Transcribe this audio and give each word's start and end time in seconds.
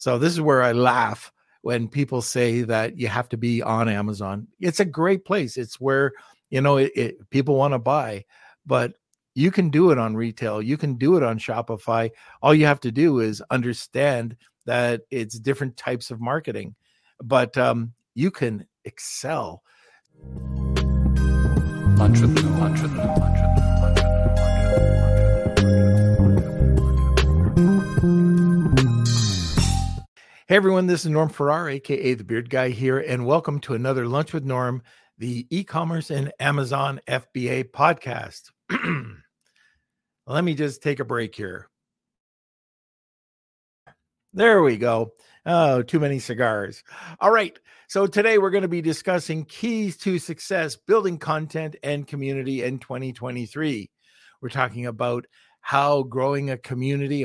So 0.00 0.18
this 0.18 0.32
is 0.32 0.40
where 0.40 0.62
I 0.62 0.72
laugh 0.72 1.30
when 1.60 1.86
people 1.86 2.22
say 2.22 2.62
that 2.62 2.98
you 2.98 3.06
have 3.08 3.28
to 3.28 3.36
be 3.36 3.62
on 3.62 3.86
Amazon. 3.86 4.48
It's 4.58 4.80
a 4.80 4.84
great 4.86 5.26
place. 5.26 5.58
It's 5.58 5.78
where 5.78 6.12
you 6.48 6.62
know 6.62 6.78
it, 6.78 6.92
it, 6.96 7.30
people 7.30 7.54
want 7.54 7.74
to 7.74 7.78
buy, 7.78 8.24
but 8.64 8.94
you 9.34 9.50
can 9.50 9.68
do 9.68 9.90
it 9.90 9.98
on 9.98 10.16
retail. 10.16 10.62
You 10.62 10.78
can 10.78 10.94
do 10.94 11.18
it 11.18 11.22
on 11.22 11.38
Shopify. 11.38 12.10
All 12.42 12.54
you 12.54 12.64
have 12.64 12.80
to 12.80 12.90
do 12.90 13.20
is 13.20 13.42
understand 13.50 14.36
that 14.64 15.02
it's 15.10 15.38
different 15.38 15.76
types 15.76 16.10
of 16.10 16.18
marketing, 16.18 16.76
but 17.22 17.58
um, 17.58 17.92
you 18.14 18.30
can 18.30 18.66
excel. 18.86 19.62
Lunch 21.98 22.20
with 22.20 22.42
lunch 22.58 23.59
Hey 30.50 30.56
everyone, 30.56 30.88
this 30.88 31.04
is 31.04 31.10
Norm 31.12 31.28
Farrar, 31.28 31.68
aka 31.68 32.14
the 32.14 32.24
Beard 32.24 32.50
Guy 32.50 32.70
here, 32.70 32.98
and 32.98 33.24
welcome 33.24 33.60
to 33.60 33.74
another 33.74 34.04
Lunch 34.08 34.32
with 34.32 34.44
Norm, 34.44 34.82
the 35.16 35.46
e-commerce 35.48 36.10
and 36.10 36.32
Amazon 36.40 37.00
FBA 37.06 37.70
podcast. 37.70 38.50
Let 40.26 40.42
me 40.42 40.54
just 40.54 40.82
take 40.82 40.98
a 40.98 41.04
break 41.04 41.36
here. 41.36 41.68
There 44.32 44.60
we 44.60 44.76
go. 44.76 45.12
Oh, 45.46 45.82
too 45.82 46.00
many 46.00 46.18
cigars. 46.18 46.82
All 47.20 47.30
right. 47.30 47.56
So 47.88 48.08
today 48.08 48.38
we're 48.38 48.50
going 48.50 48.62
to 48.62 48.68
be 48.68 48.82
discussing 48.82 49.44
keys 49.44 49.98
to 49.98 50.18
success, 50.18 50.74
building 50.74 51.18
content 51.18 51.76
and 51.84 52.08
community 52.08 52.64
in 52.64 52.80
2023. 52.80 53.88
We're 54.42 54.48
talking 54.48 54.86
about 54.86 55.26
how 55.60 56.02
growing 56.02 56.50
a 56.50 56.58
community, 56.58 57.24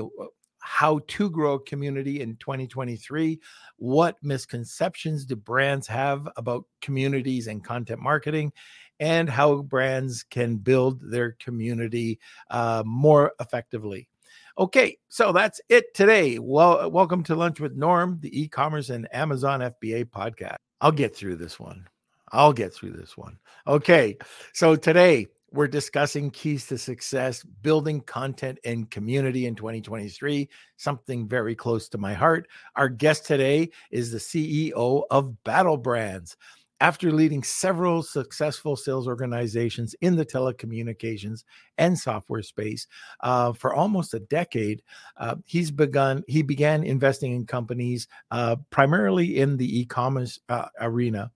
how 0.66 1.00
to 1.08 1.30
grow 1.30 1.54
a 1.54 1.60
community 1.60 2.22
in 2.22 2.36
2023. 2.38 3.40
What 3.78 4.18
misconceptions 4.24 5.24
do 5.24 5.36
brands 5.36 5.86
have 5.88 6.28
about 6.38 6.66
communities 6.82 7.46
and 7.46 7.64
content 7.64 8.02
marketing? 8.02 8.52
And 9.00 9.30
how 9.30 9.62
brands 9.62 10.24
can 10.24 10.56
build 10.58 11.02
their 11.02 11.34
community 11.34 12.20
uh, 12.50 12.82
more 12.84 13.34
effectively. 13.40 14.10
Okay, 14.58 14.98
so 15.08 15.32
that's 15.32 15.62
it 15.70 15.94
today. 15.94 16.40
Well, 16.40 16.90
welcome 16.90 17.22
to 17.26 17.36
Lunch 17.36 17.60
with 17.60 17.76
Norm, 17.76 18.18
the 18.22 18.42
e 18.42 18.48
commerce 18.48 18.90
and 18.90 19.08
Amazon 19.14 19.60
FBA 19.60 20.06
podcast. 20.06 20.58
I'll 20.82 20.92
get 20.92 21.16
through 21.16 21.36
this 21.36 21.60
one. 21.60 21.88
I'll 22.32 22.54
get 22.54 22.74
through 22.74 22.94
this 22.94 23.16
one. 23.16 23.38
Okay, 23.68 24.18
so 24.54 24.76
today 24.76 25.28
we're 25.56 25.68
discussing 25.68 26.30
keys 26.32 26.68
to 26.68 26.78
success, 26.78 27.42
building 27.44 28.02
content 28.02 28.60
and 28.66 28.92
community 28.92 29.46
in 29.46 29.56
2023, 29.56 30.50
something 30.76 31.28
very 31.28 31.56
close 31.56 31.88
to 31.90 31.98
my 31.98 32.14
heart. 32.14 32.48
Our 32.76 32.90
guest 32.90 33.26
today 33.26 33.70
is 33.90 34.12
the 34.12 34.18
CEO 34.18 35.04
of 35.10 35.34
BattlBrands. 35.46 36.36
After 36.82 37.10
leading 37.10 37.42
several 37.42 38.04
successful 38.04 38.76
sales 38.76 39.08
organizations 39.08 39.96
in 40.02 40.18
the 40.18 40.26
telecommunications 40.26 41.46
and 41.78 41.98
software 41.98 42.42
space 42.42 42.86
uh, 43.22 43.54
for 43.54 43.74
almost 43.74 44.14
a 44.14 44.20
decade, 44.20 44.84
uh, 45.16 45.36
he's 45.46 45.72
begun. 45.72 46.22
He 46.28 46.42
began 46.42 46.84
investing 46.84 47.34
in 47.34 47.46
companies 47.46 48.10
uh, 48.30 48.58
primarily 48.72 49.40
in 49.40 49.56
the 49.56 49.80
e-commerce 49.80 50.38
uh, 50.50 50.68
arena 50.82 51.32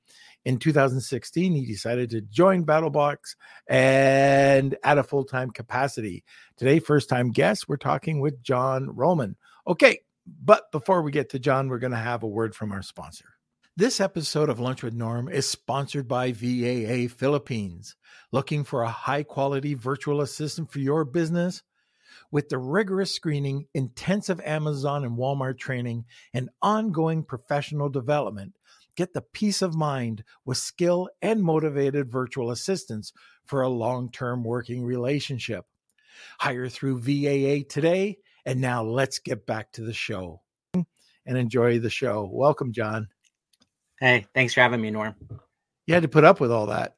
in 0.45 0.57
2016, 0.57 1.53
he 1.53 1.65
decided 1.65 2.09
to 2.11 2.21
join 2.21 2.65
BattlBox 2.65 3.35
and 3.67 4.75
at 4.83 4.97
a 4.97 5.03
full 5.03 5.25
time 5.25 5.51
capacity. 5.51 6.23
Today, 6.57 6.79
first 6.79 7.09
time 7.09 7.31
guest, 7.31 7.67
we're 7.67 7.77
talking 7.77 8.19
with 8.19 8.41
John 8.41 8.89
Roman. 8.95 9.35
Okay, 9.67 9.99
but 10.25 10.71
before 10.71 11.01
we 11.01 11.11
get 11.11 11.29
to 11.31 11.39
John, 11.39 11.67
we're 11.67 11.79
going 11.79 11.91
to 11.91 11.97
have 11.97 12.23
a 12.23 12.27
word 12.27 12.55
from 12.55 12.71
our 12.71 12.81
sponsor. 12.81 13.25
This 13.75 14.01
episode 14.01 14.49
of 14.49 14.59
Lunch 14.59 14.83
with 14.83 14.93
Norm 14.93 15.29
is 15.29 15.47
sponsored 15.47 16.07
by 16.07 16.33
VAA 16.33 17.07
Philippines. 17.07 17.95
Looking 18.31 18.63
for 18.63 18.83
a 18.83 18.89
high 18.89 19.23
quality 19.23 19.73
virtual 19.73 20.21
assistant 20.21 20.71
for 20.71 20.79
your 20.79 21.05
business? 21.05 21.63
With 22.31 22.49
the 22.49 22.57
rigorous 22.57 23.13
screening, 23.13 23.67
intensive 23.73 24.41
Amazon 24.41 25.05
and 25.05 25.17
Walmart 25.17 25.57
training, 25.57 26.05
and 26.33 26.49
ongoing 26.61 27.23
professional 27.23 27.89
development, 27.89 28.53
Get 28.99 29.13
the 29.13 29.21
peace 29.21 29.61
of 29.61 29.75
mind 29.75 30.25
with 30.43 30.57
skill 30.57 31.07
and 31.21 31.41
motivated 31.41 32.11
virtual 32.11 32.51
assistants 32.51 33.13
for 33.45 33.61
a 33.61 33.69
long 33.69 34.11
term 34.11 34.43
working 34.43 34.83
relationship. 34.83 35.63
Hire 36.37 36.67
through 36.67 36.99
VAA 36.99 37.63
today. 37.69 38.17
And 38.45 38.59
now 38.59 38.83
let's 38.83 39.19
get 39.19 39.45
back 39.45 39.71
to 39.71 39.83
the 39.83 39.93
show 39.93 40.41
and 40.73 40.85
enjoy 41.37 41.79
the 41.79 41.89
show. 41.89 42.29
Welcome, 42.29 42.73
John. 42.73 43.07
Hey, 44.01 44.25
thanks 44.35 44.53
for 44.53 44.59
having 44.59 44.81
me, 44.81 44.91
Norm. 44.91 45.15
You 45.87 45.93
had 45.93 46.03
to 46.03 46.09
put 46.09 46.25
up 46.25 46.41
with 46.41 46.51
all 46.51 46.65
that. 46.65 46.95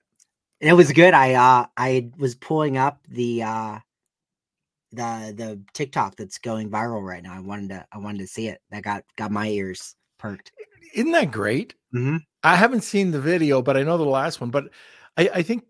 It 0.60 0.74
was 0.74 0.92
good. 0.94 1.14
I 1.14 1.36
uh 1.36 1.68
I 1.78 2.10
was 2.18 2.34
pulling 2.34 2.78
up 2.78 3.06
the 3.10 3.44
uh 3.44 3.78
the 4.92 5.36
the 5.38 5.62
TikTok 5.74 6.16
that's 6.16 6.40
going 6.40 6.72
viral 6.72 7.04
right 7.04 7.22
now. 7.22 7.36
I 7.36 7.42
wanted 7.42 7.70
to 7.70 7.86
I 7.92 8.00
wanted 8.00 8.22
to 8.22 8.28
see 8.28 8.48
it. 8.48 8.60
That 8.72 8.82
got 8.82 9.04
got 9.18 9.30
my 9.30 9.50
ears 9.50 9.94
perked. 10.18 10.52
Isn't 10.94 11.12
that 11.12 11.32
great? 11.32 11.76
Mm-hmm. 11.94 12.18
I 12.44 12.56
haven't 12.56 12.82
seen 12.82 13.12
the 13.12 13.22
video, 13.22 13.62
but 13.62 13.78
I 13.78 13.84
know 13.84 13.98
the 13.98 14.06
last 14.06 14.42
one. 14.42 14.50
But 14.50 14.70
I, 15.18 15.30
I 15.36 15.42
think 15.42 15.64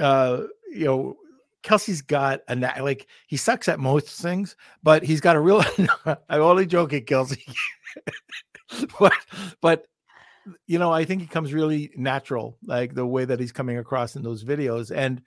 uh, 0.00 0.44
you 0.72 0.84
know 0.84 1.16
Kelsey's 1.62 2.02
got 2.02 2.40
a 2.48 2.56
like 2.82 3.06
he 3.26 3.36
sucks 3.36 3.68
at 3.68 3.80
most 3.80 4.20
things, 4.20 4.56
but 4.82 5.02
he's 5.02 5.20
got 5.20 5.36
a 5.36 5.40
real. 5.40 5.62
I'm 6.06 6.42
only 6.42 6.66
joking, 6.66 7.04
Kelsey. 7.04 7.44
but 9.00 9.12
but 9.60 9.86
you 10.66 10.78
know 10.78 10.92
I 10.92 11.04
think 11.04 11.20
he 11.20 11.26
comes 11.26 11.52
really 11.52 11.90
natural, 11.96 12.56
like 12.64 12.94
the 12.94 13.06
way 13.06 13.24
that 13.24 13.40
he's 13.40 13.52
coming 13.52 13.78
across 13.78 14.16
in 14.16 14.22
those 14.22 14.44
videos. 14.44 14.94
And 14.94 15.22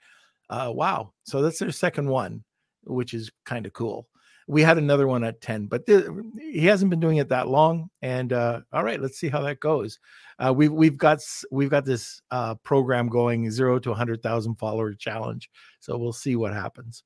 uh, 0.50 0.70
wow, 0.74 1.12
so 1.24 1.42
that's 1.42 1.58
their 1.58 1.72
second 1.72 2.08
one, 2.08 2.44
which 2.84 3.14
is 3.14 3.30
kind 3.44 3.66
of 3.66 3.72
cool 3.72 4.08
we 4.48 4.62
had 4.62 4.78
another 4.78 5.06
one 5.06 5.24
at 5.24 5.40
10 5.40 5.66
but 5.66 5.86
th- 5.86 6.06
he 6.38 6.66
hasn't 6.66 6.90
been 6.90 7.00
doing 7.00 7.18
it 7.18 7.28
that 7.28 7.48
long 7.48 7.88
and 8.02 8.32
uh, 8.32 8.60
all 8.72 8.84
right 8.84 9.00
let's 9.00 9.18
see 9.18 9.28
how 9.28 9.40
that 9.40 9.60
goes. 9.60 9.98
Uh, 10.38 10.52
we've 10.54 10.72
we've 10.72 10.98
got 10.98 11.20
we've 11.50 11.70
got 11.70 11.84
this 11.84 12.20
uh, 12.30 12.54
program 12.56 13.08
going 13.08 13.50
zero 13.50 13.78
to 13.78 13.90
100000 13.90 14.54
follower 14.56 14.94
challenge 14.94 15.50
so 15.80 15.96
we'll 15.96 16.12
see 16.12 16.36
what 16.36 16.52
happens. 16.52 17.04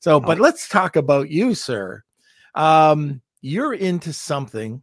So 0.00 0.20
but 0.20 0.38
let's 0.38 0.68
talk 0.68 0.96
about 0.96 1.30
you 1.30 1.54
sir. 1.54 2.02
Um, 2.54 3.22
you're 3.40 3.74
into 3.74 4.12
something 4.12 4.82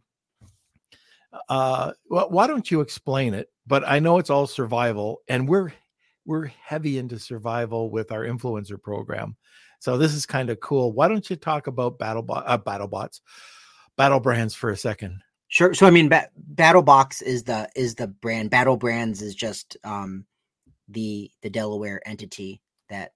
uh, 1.48 1.92
well, 2.10 2.28
why 2.28 2.46
don't 2.46 2.70
you 2.70 2.80
explain 2.80 3.34
it? 3.34 3.48
But 3.66 3.88
i 3.88 4.00
know 4.00 4.18
it's 4.18 4.30
all 4.30 4.46
survival 4.46 5.22
and 5.28 5.48
we're 5.48 5.72
we're 6.24 6.46
heavy 6.46 6.98
into 6.98 7.18
survival 7.18 7.90
with 7.90 8.12
our 8.12 8.24
influencer 8.24 8.80
program 8.80 9.36
so 9.82 9.98
this 9.98 10.14
is 10.14 10.26
kind 10.26 10.48
of 10.48 10.60
cool. 10.60 10.92
Why 10.92 11.08
don't 11.08 11.28
you 11.28 11.34
talk 11.34 11.66
about 11.66 11.98
battle 11.98 12.24
uh, 12.30 12.56
BattleBots, 12.56 13.20
BattlBrands 13.98 14.54
for 14.54 14.70
a 14.70 14.76
second? 14.76 15.20
Sure. 15.48 15.74
So 15.74 15.88
I 15.88 15.90
mean, 15.90 16.08
ba- 16.08 16.30
BattlBox 16.54 17.20
is 17.20 17.42
the 17.42 17.68
is 17.74 17.96
the 17.96 18.06
brand. 18.06 18.52
BattlBrands 18.52 19.20
is 19.20 19.34
just 19.34 19.76
um, 19.82 20.24
the 20.86 21.32
the 21.42 21.50
Delaware 21.50 22.00
entity 22.06 22.62
that 22.90 23.10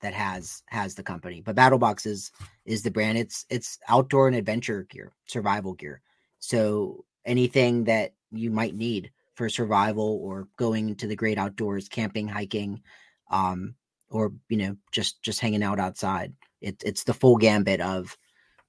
that 0.00 0.12
has 0.12 0.64
has 0.66 0.96
the 0.96 1.04
company. 1.04 1.42
But 1.42 1.54
BattlBox 1.54 2.06
is 2.06 2.32
is 2.64 2.82
the 2.82 2.90
brand. 2.90 3.16
It's 3.16 3.46
it's 3.48 3.78
outdoor 3.86 4.26
and 4.26 4.36
adventure 4.36 4.88
gear, 4.90 5.12
survival 5.26 5.74
gear. 5.74 6.02
So 6.40 7.04
anything 7.24 7.84
that 7.84 8.14
you 8.32 8.50
might 8.50 8.74
need 8.74 9.12
for 9.34 9.48
survival 9.48 10.18
or 10.24 10.48
going 10.56 10.88
into 10.88 11.06
the 11.06 11.14
great 11.14 11.38
outdoors, 11.38 11.88
camping, 11.88 12.26
hiking, 12.26 12.82
um, 13.30 13.76
or 14.10 14.32
you 14.48 14.56
know 14.56 14.76
just 14.92 15.22
just 15.22 15.40
hanging 15.40 15.62
out 15.62 15.80
outside. 15.80 16.32
It, 16.60 16.82
it's 16.84 17.04
the 17.04 17.14
full 17.14 17.36
gambit 17.36 17.80
of 17.80 18.16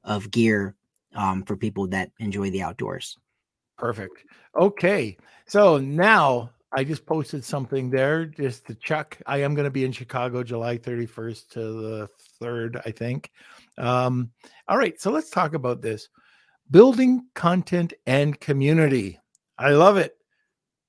of 0.04 0.32
gear 0.32 0.76
um, 1.16 1.44
for 1.44 1.56
people 1.56 1.88
that 1.88 2.12
enjoy 2.20 2.50
the 2.52 2.64
outdoors. 2.64 3.18
Perfect. 3.78 4.26
Okay, 4.56 5.18
so 5.46 5.78
now 5.78 6.52
I 6.74 6.84
just 6.84 7.06
posted 7.06 7.44
something 7.44 7.90
there 7.90 8.26
just 8.26 8.66
to 8.68 8.76
check. 8.76 9.22
I 9.26 9.42
am 9.42 9.56
going 9.56 9.66
to 9.66 9.72
be 9.72 9.84
in 9.84 9.92
Chicago 9.92 10.44
July 10.44 10.78
31st 10.78 11.50
to 11.50 11.60
the 11.60 12.10
3rd, 12.42 12.82
I 12.86 12.92
think. 12.92 13.32
Um, 13.78 14.32
all 14.68 14.78
right, 14.78 15.00
so 15.00 15.12
let's 15.12 15.30
talk 15.30 15.54
about 15.54 15.82
this 15.82 16.10
building 16.70 17.26
content 17.34 17.94
and 18.06 18.40
community. 18.40 19.20
I 19.58 19.72
love 19.72 19.98
it. 19.98 20.16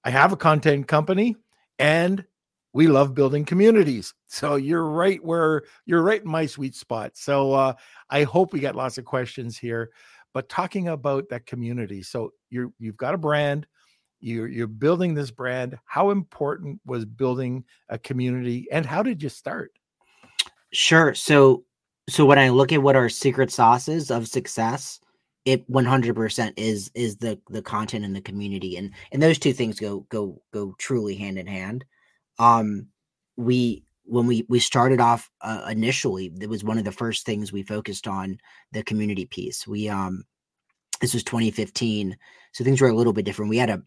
I 0.05 0.11
have 0.11 0.33
a 0.33 0.37
content 0.37 0.87
company 0.87 1.37
and 1.79 2.25
we 2.73 2.87
love 2.87 3.15
building 3.15 3.45
communities. 3.45 4.15
So 4.29 4.57
you're 4.57 4.87
right 4.87 5.23
where 5.23 5.63
you're 5.85 6.03
right 6.03 6.23
in 6.23 6.31
my 6.31 6.47
sweet 6.47 6.75
spot. 6.75 7.13
So 7.15 7.53
uh, 7.53 7.75
I 8.11 8.23
hope 8.25 8.53
we 8.53 8.61
get 8.61 8.77
lots 8.77 8.99
of 8.99 9.05
questions 9.05 9.59
here. 9.59 9.91
But 10.35 10.49
talking 10.49 10.89
about 10.89 11.29
that 11.29 11.47
community, 11.47 12.03
so 12.03 12.33
you 12.49 12.73
you've 12.79 12.97
got 12.97 13.15
a 13.15 13.19
brand, 13.19 13.67
you're 14.21 14.49
you're 14.49 14.67
building 14.67 15.13
this 15.13 15.31
brand. 15.31 15.79
How 15.85 16.11
important 16.11 16.81
was 16.87 17.05
building 17.05 17.65
a 17.91 17.99
community, 17.99 18.67
and 18.73 18.87
how 18.87 19.03
did 19.03 19.23
you 19.23 19.29
start? 19.29 19.73
Sure. 20.73 21.15
So 21.15 21.65
so 22.09 22.25
when 22.25 22.39
I 22.39 22.49
look 22.49 22.73
at 22.73 22.83
what 22.83 22.97
our 22.97 23.11
secret 23.11 23.51
sauce 23.51 23.89
is 23.89 24.11
of 24.11 24.27
success, 24.27 25.01
it 25.45 25.71
100% 25.71 26.53
is 26.57 26.91
is 26.95 27.17
the 27.17 27.39
the 27.51 27.63
content 27.63 28.05
and 28.05 28.17
the 28.17 28.23
community 28.23 28.77
and 28.77 28.93
and 29.11 29.23
those 29.23 29.39
two 29.39 29.53
things 29.53 29.79
go 29.79 30.07
go 30.09 30.41
go 30.53 30.75
truly 30.79 31.15
hand 31.15 31.39
in 31.39 31.47
hand 31.47 31.85
um 32.39 32.87
we 33.37 33.85
when 34.05 34.27
we 34.27 34.45
we 34.49 34.59
started 34.59 35.01
off 35.01 35.31
uh, 35.43 35.67
initially 35.71 36.33
it 36.41 36.49
was 36.49 36.65
one 36.65 36.79
of 36.79 36.85
the 36.85 36.93
first 36.93 37.25
things 37.25 37.53
we 37.53 37.63
focused 37.63 38.07
on 38.07 38.39
the 38.73 38.83
community 38.83 39.25
piece 39.25 39.67
we 39.67 39.89
um 39.89 40.25
this 41.01 41.15
was 41.15 41.25
2015 41.25 42.17
so 42.53 42.65
things 42.65 42.81
were 42.81 42.89
a 42.89 42.95
little 42.95 43.13
bit 43.13 43.25
different 43.25 43.51
we 43.51 43.59
had 43.59 43.71
a 43.71 43.83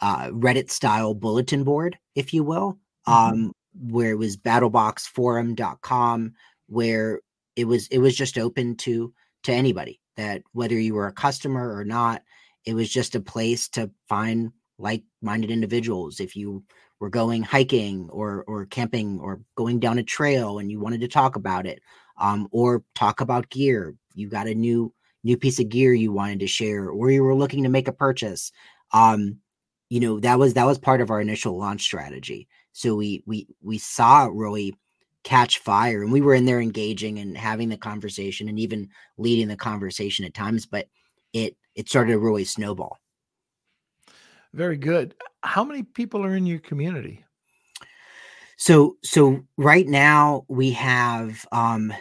uh, 0.00 0.28
reddit 0.30 0.70
style 0.70 1.14
bulletin 1.14 1.64
board 1.64 1.98
if 2.14 2.34
you 2.34 2.42
will 2.42 2.78
mm-hmm. 3.06 3.12
um 3.12 3.52
where 3.88 4.10
it 4.10 4.18
was 4.18 4.36
battleboxforum.com 4.36 6.32
where 6.68 7.20
it 7.56 7.64
was 7.64 7.86
it 7.88 7.98
was 7.98 8.16
just 8.16 8.38
open 8.38 8.76
to 8.76 9.12
to 9.44 9.52
anybody 9.52 10.00
that 10.16 10.42
whether 10.52 10.78
you 10.78 10.94
were 10.94 11.06
a 11.06 11.12
customer 11.12 11.76
or 11.76 11.84
not, 11.84 12.22
it 12.64 12.74
was 12.74 12.88
just 12.88 13.14
a 13.14 13.20
place 13.20 13.68
to 13.70 13.90
find 14.08 14.52
like-minded 14.78 15.50
individuals. 15.50 16.20
If 16.20 16.34
you 16.34 16.64
were 17.04 17.10
going 17.10 17.42
hiking 17.42 18.08
or 18.10 18.44
or 18.48 18.64
camping 18.64 19.20
or 19.20 19.42
going 19.56 19.78
down 19.78 19.98
a 19.98 20.02
trail 20.02 20.58
and 20.58 20.70
you 20.70 20.80
wanted 20.80 21.02
to 21.02 21.08
talk 21.08 21.36
about 21.36 21.66
it, 21.66 21.82
um, 22.18 22.48
or 22.50 22.82
talk 22.94 23.20
about 23.20 23.50
gear, 23.50 23.94
you 24.14 24.26
got 24.26 24.46
a 24.46 24.54
new 24.54 24.90
new 25.22 25.36
piece 25.36 25.60
of 25.60 25.68
gear 25.68 25.92
you 25.92 26.12
wanted 26.12 26.40
to 26.40 26.46
share, 26.46 26.88
or 26.88 27.10
you 27.10 27.22
were 27.22 27.34
looking 27.34 27.62
to 27.62 27.68
make 27.68 27.88
a 27.88 27.92
purchase. 27.92 28.52
Um, 28.92 29.38
you 29.90 30.00
know 30.00 30.18
that 30.20 30.38
was 30.38 30.54
that 30.54 30.64
was 30.66 30.78
part 30.78 31.02
of 31.02 31.10
our 31.10 31.20
initial 31.20 31.58
launch 31.58 31.82
strategy. 31.82 32.48
So 32.72 32.96
we 32.96 33.22
we 33.26 33.48
we 33.60 33.76
saw 33.76 34.30
really 34.32 34.74
catch 35.24 35.58
fire 35.58 36.02
and 36.02 36.12
we 36.12 36.22
were 36.22 36.34
in 36.34 36.46
there 36.46 36.60
engaging 36.60 37.18
and 37.18 37.36
having 37.36 37.68
the 37.68 37.76
conversation 37.76 38.48
and 38.48 38.58
even 38.58 38.88
leading 39.18 39.48
the 39.48 39.56
conversation 39.56 40.22
at 40.26 40.34
times 40.34 40.66
but 40.66 40.86
it 41.32 41.56
it 41.74 41.88
started 41.88 42.12
to 42.12 42.18
really 42.18 42.44
snowball 42.44 42.98
very 44.54 44.76
good 44.76 45.14
how 45.42 45.64
many 45.64 45.82
people 45.82 46.24
are 46.24 46.36
in 46.36 46.46
your 46.46 46.58
community 46.58 47.24
so 48.56 48.96
so 49.02 49.42
right 49.56 49.86
now 49.86 50.44
we 50.48 50.70
have 50.70 51.44
um 51.52 51.92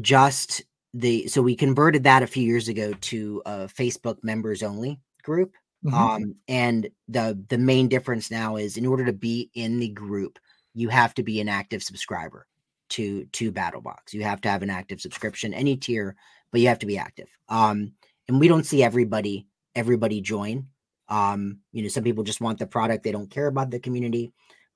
just 0.00 0.62
the 0.94 1.26
so 1.28 1.40
we 1.40 1.54
converted 1.54 2.04
that 2.04 2.22
a 2.22 2.26
few 2.26 2.42
years 2.42 2.68
ago 2.68 2.92
to 3.00 3.42
a 3.46 3.66
facebook 3.66 4.16
members 4.22 4.62
only 4.62 4.98
group 5.22 5.54
mm-hmm. 5.84 5.94
um 5.94 6.34
and 6.48 6.88
the 7.08 7.42
the 7.48 7.58
main 7.58 7.88
difference 7.88 8.30
now 8.30 8.56
is 8.56 8.76
in 8.76 8.86
order 8.86 9.04
to 9.04 9.12
be 9.12 9.50
in 9.54 9.78
the 9.78 9.88
group 9.88 10.38
you 10.74 10.88
have 10.88 11.14
to 11.14 11.22
be 11.22 11.40
an 11.40 11.48
active 11.48 11.82
subscriber 11.82 12.46
to 12.90 13.24
to 13.26 13.50
BattlBox. 13.50 14.12
You 14.12 14.22
have 14.24 14.40
to 14.42 14.50
have 14.50 14.62
an 14.62 14.70
active 14.70 15.00
subscription, 15.00 15.54
any 15.54 15.76
tier, 15.76 16.16
but 16.50 16.60
you 16.60 16.68
have 16.68 16.78
to 16.80 16.86
be 16.86 16.98
active. 16.98 17.28
Um, 17.48 17.92
and 18.28 18.38
we 18.38 18.48
don't 18.48 18.66
see 18.66 18.82
everybody 18.82 19.46
everybody 19.74 20.20
join. 20.20 20.66
Um, 21.10 21.58
you 21.72 21.82
know, 21.82 21.88
some 21.88 22.04
people 22.04 22.24
just 22.24 22.40
want 22.40 22.58
the 22.58 22.66
product; 22.66 23.04
they 23.04 23.12
don't 23.12 23.30
care 23.30 23.46
about 23.46 23.70
the 23.70 23.80
community. 23.80 24.32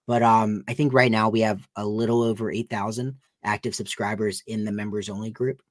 But 0.06 0.22
um, 0.22 0.64
I 0.68 0.74
think 0.74 0.92
right 0.92 1.10
now 1.10 1.30
we 1.30 1.40
have 1.40 1.66
a 1.76 1.86
little 1.86 2.22
over 2.22 2.50
eight 2.50 2.68
thousand 2.68 3.16
active 3.42 3.74
subscribers 3.74 4.42
in 4.46 4.64
the 4.64 4.72
members 4.72 5.08
only 5.08 5.30
group. 5.30 5.62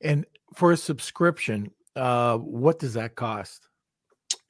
And 0.00 0.24
for 0.54 0.72
a 0.72 0.76
subscription, 0.76 1.70
uh, 1.96 2.38
what 2.38 2.78
does 2.78 2.94
that 2.94 3.14
cost? 3.16 3.68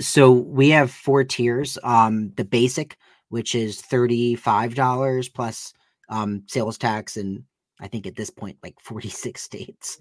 So 0.01 0.33
we 0.33 0.71
have 0.71 0.91
four 0.91 1.25
tiers. 1.25 1.79
Um, 1.83 2.33
the 2.37 2.45
basic 2.45 2.97
which 3.35 3.57
is 3.57 3.83
$35 3.83 5.35
plus 5.35 5.73
um, 6.09 6.45
sales 6.47 6.79
tax 6.79 7.17
and 7.17 7.43
I 7.81 7.89
think 7.89 8.07
at 8.07 8.15
this 8.15 8.31
point 8.31 8.59
like 8.63 8.77
46 8.81 9.43
states. 9.43 9.99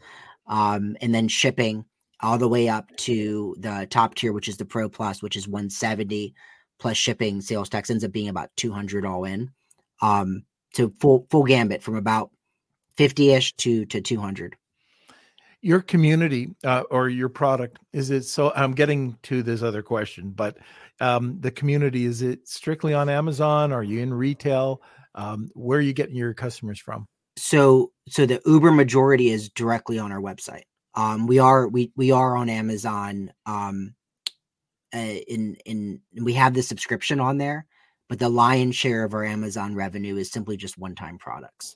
Um, 0.48 0.96
and 1.02 1.16
then 1.16 1.28
shipping 1.28 1.84
all 2.24 2.38
the 2.38 2.48
way 2.48 2.70
up 2.70 2.90
to 2.98 3.56
the 3.60 3.86
top 3.90 4.16
tier, 4.16 4.34
which 4.34 4.48
is 4.48 4.58
the 4.58 4.66
Pro 4.66 4.90
Plus, 4.90 5.22
which 5.22 5.36
is 5.36 5.48
170 5.48 6.34
plus 6.80 6.98
shipping, 6.98 7.42
sales 7.42 7.70
tax 7.70 7.90
ends 7.90 8.04
up 8.04 8.12
being 8.12 8.30
about 8.30 8.50
200 8.58 9.06
all 9.06 9.26
in. 9.26 9.52
Um, 10.02 10.44
to 10.74 10.94
full 11.00 11.28
full 11.30 11.44
gambit 11.44 11.84
from 11.84 11.96
about 11.96 12.32
50ish 12.98 13.56
to 13.58 13.86
to 13.86 14.02
200 14.02 14.56
your 15.62 15.82
community 15.82 16.50
uh, 16.66 16.84
or 16.92 17.10
your 17.10 17.30
product 17.30 17.80
is 17.94 18.10
it 18.10 18.24
so 18.24 18.52
i'm 18.56 18.74
getting 18.74 19.18
to 19.24 19.44
this 19.44 19.62
other 19.62 19.82
question 19.82 20.32
but 20.32 20.58
um, 21.00 21.38
the 21.40 21.52
community 21.52 22.06
is 22.06 22.22
it 22.22 22.48
strictly 22.48 22.94
on 22.94 23.10
amazon? 23.10 23.72
Are 23.72 23.84
you 23.84 24.00
in 24.02 24.14
retail? 24.14 24.82
Um, 25.16 25.50
where 25.54 25.80
are 25.80 25.82
you 25.82 25.94
getting 25.94 26.16
your 26.16 26.34
customers 26.34 26.80
from? 26.80 27.08
So 27.38 27.92
so 28.08 28.26
the 28.26 28.42
uber 28.46 28.72
majority 28.72 29.30
is 29.30 29.50
directly 29.50 29.98
on 30.00 30.12
our 30.12 30.22
website 30.22 30.64
um, 30.96 31.28
we 31.28 31.40
are 31.40 31.68
we 31.68 31.92
we 31.96 32.12
are 32.12 32.36
on 32.36 32.50
amazon 32.50 33.32
um, 33.46 33.96
uh, 34.94 34.98
in 34.98 35.56
in 35.66 36.00
we 36.22 36.34
have 36.34 36.54
the 36.54 36.64
subscription 36.64 37.20
on 37.20 37.38
there 37.38 37.66
but 38.10 38.20
the 38.20 38.30
lion's 38.30 38.76
share 38.76 39.04
of 39.04 39.14
our 39.14 39.24
amazon 39.24 39.76
revenue 39.76 40.18
is 40.18 40.32
simply 40.32 40.58
just 40.58 40.78
one 40.78 40.96
time 40.96 41.18
products 41.18 41.76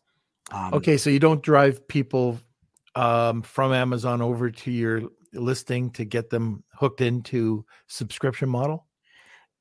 um, 0.52 0.74
okay 0.74 0.98
so 0.98 1.10
you 1.10 1.20
don't 1.20 1.44
drive 1.44 1.88
people 1.88 2.40
um, 2.98 3.44
from 3.44 3.74
Amazon 3.74 4.22
over 4.22 4.50
to 4.50 4.72
your 4.72 5.04
listing 5.32 5.92
to 5.92 6.04
get 6.04 6.30
them 6.32 6.64
hooked 6.74 7.00
into 7.00 7.64
subscription 7.86 8.50
model? 8.50 8.88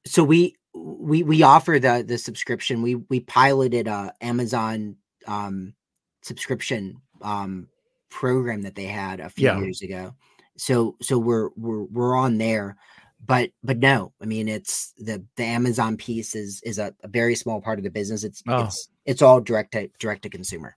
So 0.06 0.24
we 0.24 0.56
we 0.74 1.22
we 1.22 1.42
offer 1.42 1.78
the 1.78 2.04
the 2.06 2.18
subscription. 2.18 2.82
We 2.82 2.94
we 2.94 3.20
piloted 3.20 3.88
a 3.88 4.14
Amazon 4.20 4.96
um, 5.26 5.74
subscription 6.22 7.02
um, 7.20 7.68
program 8.10 8.62
that 8.62 8.74
they 8.74 8.84
had 8.84 9.20
a 9.20 9.30
few 9.30 9.46
yeah. 9.46 9.58
years 9.58 9.82
ago. 9.82 10.14
So 10.56 10.96
so 11.02 11.18
we're 11.18 11.50
we're 11.56 11.84
we're 11.84 12.16
on 12.16 12.38
there, 12.38 12.76
but 13.24 13.50
but 13.62 13.78
no, 13.78 14.12
I 14.22 14.26
mean 14.26 14.48
it's 14.48 14.92
the 14.96 15.24
the 15.36 15.44
Amazon 15.44 15.96
piece 15.96 16.34
is 16.34 16.62
is 16.62 16.78
a, 16.78 16.94
a 17.02 17.08
very 17.08 17.34
small 17.34 17.60
part 17.60 17.78
of 17.78 17.84
the 17.84 17.90
business. 17.90 18.24
It's 18.24 18.42
oh. 18.48 18.64
it's 18.64 18.88
it's 19.04 19.22
all 19.22 19.40
direct 19.40 19.72
to 19.72 19.88
direct 19.98 20.22
to 20.22 20.30
consumer. 20.30 20.76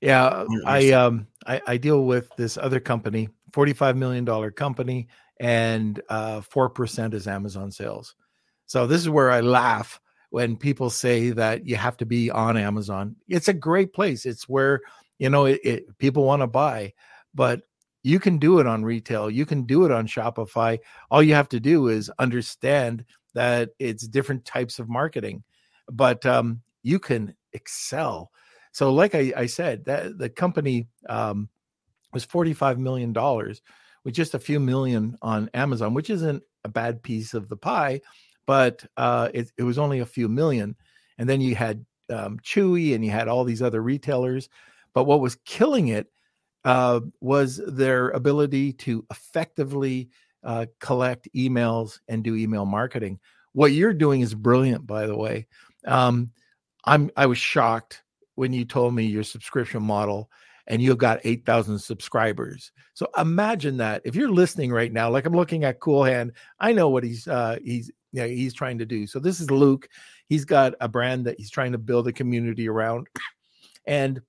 Yeah, 0.00 0.44
I 0.66 0.90
um 0.92 1.26
I, 1.46 1.60
I 1.66 1.76
deal 1.76 2.04
with 2.04 2.30
this 2.36 2.56
other 2.56 2.80
company, 2.80 3.28
forty-five 3.52 3.96
million 3.96 4.24
dollar 4.24 4.50
company, 4.50 5.08
and 5.40 6.00
uh 6.08 6.40
four 6.40 6.70
percent 6.70 7.14
is 7.14 7.28
Amazon 7.28 7.70
sales. 7.70 8.14
So 8.66 8.86
this 8.86 9.00
is 9.00 9.10
where 9.10 9.30
I 9.30 9.40
laugh 9.40 10.00
when 10.30 10.56
people 10.56 10.88
say 10.88 11.28
that 11.30 11.66
you 11.66 11.76
have 11.76 11.98
to 11.98 12.06
be 12.06 12.30
on 12.30 12.56
Amazon. 12.56 13.14
It's 13.28 13.48
a 13.48 13.52
great 13.52 13.92
place. 13.92 14.24
It's 14.24 14.48
where 14.48 14.80
you 15.22 15.30
know 15.30 15.46
it, 15.46 15.60
it 15.64 15.98
people 15.98 16.24
want 16.24 16.42
to 16.42 16.46
buy, 16.46 16.92
but 17.34 17.62
you 18.02 18.18
can 18.18 18.38
do 18.38 18.58
it 18.58 18.66
on 18.66 18.84
retail. 18.84 19.30
You 19.30 19.46
can 19.46 19.62
do 19.64 19.84
it 19.84 19.92
on 19.92 20.06
Shopify. 20.06 20.78
All 21.10 21.22
you 21.22 21.34
have 21.34 21.48
to 21.50 21.60
do 21.60 21.88
is 21.88 22.10
understand 22.18 23.04
that 23.34 23.70
it's 23.78 24.06
different 24.06 24.44
types 24.44 24.78
of 24.78 24.88
marketing, 24.88 25.44
but 25.90 26.26
um, 26.26 26.62
you 26.82 26.98
can 26.98 27.34
excel 27.52 28.30
so, 28.72 28.92
like 28.92 29.14
I, 29.14 29.32
I 29.36 29.46
said, 29.46 29.84
that 29.84 30.18
the 30.18 30.30
company 30.30 30.88
um, 31.08 31.48
was 32.12 32.24
forty-five 32.24 32.78
million 32.78 33.12
dollars 33.12 33.60
with 34.02 34.14
just 34.14 34.34
a 34.34 34.38
few 34.38 34.58
million 34.58 35.16
on 35.22 35.50
Amazon, 35.54 35.94
which 35.94 36.10
isn't 36.10 36.42
a 36.64 36.68
bad 36.68 37.02
piece 37.02 37.34
of 37.34 37.48
the 37.48 37.56
pie, 37.56 38.00
but 38.46 38.84
uh, 38.96 39.28
it, 39.32 39.52
it 39.58 39.62
was 39.62 39.78
only 39.78 40.00
a 40.00 40.06
few 40.06 40.28
million. 40.28 40.74
And 41.18 41.28
then 41.28 41.40
you 41.40 41.54
had 41.54 41.84
um, 42.10 42.38
Chewy 42.40 42.94
and 42.94 43.04
you 43.04 43.10
had 43.10 43.28
all 43.28 43.44
these 43.44 43.62
other 43.62 43.82
retailers. 43.82 44.48
But 44.94 45.04
what 45.04 45.20
was 45.20 45.36
killing 45.44 45.88
it 45.88 46.08
uh, 46.64 47.00
was 47.20 47.60
their 47.66 48.10
ability 48.10 48.72
to 48.74 49.04
effectively 49.10 50.10
uh, 50.44 50.66
collect 50.80 51.28
emails 51.34 52.00
and 52.08 52.22
do 52.22 52.36
email 52.36 52.66
marketing. 52.66 53.18
What 53.52 53.72
you're 53.72 53.94
doing 53.94 54.20
is 54.20 54.34
brilliant, 54.34 54.86
by 54.86 55.06
the 55.06 55.16
way. 55.16 55.46
Um, 55.86 56.30
I'm 56.84 57.10
I 57.16 57.26
was 57.26 57.38
shocked 57.38 58.02
when 58.34 58.52
you 58.52 58.64
told 58.64 58.94
me 58.94 59.04
your 59.04 59.22
subscription 59.22 59.82
model 59.82 60.30
and 60.68 60.80
you've 60.80 60.98
got 60.98 61.20
8,000 61.24 61.78
subscribers. 61.78 62.70
So 62.94 63.06
imagine 63.18 63.76
that 63.78 64.02
if 64.04 64.14
you're 64.14 64.30
listening 64.30 64.70
right 64.72 64.92
now, 64.92 65.10
like 65.10 65.26
I'm 65.26 65.34
looking 65.34 65.64
at 65.64 65.80
Cool 65.80 66.04
Hand, 66.04 66.32
I 66.60 66.72
know 66.72 66.88
what 66.88 67.04
he's 67.04 67.26
uh, 67.26 67.58
he's 67.62 67.90
know, 68.12 68.26
he's 68.26 68.54
trying 68.54 68.78
to 68.78 68.86
do. 68.86 69.06
So 69.06 69.18
this 69.18 69.40
is 69.40 69.50
Luke. 69.50 69.88
He's 70.28 70.44
got 70.44 70.74
a 70.80 70.88
brand 70.88 71.26
that 71.26 71.38
he's 71.38 71.50
trying 71.50 71.72
to 71.72 71.78
build 71.78 72.08
a 72.08 72.12
community 72.12 72.68
around, 72.68 73.08
and 73.86 74.20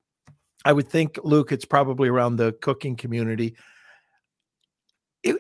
I 0.66 0.74
would 0.74 0.88
think 0.88 1.20
Luke, 1.24 1.52
it's 1.52 1.66
probably 1.66 2.10
around 2.10 2.38
the 2.38 2.54
cooking 2.54 2.96
community. 2.96 3.56
It 5.24 5.38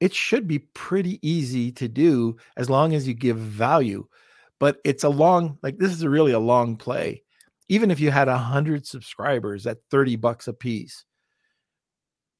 it 0.00 0.14
should 0.14 0.48
be 0.48 0.60
pretty 0.60 1.18
easy 1.26 1.72
to 1.72 1.88
do 1.88 2.36
as 2.56 2.70
long 2.70 2.94
as 2.94 3.06
you 3.06 3.14
give 3.14 3.36
value, 3.38 4.06
but 4.58 4.78
it's 4.84 5.04
a 5.04 5.08
long 5.08 5.58
like 5.62 5.78
this 5.78 5.92
is 5.92 6.04
really 6.06 6.32
a 6.32 6.38
long 6.38 6.76
play 6.76 7.22
even 7.68 7.90
if 7.90 8.00
you 8.00 8.10
had 8.10 8.28
a 8.28 8.38
hundred 8.38 8.86
subscribers 8.86 9.66
at 9.66 9.78
30 9.90 10.16
bucks 10.16 10.48
a 10.48 10.52
piece, 10.52 11.04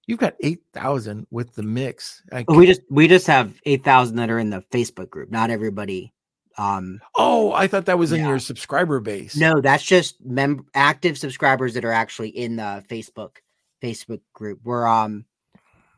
you've 0.06 0.18
got 0.18 0.35
8,000 0.42 1.26
with 1.30 1.54
the 1.54 1.62
mix. 1.62 2.23
we 2.49 2.66
just, 2.66 2.80
we 2.90 3.08
just 3.08 3.26
have 3.26 3.54
8,000 3.66 4.16
that 4.16 4.30
are 4.30 4.38
in 4.38 4.50
the 4.50 4.62
Facebook 4.73 5.11
group. 5.11 5.30
Not 5.30 5.50
everybody. 5.50 6.12
Um, 6.58 7.00
oh, 7.16 7.52
I 7.52 7.68
thought 7.68 7.86
that 7.86 7.98
was 7.98 8.12
yeah. 8.12 8.18
in 8.18 8.26
your 8.26 8.38
subscriber 8.38 9.00
base. 9.00 9.36
No, 9.36 9.60
that's 9.60 9.84
just 9.84 10.16
mem- 10.24 10.66
active 10.74 11.16
subscribers 11.16 11.74
that 11.74 11.84
are 11.84 11.92
actually 11.92 12.30
in 12.30 12.56
the 12.56 12.84
Facebook, 12.88 13.36
Facebook 13.82 14.20
group. 14.34 14.60
We're, 14.64 14.86
um, 14.86 15.24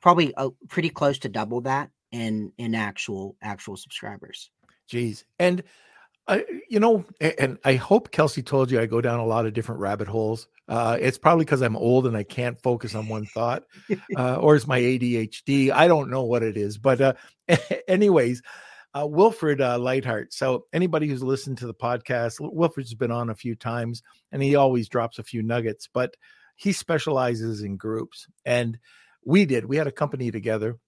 probably 0.00 0.34
uh, 0.34 0.50
pretty 0.68 0.90
close 0.90 1.18
to 1.18 1.28
double 1.28 1.60
that 1.62 1.90
in 2.12 2.52
in 2.58 2.74
actual 2.74 3.36
actual 3.42 3.76
subscribers. 3.76 4.50
Jeez, 4.90 5.24
and 5.38 5.62
I, 6.26 6.44
you 6.68 6.80
know, 6.80 7.04
and 7.20 7.58
I 7.64 7.74
hope 7.74 8.10
Kelsey 8.10 8.42
told 8.42 8.70
you 8.70 8.80
I 8.80 8.86
go 8.86 9.00
down 9.00 9.20
a 9.20 9.26
lot 9.26 9.46
of 9.46 9.52
different 9.52 9.80
rabbit 9.80 10.08
holes. 10.08 10.48
Uh, 10.68 10.96
it's 11.00 11.18
probably 11.18 11.44
because 11.44 11.62
I'm 11.62 11.76
old 11.76 12.06
and 12.06 12.16
I 12.16 12.22
can't 12.22 12.60
focus 12.62 12.94
on 12.94 13.08
one 13.08 13.26
thought, 13.26 13.64
uh, 14.16 14.36
or 14.36 14.56
it's 14.56 14.66
my 14.66 14.80
ADHD. 14.80 15.70
I 15.70 15.88
don't 15.88 16.10
know 16.10 16.22
what 16.22 16.42
it 16.42 16.56
is, 16.56 16.78
but 16.78 17.00
uh, 17.00 17.12
anyways, 17.88 18.42
uh, 18.94 19.06
Wilfred 19.06 19.60
uh, 19.60 19.78
Lightheart. 19.78 20.32
So 20.32 20.66
anybody 20.72 21.08
who's 21.08 21.22
listened 21.22 21.58
to 21.58 21.66
the 21.66 21.74
podcast, 21.74 22.36
Wilfred's 22.40 22.94
been 22.94 23.10
on 23.10 23.30
a 23.30 23.34
few 23.34 23.54
times, 23.54 24.02
and 24.32 24.42
he 24.42 24.56
always 24.56 24.88
drops 24.88 25.18
a 25.18 25.24
few 25.24 25.42
nuggets. 25.42 25.88
But 25.92 26.16
he 26.56 26.72
specializes 26.72 27.62
in 27.62 27.76
groups, 27.76 28.26
and 28.44 28.78
we 29.24 29.44
did. 29.44 29.64
We 29.64 29.76
had 29.76 29.86
a 29.86 29.92
company 29.92 30.30
together 30.30 30.78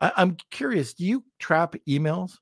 I, 0.00 0.12
I'm 0.16 0.36
curious, 0.50 0.94
do 0.94 1.04
you 1.04 1.24
trap 1.38 1.74
emails? 1.88 2.38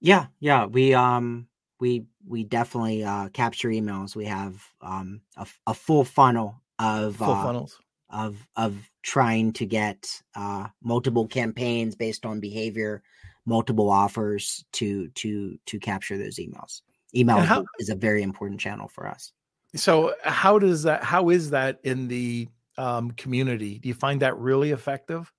Yeah, 0.00 0.26
yeah. 0.38 0.66
We 0.66 0.94
um 0.94 1.48
we 1.80 2.04
we 2.26 2.44
definitely 2.44 3.04
uh 3.04 3.28
capture 3.30 3.68
emails. 3.68 4.14
We 4.14 4.26
have 4.26 4.62
um 4.82 5.22
a, 5.36 5.46
a 5.66 5.74
full 5.74 6.04
funnel 6.04 6.60
of 6.78 7.16
Full 7.16 7.30
uh, 7.30 7.42
funnels. 7.42 7.80
Of 8.10 8.36
of 8.56 8.76
trying 9.02 9.52
to 9.54 9.66
get 9.66 10.22
uh 10.34 10.66
multiple 10.82 11.26
campaigns 11.26 11.94
based 11.94 12.24
on 12.26 12.40
behavior, 12.40 13.02
multiple 13.46 13.90
offers 13.90 14.64
to 14.72 15.08
to 15.08 15.58
to 15.66 15.78
capture 15.78 16.18
those 16.18 16.36
emails. 16.36 16.82
Email 17.14 17.40
how- 17.40 17.64
is 17.78 17.88
a 17.88 17.94
very 17.94 18.22
important 18.22 18.60
channel 18.60 18.88
for 18.88 19.06
us. 19.06 19.32
So 19.74 20.14
how 20.22 20.58
does 20.58 20.84
that 20.84 21.04
how 21.04 21.28
is 21.28 21.50
that 21.50 21.80
in 21.84 22.08
the 22.08 22.48
um, 22.78 23.10
community? 23.12 23.78
Do 23.78 23.88
you 23.88 23.94
find 23.94 24.22
that 24.22 24.38
really 24.38 24.70
effective? 24.70 25.30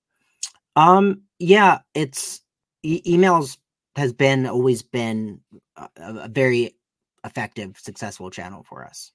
Um, 0.76 1.22
yeah, 1.38 1.78
it's 1.94 2.40
e- 2.82 3.02
emails 3.06 3.58
has 3.96 4.12
been 4.12 4.46
always 4.46 4.82
been 4.82 5.40
a, 5.76 5.88
a 5.96 6.28
very 6.28 6.76
effective, 7.24 7.76
successful 7.78 8.30
channel 8.30 8.64
for 8.68 8.84
us. 8.84 9.12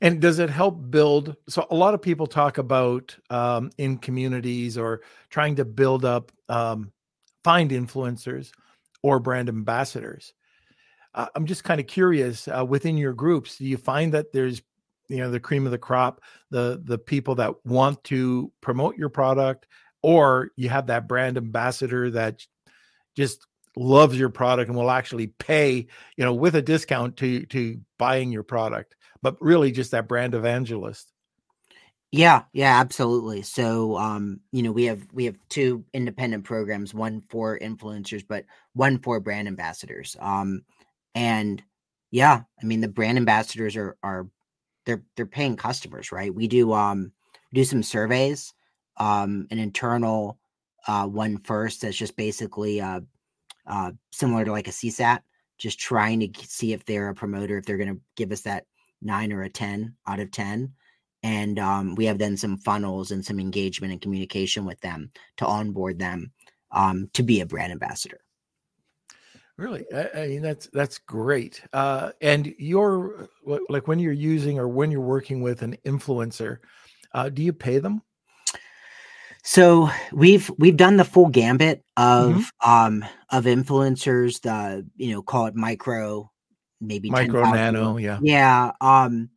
And 0.00 0.20
does 0.20 0.38
it 0.38 0.50
help 0.50 0.90
build? 0.90 1.36
So 1.48 1.66
a 1.70 1.74
lot 1.74 1.94
of 1.94 2.02
people 2.02 2.26
talk 2.26 2.58
about 2.58 3.16
um, 3.30 3.70
in 3.78 3.98
communities 3.98 4.76
or 4.76 5.02
trying 5.30 5.56
to 5.56 5.64
build 5.64 6.04
up, 6.04 6.32
um, 6.48 6.92
find 7.42 7.70
influencers 7.70 8.50
or 9.02 9.20
brand 9.20 9.48
ambassadors. 9.48 10.34
Uh, 11.14 11.26
I'm 11.34 11.46
just 11.46 11.62
kind 11.62 11.80
of 11.80 11.86
curious 11.86 12.48
uh, 12.48 12.64
within 12.64 12.96
your 12.96 13.12
groups. 13.12 13.58
Do 13.58 13.64
you 13.66 13.76
find 13.76 14.12
that 14.14 14.32
there's, 14.32 14.62
you 15.08 15.18
know, 15.18 15.30
the 15.30 15.40
cream 15.40 15.64
of 15.64 15.70
the 15.70 15.78
crop, 15.78 16.20
the 16.50 16.82
the 16.82 16.98
people 16.98 17.36
that 17.36 17.64
want 17.64 18.02
to 18.04 18.50
promote 18.60 18.96
your 18.96 19.10
product, 19.10 19.68
or 20.02 20.50
you 20.56 20.68
have 20.70 20.88
that 20.88 21.06
brand 21.06 21.36
ambassador 21.36 22.10
that 22.10 22.44
just 23.14 23.46
loves 23.76 24.18
your 24.18 24.28
product 24.28 24.68
and 24.68 24.76
will 24.76 24.90
actually 24.90 25.28
pay, 25.28 25.86
you 26.16 26.24
know, 26.24 26.34
with 26.34 26.56
a 26.56 26.62
discount 26.62 27.16
to 27.18 27.46
to 27.46 27.78
buying 27.96 28.32
your 28.32 28.42
product 28.42 28.96
but 29.24 29.40
really 29.40 29.72
just 29.72 29.90
that 29.92 30.06
brand 30.06 30.34
evangelist. 30.34 31.10
Yeah, 32.12 32.42
yeah, 32.52 32.78
absolutely. 32.78 33.40
So, 33.42 33.96
um, 33.96 34.40
you 34.52 34.62
know, 34.62 34.70
we 34.70 34.84
have 34.84 35.02
we 35.12 35.24
have 35.24 35.36
two 35.48 35.84
independent 35.94 36.44
programs, 36.44 36.92
one 36.94 37.22
for 37.30 37.58
influencers, 37.58 38.22
but 38.28 38.44
one 38.74 38.98
for 38.98 39.18
brand 39.18 39.48
ambassadors. 39.48 40.14
Um, 40.20 40.62
and 41.14 41.62
yeah, 42.10 42.42
I 42.62 42.66
mean, 42.66 42.82
the 42.82 42.88
brand 42.88 43.16
ambassadors 43.18 43.76
are 43.76 43.96
are 44.02 44.28
they're 44.84 45.02
they're 45.16 45.26
paying 45.26 45.56
customers, 45.56 46.12
right? 46.12 46.32
We 46.32 46.48
do 46.48 46.72
um 46.74 47.12
do 47.54 47.64
some 47.64 47.82
surveys, 47.82 48.52
um, 48.98 49.48
an 49.50 49.58
internal 49.58 50.38
uh 50.86 51.06
one 51.06 51.38
first 51.38 51.80
that's 51.80 51.96
just 51.96 52.16
basically 52.16 52.80
uh 52.82 53.00
uh 53.66 53.92
similar 54.12 54.44
to 54.44 54.52
like 54.52 54.68
a 54.68 54.72
CSAT, 54.72 55.20
just 55.58 55.80
trying 55.80 56.20
to 56.20 56.46
see 56.46 56.74
if 56.74 56.84
they're 56.84 57.08
a 57.08 57.14
promoter, 57.14 57.58
if 57.58 57.64
they're 57.64 57.78
going 57.78 57.94
to 57.96 58.00
give 58.16 58.32
us 58.32 58.42
that 58.42 58.66
nine 59.04 59.32
or 59.32 59.42
a 59.42 59.50
ten 59.50 59.94
out 60.06 60.20
of 60.20 60.30
ten 60.30 60.72
and 61.24 61.58
um, 61.58 61.94
we 61.94 62.04
have 62.04 62.18
then 62.18 62.36
some 62.36 62.58
funnels 62.58 63.10
and 63.10 63.24
some 63.24 63.40
engagement 63.40 63.92
and 63.92 64.02
communication 64.02 64.66
with 64.66 64.78
them 64.80 65.10
to 65.38 65.46
onboard 65.46 65.98
them 65.98 66.30
um, 66.70 67.08
to 67.14 67.22
be 67.22 67.40
a 67.40 67.46
brand 67.46 67.72
ambassador. 67.72 68.20
Really, 69.56 69.86
I, 69.94 70.10
I 70.14 70.28
mean 70.28 70.42
that's 70.42 70.68
that's 70.72 70.98
great. 70.98 71.62
Uh, 71.72 72.10
and 72.20 72.52
you're 72.58 73.30
like 73.70 73.88
when 73.88 74.00
you're 74.00 74.12
using 74.12 74.58
or 74.58 74.68
when 74.68 74.90
you're 74.90 75.00
working 75.00 75.40
with 75.40 75.62
an 75.62 75.76
influencer, 75.86 76.58
uh, 77.14 77.30
do 77.30 77.42
you 77.42 77.54
pay 77.54 77.78
them? 77.78 78.02
So 79.44 79.88
we've 80.12 80.50
we've 80.58 80.76
done 80.76 80.98
the 80.98 81.04
full 81.04 81.28
gambit 81.28 81.84
of 81.96 82.50
um 82.62 83.02
of 83.30 83.44
influencers. 83.44 84.42
The 84.42 84.86
you 84.96 85.12
know 85.12 85.22
call 85.22 85.46
it 85.46 85.54
micro, 85.54 86.30
maybe 86.86 87.10
Micro, 87.10 87.42
10,000. 87.42 87.54
nano, 87.54 87.96
yeah. 87.96 88.18
Yeah. 88.22 88.72
Um, 88.80 89.30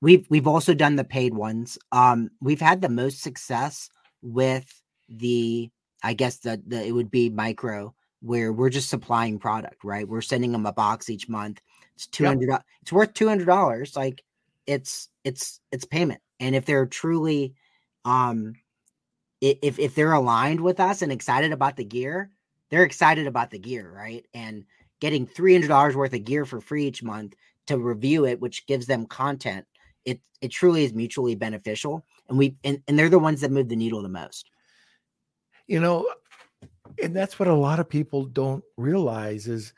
we've 0.00 0.26
we've 0.30 0.46
also 0.46 0.74
done 0.74 0.96
the 0.96 1.04
paid 1.04 1.34
ones. 1.34 1.78
Um, 1.92 2.30
we've 2.40 2.60
had 2.60 2.80
the 2.80 2.88
most 2.88 3.22
success 3.22 3.88
with 4.22 4.82
the 5.08 5.70
I 6.02 6.14
guess 6.14 6.38
the 6.38 6.62
the 6.66 6.84
it 6.84 6.92
would 6.92 7.10
be 7.10 7.28
micro 7.28 7.94
where 8.22 8.52
we're 8.52 8.70
just 8.70 8.90
supplying 8.90 9.38
product, 9.38 9.82
right? 9.84 10.06
We're 10.06 10.20
sending 10.20 10.52
them 10.52 10.66
a 10.66 10.72
box 10.72 11.10
each 11.10 11.28
month. 11.28 11.60
It's 11.94 12.06
two 12.06 12.24
hundred. 12.24 12.50
Yep. 12.50 12.64
It's 12.82 12.92
worth 12.92 13.14
two 13.14 13.28
hundred 13.28 13.46
dollars. 13.46 13.96
Like 13.96 14.22
it's 14.66 15.08
it's 15.24 15.60
it's 15.72 15.84
payment. 15.84 16.20
And 16.38 16.54
if 16.54 16.64
they're 16.64 16.86
truly, 16.86 17.54
um, 18.04 18.54
if 19.40 19.78
if 19.78 19.94
they're 19.94 20.12
aligned 20.12 20.60
with 20.60 20.80
us 20.80 21.02
and 21.02 21.12
excited 21.12 21.52
about 21.52 21.76
the 21.76 21.84
gear, 21.84 22.30
they're 22.70 22.84
excited 22.84 23.26
about 23.26 23.50
the 23.50 23.58
gear, 23.58 23.90
right? 23.94 24.24
And 24.32 24.64
getting 25.00 25.26
$300 25.26 25.94
worth 25.94 26.14
of 26.14 26.24
gear 26.24 26.44
for 26.44 26.60
free 26.60 26.86
each 26.86 27.02
month 27.02 27.34
to 27.66 27.78
review 27.78 28.26
it, 28.26 28.40
which 28.40 28.66
gives 28.66 28.86
them 28.86 29.06
content. 29.06 29.66
It 30.04 30.20
it 30.40 30.48
truly 30.48 30.84
is 30.84 30.94
mutually 30.94 31.34
beneficial, 31.34 32.04
and 32.28 32.38
we 32.38 32.56
and, 32.64 32.82
and 32.88 32.98
they're 32.98 33.10
the 33.10 33.18
ones 33.18 33.42
that 33.42 33.50
move 33.50 33.68
the 33.68 33.76
needle 33.76 34.02
the 34.02 34.08
most. 34.08 34.50
You 35.66 35.80
know, 35.80 36.08
and 37.02 37.14
that's 37.14 37.38
what 37.38 37.48
a 37.48 37.54
lot 37.54 37.80
of 37.80 37.88
people 37.88 38.24
don't 38.24 38.64
realize 38.76 39.46
is 39.46 39.72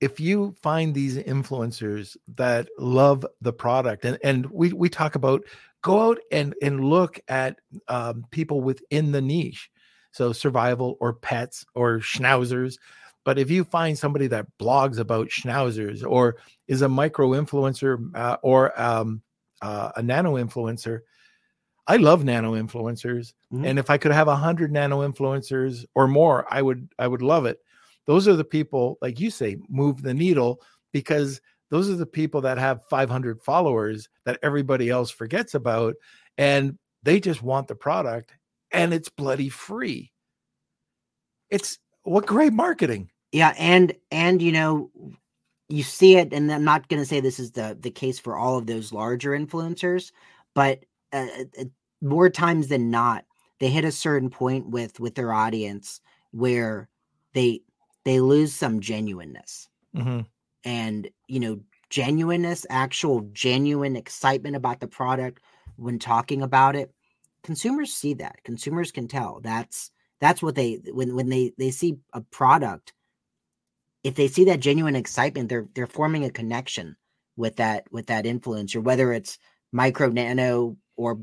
if 0.00 0.18
you 0.18 0.54
find 0.62 0.94
these 0.94 1.18
influencers 1.18 2.16
that 2.36 2.68
love 2.78 3.24
the 3.40 3.52
product 3.52 4.04
and, 4.04 4.18
and 4.24 4.46
we, 4.46 4.72
we 4.72 4.88
talk 4.88 5.14
about 5.14 5.42
go 5.82 6.10
out 6.10 6.18
and, 6.32 6.54
and 6.62 6.84
look 6.84 7.20
at 7.28 7.58
um, 7.88 8.24
people 8.30 8.60
within 8.62 9.12
the 9.12 9.20
niche 9.20 9.70
so 10.12 10.32
survival 10.32 10.96
or 11.00 11.12
pets 11.12 11.64
or 11.74 11.98
schnauzers 11.98 12.78
but 13.24 13.38
if 13.38 13.50
you 13.50 13.64
find 13.64 13.98
somebody 13.98 14.26
that 14.28 14.46
blogs 14.58 14.98
about 14.98 15.28
schnauzers 15.28 16.04
or 16.04 16.36
is 16.68 16.82
a 16.82 16.88
micro 16.88 17.30
influencer 17.30 17.98
uh, 18.14 18.36
or 18.42 18.78
um, 18.80 19.22
uh, 19.62 19.90
a 19.96 20.02
nano 20.02 20.34
influencer 20.34 21.00
i 21.86 21.96
love 21.96 22.24
nano 22.24 22.54
influencers 22.54 23.32
mm-hmm. 23.52 23.64
and 23.64 23.78
if 23.78 23.90
i 23.90 23.98
could 23.98 24.12
have 24.12 24.28
a 24.28 24.36
hundred 24.36 24.72
nano 24.72 25.06
influencers 25.06 25.84
or 25.94 26.06
more 26.06 26.46
i 26.52 26.60
would 26.62 26.88
i 26.98 27.06
would 27.06 27.22
love 27.22 27.46
it 27.46 27.58
those 28.06 28.26
are 28.26 28.36
the 28.36 28.44
people 28.44 28.98
like 29.00 29.20
you 29.20 29.30
say 29.30 29.56
move 29.68 30.02
the 30.02 30.14
needle 30.14 30.60
because 30.92 31.40
those 31.70 31.88
are 31.88 31.96
the 31.96 32.06
people 32.06 32.40
that 32.40 32.58
have 32.58 32.84
500 32.86 33.40
followers 33.42 34.08
that 34.24 34.38
everybody 34.42 34.90
else 34.90 35.10
forgets 35.10 35.54
about 35.54 35.94
and 36.36 36.78
they 37.02 37.20
just 37.20 37.42
want 37.42 37.68
the 37.68 37.74
product 37.74 38.32
and 38.72 38.92
it's 38.92 39.08
bloody 39.08 39.48
free 39.48 40.12
it's 41.50 41.78
what 42.02 42.26
great 42.26 42.52
marketing 42.52 43.10
yeah 43.32 43.54
and 43.58 43.94
and 44.10 44.42
you 44.42 44.52
know 44.52 44.90
you 45.68 45.82
see 45.82 46.16
it 46.16 46.32
and 46.32 46.50
i'm 46.52 46.64
not 46.64 46.88
going 46.88 47.00
to 47.00 47.06
say 47.06 47.20
this 47.20 47.38
is 47.38 47.52
the 47.52 47.76
the 47.80 47.90
case 47.90 48.18
for 48.18 48.36
all 48.36 48.58
of 48.58 48.66
those 48.66 48.92
larger 48.92 49.30
influencers 49.30 50.12
but 50.54 50.84
uh, 51.12 51.26
uh, 51.58 51.64
more 52.00 52.30
times 52.30 52.68
than 52.68 52.90
not 52.90 53.24
they 53.58 53.68
hit 53.68 53.84
a 53.84 53.92
certain 53.92 54.30
point 54.30 54.68
with 54.68 54.98
with 55.00 55.14
their 55.14 55.32
audience 55.32 56.00
where 56.32 56.88
they 57.34 57.60
they 58.04 58.20
lose 58.20 58.54
some 58.54 58.80
genuineness. 58.80 59.68
Mm-hmm. 59.96 60.20
And, 60.64 61.08
you 61.28 61.40
know, 61.40 61.60
genuineness, 61.90 62.66
actual 62.70 63.28
genuine 63.32 63.96
excitement 63.96 64.56
about 64.56 64.80
the 64.80 64.86
product 64.86 65.42
when 65.76 65.98
talking 65.98 66.42
about 66.42 66.76
it, 66.76 66.92
consumers 67.42 67.92
see 67.92 68.14
that. 68.14 68.42
Consumers 68.44 68.92
can 68.92 69.08
tell. 69.08 69.40
That's 69.42 69.90
that's 70.20 70.42
what 70.42 70.54
they 70.54 70.80
when 70.92 71.14
when 71.14 71.28
they 71.28 71.52
they 71.58 71.70
see 71.70 71.98
a 72.12 72.20
product 72.20 72.92
if 74.02 74.14
they 74.14 74.28
see 74.28 74.44
that 74.44 74.60
genuine 74.60 74.96
excitement 74.96 75.48
they're 75.48 75.68
they're 75.74 75.86
forming 75.86 76.24
a 76.24 76.30
connection 76.30 76.96
with 77.36 77.56
that 77.56 77.84
with 77.90 78.06
that 78.06 78.24
influencer 78.24 78.82
whether 78.82 79.12
it's 79.12 79.38
micro 79.72 80.08
nano 80.08 80.76
or 80.96 81.20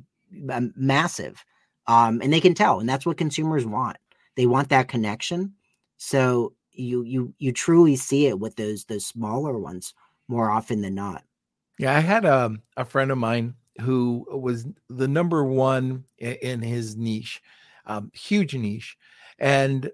um, 0.52 0.74
massive 0.76 1.44
um 1.88 2.22
and 2.22 2.32
they 2.32 2.42
can 2.42 2.54
tell 2.54 2.80
and 2.80 2.90
that's 2.90 3.06
what 3.06 3.18
consumers 3.18 3.66
want. 3.66 3.98
They 4.38 4.46
want 4.46 4.70
that 4.70 4.88
connection. 4.88 5.56
So 5.98 6.54
you 6.72 7.04
you 7.04 7.34
you 7.40 7.52
truly 7.52 7.96
see 7.96 8.28
it 8.28 8.40
with 8.40 8.56
those 8.56 8.86
those 8.86 9.06
smaller 9.06 9.58
ones 9.58 9.94
more 10.28 10.52
often 10.52 10.82
than 10.82 10.96
not. 10.96 11.24
Yeah, 11.80 11.96
I 11.96 12.00
had 12.00 12.24
a 12.24 12.46
um, 12.46 12.62
a 12.78 12.86
friend 12.86 13.12
of 13.12 13.18
mine 13.18 13.56
who 13.82 14.26
was 14.32 14.66
the 14.90 15.08
number 15.08 15.44
one 15.44 16.06
in 16.18 16.62
his 16.62 16.96
niche, 16.96 17.42
um, 17.88 18.12
huge 18.14 18.54
niche, 18.54 18.98
and 19.40 19.92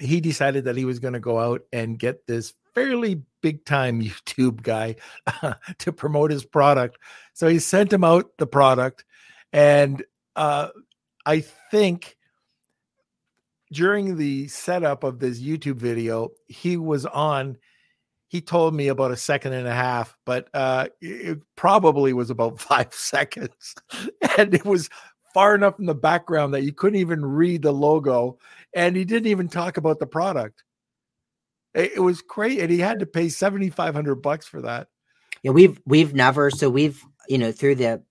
he 0.00 0.20
decided 0.20 0.64
that 0.64 0.76
he 0.76 0.84
was 0.84 0.98
going 0.98 1.14
to 1.14 1.20
go 1.20 1.38
out 1.38 1.62
and 1.72 1.98
get 1.98 2.26
this 2.26 2.54
fairly 2.74 3.22
big 3.40 3.64
time 3.64 4.02
YouTube 4.02 4.62
guy 4.62 4.96
uh, 5.42 5.54
to 5.78 5.92
promote 5.92 6.30
his 6.30 6.44
product. 6.44 6.98
So 7.34 7.46
he 7.48 7.58
sent 7.58 7.92
him 7.92 8.04
out 8.04 8.30
the 8.38 8.46
product, 8.46 9.04
and 9.52 10.02
uh, 10.34 10.68
I 11.24 11.40
think 11.70 12.16
during 13.72 14.16
the 14.16 14.48
setup 14.48 15.02
of 15.02 15.18
this 15.18 15.40
YouTube 15.40 15.76
video, 15.76 16.30
he 16.46 16.76
was 16.76 17.06
on. 17.06 17.56
He 18.28 18.40
told 18.40 18.74
me 18.74 18.88
about 18.88 19.10
a 19.10 19.16
second 19.16 19.52
and 19.52 19.66
a 19.66 19.74
half, 19.74 20.16
but 20.24 20.48
uh, 20.54 20.88
it 21.02 21.38
probably 21.54 22.14
was 22.14 22.30
about 22.30 22.60
five 22.70 22.92
seconds, 22.92 23.74
and 24.38 24.54
it 24.54 24.64
was 24.64 24.88
far 25.34 25.54
enough 25.54 25.78
in 25.78 25.86
the 25.86 25.94
background 25.94 26.54
that 26.54 26.62
you 26.62 26.72
couldn't 26.72 27.00
even 27.00 27.24
read 27.24 27.62
the 27.62 27.72
logo, 27.72 28.38
and 28.74 28.96
he 28.96 29.04
didn't 29.04 29.28
even 29.28 29.48
talk 29.48 29.76
about 29.76 29.98
the 29.98 30.06
product. 30.06 30.64
It, 31.74 31.92
it 31.96 32.00
was 32.00 32.22
great, 32.22 32.60
and 32.60 32.70
he 32.70 32.78
had 32.78 33.00
to 33.00 33.06
pay 33.06 33.28
seventy 33.28 33.70
five 33.70 33.94
hundred 33.94 34.16
bucks 34.16 34.46
for 34.46 34.62
that. 34.62 34.88
Yeah, 35.42 35.52
we've 35.52 35.80
we've 35.86 36.14
never 36.14 36.50
so 36.50 36.70
we've 36.70 37.02
you 37.28 37.38
know 37.38 37.52
through 37.52 37.76
the 37.76 38.02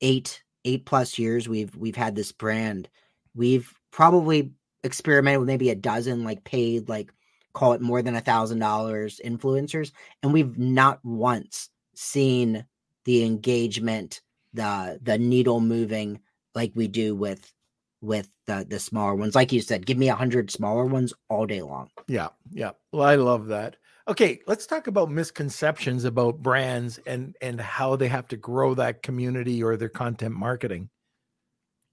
eight 0.00 0.42
eight 0.64 0.84
plus 0.84 1.18
years 1.18 1.48
we've 1.48 1.74
we've 1.76 1.96
had 1.96 2.14
this 2.14 2.32
brand 2.32 2.88
we've 3.34 3.72
probably 3.92 4.52
experimented 4.84 5.40
with 5.40 5.46
maybe 5.46 5.70
a 5.70 5.74
dozen 5.74 6.24
like 6.24 6.44
paid 6.44 6.88
like 6.88 7.12
call 7.54 7.72
it 7.72 7.80
more 7.80 8.02
than 8.02 8.16
a 8.16 8.20
thousand 8.20 8.58
dollars 8.58 9.20
influencers 9.24 9.92
and 10.22 10.32
we've 10.32 10.58
not 10.58 11.02
once 11.04 11.70
seen 11.94 12.64
the 13.04 13.24
engagement 13.24 14.20
the 14.56 14.98
the 15.02 15.18
needle 15.18 15.60
moving 15.60 16.20
like 16.54 16.72
we 16.74 16.88
do 16.88 17.14
with 17.14 17.52
with 18.00 18.28
the 18.46 18.66
the 18.68 18.78
smaller 18.78 19.14
ones. 19.14 19.34
Like 19.34 19.52
you 19.52 19.60
said 19.60 19.86
give 19.86 19.98
me 19.98 20.08
a 20.08 20.14
hundred 20.14 20.50
smaller 20.50 20.84
ones 20.86 21.12
all 21.28 21.46
day 21.46 21.62
long. 21.62 21.90
Yeah 22.08 22.28
yeah. 22.50 22.72
Well 22.92 23.06
i 23.06 23.14
love 23.14 23.46
that. 23.48 23.76
Okay 24.08 24.40
let's 24.46 24.66
talk 24.66 24.86
about 24.86 25.10
misconceptions 25.10 26.04
about 26.04 26.42
brands 26.42 26.98
and 27.06 27.36
and 27.40 27.60
how 27.60 27.96
they 27.96 28.08
have 28.08 28.28
to 28.28 28.36
grow 28.36 28.74
that 28.74 29.02
community 29.02 29.62
or 29.62 29.76
their 29.76 29.88
content 29.88 30.34
marketing. 30.34 30.90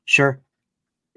Sure. 0.06 0.42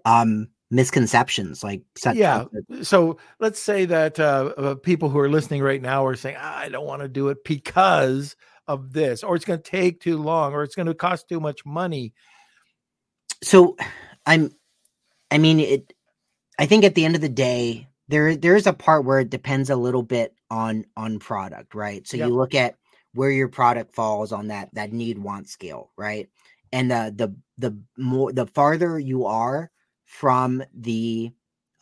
Um 0.05 0.49
misconceptions 0.71 1.63
like 1.63 1.83
yeah 2.13 2.45
so 2.83 3.17
let's 3.39 3.61
say 3.61 3.85
that 3.85 4.19
uh, 4.19 4.53
uh, 4.59 4.75
people 4.75 5.09
who 5.09 5.19
are 5.21 5.29
listening 5.29 5.63
right 5.63 5.81
now 5.81 6.05
are 6.05 6.17
saying 6.17 6.37
i 6.41 6.69
don't 6.69 6.87
want 6.87 7.01
to 7.01 7.09
do 7.09 7.29
it 7.29 7.45
because 7.45 8.35
of 8.69 8.93
this 8.93 9.23
or 9.23 9.37
it's 9.37 9.45
going 9.45 9.61
to 9.61 9.71
take 9.71 10.01
too 10.01 10.19
long 10.19 10.53
or 10.53 10.63
it's 10.63 10.75
going 10.75 10.87
to 10.87 10.95
cost 10.95 11.29
too 11.29 11.41
much 11.41 11.65
money. 11.65 12.13
So 13.43 13.77
i'm 14.27 14.51
i 15.31 15.39
mean 15.39 15.61
it 15.61 15.93
i 16.59 16.67
think 16.67 16.85
at 16.85 16.95
the 16.95 17.05
end 17.05 17.15
of 17.15 17.21
the 17.21 17.29
day 17.29 17.89
there 18.09 18.37
there's 18.37 18.67
a 18.67 18.73
part 18.73 19.05
where 19.05 19.21
it 19.21 19.31
depends 19.31 19.71
a 19.71 19.77
little 19.77 20.03
bit 20.03 20.35
on 20.51 20.85
on 20.97 21.19
product 21.19 21.75
right? 21.75 22.07
So 22.07 22.17
yep. 22.17 22.29
you 22.29 22.35
look 22.35 22.55
at 22.55 22.77
where 23.15 23.31
your 23.31 23.49
product 23.49 23.95
falls 23.95 24.33
on 24.33 24.49
that 24.49 24.69
that 24.75 24.93
need 24.93 25.19
want 25.19 25.49
scale 25.49 25.91
right? 25.97 26.29
And 26.73 26.91
the 26.91 27.13
the 27.17 27.35
the 27.59 27.79
more 27.97 28.33
the 28.33 28.47
farther 28.47 28.99
you 28.99 29.27
are 29.27 29.71
from 30.05 30.63
the 30.75 31.33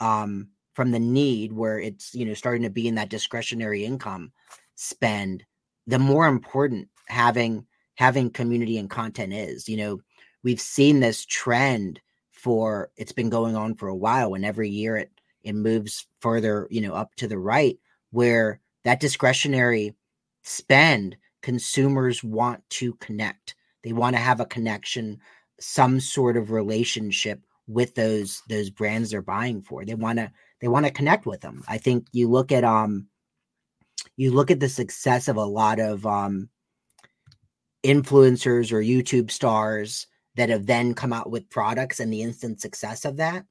um 0.01 0.49
from 0.75 0.91
the 0.91 1.01
need 1.01 1.53
where 1.53 1.79
it's 1.79 2.15
you 2.15 2.25
know 2.25 2.35
starting 2.35 2.63
to 2.63 2.71
be 2.71 2.89
in 2.89 2.95
that 2.95 3.11
discretionary 3.11 3.85
income 3.85 4.33
spend 4.77 5.45
the 5.87 5.99
more 5.99 6.27
important 6.27 6.89
having 7.09 7.67
having 7.97 8.31
community 8.31 8.79
and 8.79 8.91
content 8.91 9.33
is 9.33 9.69
you 9.69 9.77
know 9.77 10.01
we've 10.43 10.61
seen 10.61 11.01
this 11.01 11.25
trend 11.27 12.01
for 12.33 12.91
it's 12.97 13.13
been 13.13 13.31
going 13.31 13.57
on 13.57 13.75
for 13.75 13.89
a 13.89 13.97
while 13.97 14.35
and 14.35 14.45
every 14.45 14.69
year 14.69 14.97
it 14.97 15.11
it 15.43 15.55
moves 15.55 16.07
further 16.21 16.67
you 16.71 16.81
know 16.81 16.95
up 16.95 17.15
to 17.17 17.29
the 17.29 17.39
right 17.39 17.79
where 18.11 18.61
that 18.85 19.01
discretionary 19.01 19.95
spend 20.43 21.17
consumers 21.43 22.25
want 22.25 22.63
to 22.71 22.95
connect 22.95 23.55
they 23.83 23.93
want 23.93 24.17
to 24.17 24.21
have 24.21 24.41
a 24.41 24.47
connection 24.47 25.19
some 25.61 26.01
sort 26.01 26.37
of 26.37 26.51
relationship 26.51 27.41
with 27.67 27.95
those 27.95 28.43
those 28.49 28.71
brands 28.71 29.11
they're 29.11 29.23
buying 29.23 29.63
for. 29.63 29.85
They 29.85 29.95
want 29.95 30.19
to 30.19 30.31
they 30.61 30.69
want 30.69 30.87
to 30.87 30.93
connect 30.93 31.27
with 31.27 31.41
them. 31.41 31.63
I 31.69 31.79
think 31.79 32.07
you 32.13 32.29
look 32.29 32.53
at 32.53 32.65
um 32.65 33.09
you 34.17 34.33
look 34.33 34.51
at 34.51 34.61
the 34.61 34.69
success 34.69 35.29
of 35.29 35.37
a 35.37 35.45
lot 35.45 35.81
of 35.81 36.07
um 36.07 36.49
influencers 37.85 38.73
or 38.73 38.81
YouTube 38.81 39.31
stars 39.31 40.07
that 40.37 40.49
have 40.49 40.67
then 40.67 40.95
come 40.95 41.13
out 41.13 41.31
with 41.31 41.51
products 41.51 42.01
and 42.01 42.13
the 42.13 42.23
instant 42.23 42.61
success 42.61 43.05
of 43.05 43.19
that. 43.19 43.45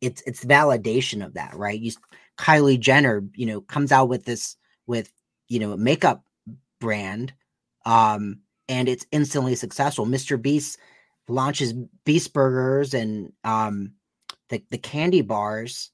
It's 0.00 0.22
it's 0.26 0.44
validation 0.44 1.24
of 1.24 1.34
that, 1.34 1.54
right? 1.54 1.78
You 1.78 1.92
Kylie 2.38 2.78
Jenner, 2.78 3.24
you 3.34 3.46
know, 3.46 3.60
comes 3.60 3.92
out 3.92 4.08
with 4.08 4.24
this 4.24 4.56
with 4.86 5.10
you 5.48 5.58
know 5.58 5.76
makeup 5.76 6.24
brand 6.80 7.32
um 7.84 8.40
and 8.68 8.88
it's 8.88 9.06
instantly 9.10 9.54
successful. 9.54 10.06
Mr. 10.06 10.40
Beast 10.40 10.78
launches 11.28 11.72
Beast 12.04 12.32
Burgers 12.32 12.94
and 12.94 13.32
um, 13.44 13.92
the 14.50 14.62
the 14.70 14.78
candy 14.78 15.22
bars, 15.22 15.90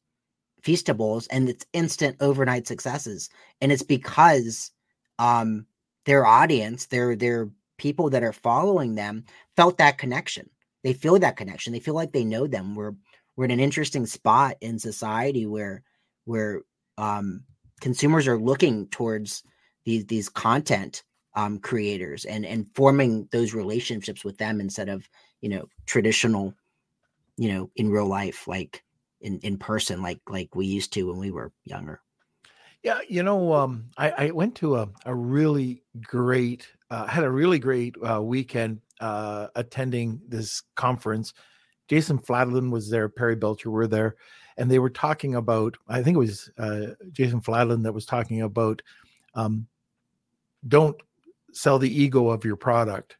Feastables, 0.64 1.27
and 1.31 1.48
it's 1.48 1.66
instant 1.72 2.16
overnight 2.20 2.66
successes. 2.66 3.29
And 3.61 3.70
it's 3.70 3.83
because 3.83 4.70
um, 5.18 5.66
their 6.07 6.27
audience, 6.27 6.87
their 6.87 7.14
their 7.16 7.50
people 7.77 8.11
that 8.11 8.22
are 8.22 8.33
following 8.33 8.94
them, 8.94 9.24
felt 9.57 9.79
that 9.79 9.98
connection. 9.98 10.48
They 10.83 10.92
feel 10.92 11.18
that 11.18 11.37
connection. 11.37 11.72
They 11.72 11.81
feel 11.81 11.94
like 11.94 12.12
they 12.12 12.24
know 12.24 12.46
them. 12.46 12.74
We're 12.74 12.94
we're 13.37 13.46
in 13.46 13.50
an 13.50 13.61
interesting 13.61 14.07
spot 14.07 14.57
in 14.61 14.79
society 14.79 15.46
where 15.46 15.83
where 16.24 16.62
um, 16.98 17.44
consumers 17.81 18.29
are 18.29 18.38
looking 18.38 18.87
towards 18.88 19.42
these 19.85 20.07
these 20.07 20.29
content 20.29 21.03
um, 21.35 21.59
creators 21.59 22.24
and 22.24 22.46
and 22.46 22.66
forming 22.74 23.29
those 23.33 23.55
relationships 23.55 24.24
with 24.24 24.38
them 24.38 24.61
instead 24.61 24.88
of 24.88 25.09
you 25.40 25.48
know 25.48 25.66
traditional 25.87 26.55
you 27.37 27.53
know 27.53 27.70
in 27.77 27.90
real 27.90 28.07
life 28.07 28.46
like 28.46 28.84
in 29.25 29.39
in 29.41 29.59
person 29.59 30.01
like 30.03 30.21
like 30.29 30.55
we 30.55 30.67
used 30.67 30.93
to 30.93 31.09
when 31.09 31.19
we 31.19 31.31
were 31.31 31.53
younger 31.65 32.01
yeah 32.83 33.01
you 33.09 33.23
know 33.23 33.53
um 33.53 33.87
i 33.97 34.11
i 34.11 34.31
went 34.31 34.55
to 34.55 34.77
a, 34.77 34.89
a 35.07 35.15
really 35.15 35.83
great 36.03 36.69
uh, 36.91 37.07
had 37.07 37.25
a 37.25 37.31
really 37.31 37.59
great 37.59 37.97
uh, 38.09 38.23
weekend 38.23 38.81
uh 39.01 39.49
attending 39.57 40.21
this 40.29 40.63
conference 40.77 41.35
jason 41.89 42.19
fladlien 42.19 42.71
was 42.71 42.89
there 42.89 43.09
perry 43.09 43.35
belcher 43.35 43.71
were 43.71 43.89
there 43.89 44.15
and 44.57 44.71
they 44.71 44.79
were 44.79 44.91
talking 44.91 45.35
about 45.35 45.77
i 45.89 46.03
think 46.03 46.15
it 46.15 46.19
was 46.19 46.51
uh 46.59 46.87
jason 47.11 47.41
fladlien 47.41 47.83
that 47.83 47.93
was 47.93 48.07
talking 48.07 48.43
about 48.43 48.81
um 49.35 49.67
don't 50.69 50.97
sell 51.55 51.79
the 51.79 52.03
ego 52.03 52.29
of 52.29 52.45
your 52.45 52.57
product. 52.57 53.17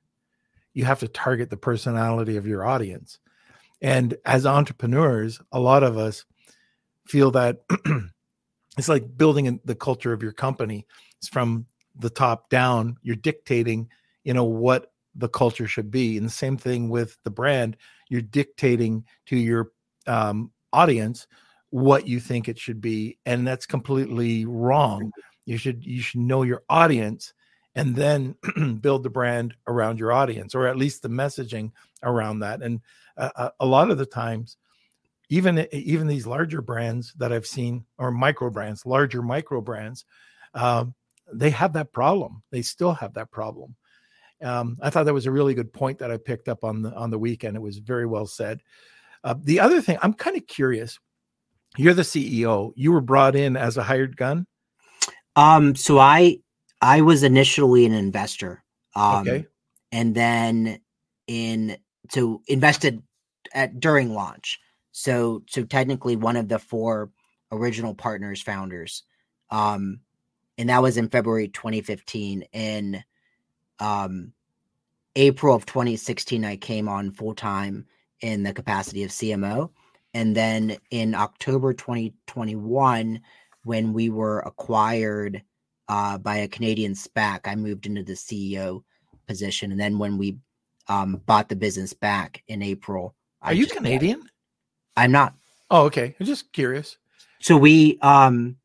You 0.75 0.85
have 0.85 1.01
to 1.01 1.09
target 1.09 1.51
the 1.51 1.57
personality 1.57 2.37
of 2.37 2.47
your 2.47 2.65
audience. 2.67 3.19
And 3.85 4.17
as 4.25 4.47
entrepreneurs, 4.47 5.43
a 5.53 5.61
lot 5.61 5.83
of 5.83 5.99
us 5.99 6.25
feel 7.07 7.31
that 7.33 7.59
it's 8.79 8.89
like 8.89 9.19
building 9.19 9.61
the 9.63 9.75
culture 9.75 10.15
of 10.15 10.23
your 10.23 10.33
company. 10.33 10.87
It's 11.19 11.29
from 11.29 11.67
the 11.95 12.09
top 12.09 12.49
down. 12.49 12.97
You're 13.03 13.15
dictating, 13.15 13.91
you 14.25 14.33
know, 14.33 14.45
what 14.45 14.91
the 15.15 15.29
culture 15.29 15.67
should 15.67 15.91
be. 15.91 16.17
And 16.17 16.25
the 16.25 16.31
same 16.31 16.57
thing 16.57 16.89
with 16.89 17.19
the 17.25 17.31
brand. 17.31 17.77
You're 18.09 18.23
dictating 18.23 19.05
to 19.27 19.37
your 19.37 19.71
um, 20.07 20.51
audience 20.73 21.27
what 21.69 22.09
you 22.09 22.21
think 22.21 22.49
it 22.49 22.59
should 22.59 22.81
be, 22.81 23.19
and 23.27 23.47
that's 23.47 23.67
completely 23.67 24.47
wrong. 24.47 25.13
You 25.45 25.59
should 25.59 25.85
you 25.85 26.01
should 26.01 26.21
know 26.21 26.43
your 26.43 26.63
audience 26.71 27.35
and 27.75 27.95
then 27.97 28.37
build 28.81 29.03
the 29.03 29.11
brand 29.11 29.55
around 29.67 29.99
your 29.99 30.13
audience 30.13 30.55
or 30.55 30.67
at 30.69 30.77
least 30.77 31.03
the 31.03 31.09
messaging 31.09 31.73
around 32.03 32.39
that 32.39 32.63
and 32.63 32.81
uh, 33.17 33.51
a 33.61 33.67
lot 33.67 33.91
of 33.91 33.99
the 33.99 34.07
times 34.07 34.57
even 35.31 35.67
even 35.73 36.07
these 36.07 36.27
larger 36.27 36.61
brands 36.61 37.15
that 37.15 37.33
i've 37.33 37.47
seen 37.47 37.85
or 37.99 38.11
micro 38.11 38.51
brands 38.51 38.85
larger 38.85 39.23
micro 39.23 39.61
brands 39.61 40.05
um, 40.55 40.95
they 41.33 41.51
have 41.51 41.73
that 41.75 41.93
problem. 41.93 42.43
They 42.51 42.63
still 42.63 42.93
have 42.95 43.15
that 43.15 43.31
problem. 43.31 43.75
Um, 44.43 44.77
i 44.83 44.91
thought 44.91 45.05
that 45.05 45.15
was 45.15 45.27
a 45.27 45.31
really 45.31 45.55
good 45.55 45.73
point 45.73 45.99
that 46.01 46.11
i 46.11 46.17
picked 46.17 46.49
up 46.49 46.65
on 46.65 46.83
the 46.83 46.93
on 46.95 47.11
the 47.11 47.19
weekend. 47.19 47.57
It 47.57 47.61
was 47.61 47.79
very 47.79 48.05
well 48.05 48.27
said. 48.27 48.61
Uh, 49.23 49.35
the 49.41 49.61
other 49.61 49.81
thing 49.81 49.97
i'm 50.03 50.13
kind 50.13 50.37
of 50.37 50.47
curious 50.47 50.99
you're 51.79 51.95
the 51.95 52.03
ceo 52.03 52.73
you 52.77 52.93
were 52.93 53.01
brought 53.01 53.37
in 53.37 53.57
as 53.57 53.77
a 53.77 53.83
hired 53.83 54.17
gun? 54.17 54.47
Um 55.37 55.75
so 55.77 55.99
i 55.99 56.39
I 56.83 57.01
was 57.01 57.23
initially 57.23 57.87
an 57.87 57.95
investor. 57.95 58.63
Um, 58.95 59.27
okay. 59.27 59.47
And 59.93 60.15
then 60.15 60.81
in 61.27 61.79
so 62.11 62.43
invested 62.47 63.03
at 63.53 63.81
during 63.81 64.15
launch. 64.15 64.61
So 64.93 65.43
so 65.49 65.65
technically 65.65 66.17
one 66.17 66.37
of 66.37 66.49
the 66.49 66.59
four 66.59 67.11
original 67.51 67.95
partners 67.95 68.43
founders. 68.43 69.03
Um, 69.51 70.01
and 70.59 70.69
that 70.69 70.83
was 70.83 70.97
in 70.97 71.09
February 71.09 71.49
2015. 71.49 72.45
In 72.53 73.03
um, 73.81 74.33
April 75.17 75.55
of 75.55 75.67
2016, 75.67 76.45
I 76.45 76.57
came 76.57 76.89
on 76.89 77.13
full 77.13 77.35
time 77.35 77.87
in 78.21 78.43
the 78.43 78.53
capacity 78.53 79.03
of 79.05 79.11
CMO. 79.11 79.71
And 80.15 80.37
then 80.37 80.77
in 80.91 81.15
October 81.15 81.73
2021, 81.73 83.21
when 83.65 83.93
we 83.93 84.11
were 84.11 84.41
acquired 84.41 85.43
uh, 85.89 86.19
by 86.19 86.37
a 86.37 86.49
Canadian 86.49 86.95
SPAC, 86.95 87.41
I 87.45 87.57
moved 87.57 87.87
into 87.87 88.05
the 88.05 88.13
CEO 88.13 88.85
position. 89.27 89.73
And 89.73 89.81
then 89.81 89.99
when 89.99 90.19
we 90.19 90.39
um, 90.89 91.23
bought 91.27 91.49
the 91.49 91.57
business 91.57 91.93
back 91.93 92.43
in 92.49 92.63
April, 92.63 93.15
are 93.43 93.51
I 93.51 93.53
you 93.53 93.67
Canadian? 93.67 94.29
I'm 94.97 95.13
not. 95.13 95.35
Oh, 95.71 95.85
okay. 95.85 96.15
I'm 96.19 96.27
just 96.27 96.53
curious. 96.53 96.99
So 97.41 97.57
we, 97.57 97.99
um, 98.01 98.57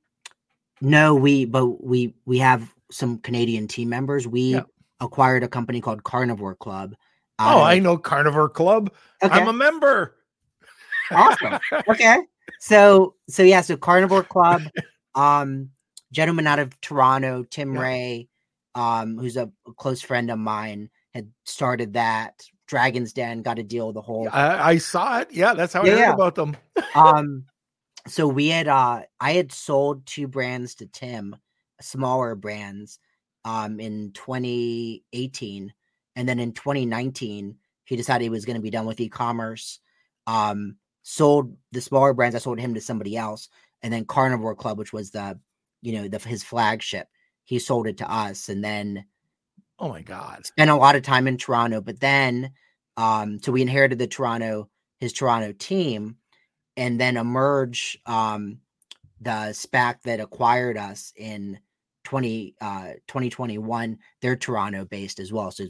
no, 0.81 1.15
we, 1.15 1.45
but 1.45 1.83
we 1.83 2.13
we 2.25 2.39
have 2.39 2.73
some 2.91 3.19
Canadian 3.19 3.67
team 3.67 3.89
members. 3.89 4.27
We 4.27 4.53
yeah. 4.53 4.63
acquired 4.99 5.43
a 5.43 5.47
company 5.47 5.81
called 5.81 6.03
Carnivore 6.03 6.55
Club. 6.55 6.95
Oh, 7.39 7.61
I 7.61 7.79
know 7.79 7.97
Carnivore 7.97 8.49
Club. 8.49 8.91
Okay. 9.23 9.33
I'm 9.33 9.47
a 9.47 9.53
member. 9.53 10.15
awesome. 11.11 11.59
Okay. 11.87 12.17
So 12.59 13.15
so 13.27 13.43
yeah, 13.43 13.61
so 13.61 13.77
Carnivore 13.77 14.23
Club. 14.23 14.63
Um, 15.15 15.71
gentleman 16.11 16.47
out 16.47 16.59
of 16.59 16.79
Toronto, 16.81 17.43
Tim 17.49 17.73
yeah. 17.73 17.81
Ray, 17.81 18.29
um, 18.75 19.17
who's 19.17 19.37
a, 19.37 19.51
a, 19.67 19.73
close 19.73 20.01
friend 20.01 20.31
of 20.31 20.39
mine, 20.39 20.89
had 21.13 21.29
started 21.45 21.93
that. 21.93 22.41
Dragon's 22.67 23.13
Den 23.13 23.41
got 23.41 23.59
a 23.59 23.63
deal 23.63 23.87
with 23.87 23.95
the 23.95 24.01
whole. 24.01 24.29
I, 24.31 24.71
I 24.71 24.77
saw 24.77 25.19
it. 25.19 25.29
Yeah, 25.31 25.53
that's 25.55 25.73
how 25.73 25.83
yeah, 25.83 25.91
I 25.91 25.95
heard 25.95 26.01
yeah. 26.01 26.13
about 26.13 26.35
them. 26.35 26.57
um, 26.95 27.45
so 28.07 28.27
we 28.27 28.49
had 28.49 28.67
uh, 28.67 29.01
I 29.19 29.31
had 29.31 29.51
sold 29.51 30.05
two 30.05 30.27
brands 30.27 30.75
to 30.75 30.85
Tim, 30.85 31.35
smaller 31.81 32.35
brands, 32.35 32.99
um, 33.43 33.79
in 33.79 34.11
2018, 34.13 35.73
and 36.15 36.29
then 36.29 36.39
in 36.39 36.53
2019 36.53 37.55
he 37.85 37.95
decided 37.95 38.23
he 38.23 38.29
was 38.29 38.45
going 38.45 38.55
to 38.55 38.61
be 38.61 38.69
done 38.69 38.85
with 38.85 38.99
e-commerce. 38.99 39.79
Um, 40.27 40.75
sold 41.01 41.55
the 41.71 41.81
smaller 41.81 42.13
brands. 42.13 42.35
I 42.35 42.39
sold 42.39 42.59
him 42.59 42.75
to 42.75 42.81
somebody 42.81 43.17
else, 43.17 43.49
and 43.81 43.91
then 43.91 44.05
Carnivore 44.05 44.55
Club, 44.55 44.77
which 44.77 44.93
was 44.93 45.09
the 45.09 45.39
you 45.81 45.93
know, 45.93 46.07
the, 46.07 46.19
his 46.19 46.43
flagship. 46.43 47.07
He 47.45 47.59
sold 47.59 47.87
it 47.87 47.97
to 47.97 48.11
us, 48.11 48.49
and 48.49 48.63
then 48.63 49.05
oh 49.79 49.89
my 49.89 50.01
god, 50.01 50.45
spent 50.45 50.69
a 50.69 50.75
lot 50.75 50.95
of 50.95 51.03
time 51.03 51.27
in 51.27 51.37
Toronto. 51.37 51.81
But 51.81 51.99
then, 51.99 52.51
um, 52.97 53.39
so 53.41 53.51
we 53.51 53.61
inherited 53.61 53.99
the 53.99 54.07
Toronto 54.07 54.69
his 54.99 55.13
Toronto 55.13 55.53
team, 55.53 56.17
and 56.77 56.99
then 56.99 57.17
emerge 57.17 57.97
um, 58.05 58.59
the 59.21 59.53
SPAC 59.53 60.01
that 60.03 60.19
acquired 60.19 60.77
us 60.77 61.13
in 61.15 61.59
20 62.05 62.55
uh 62.61 62.93
2021 63.07 63.99
they're 64.21 64.35
toronto 64.35 64.85
based 64.85 65.19
as 65.19 65.31
well 65.31 65.51
so 65.51 65.65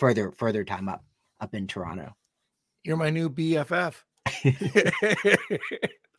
further 0.00 0.32
further 0.32 0.64
time 0.64 0.88
up 0.88 1.04
up 1.38 1.54
in 1.54 1.66
toronto 1.66 2.12
you're 2.82 2.96
my 2.96 3.10
new 3.10 3.30
bff 3.30 3.94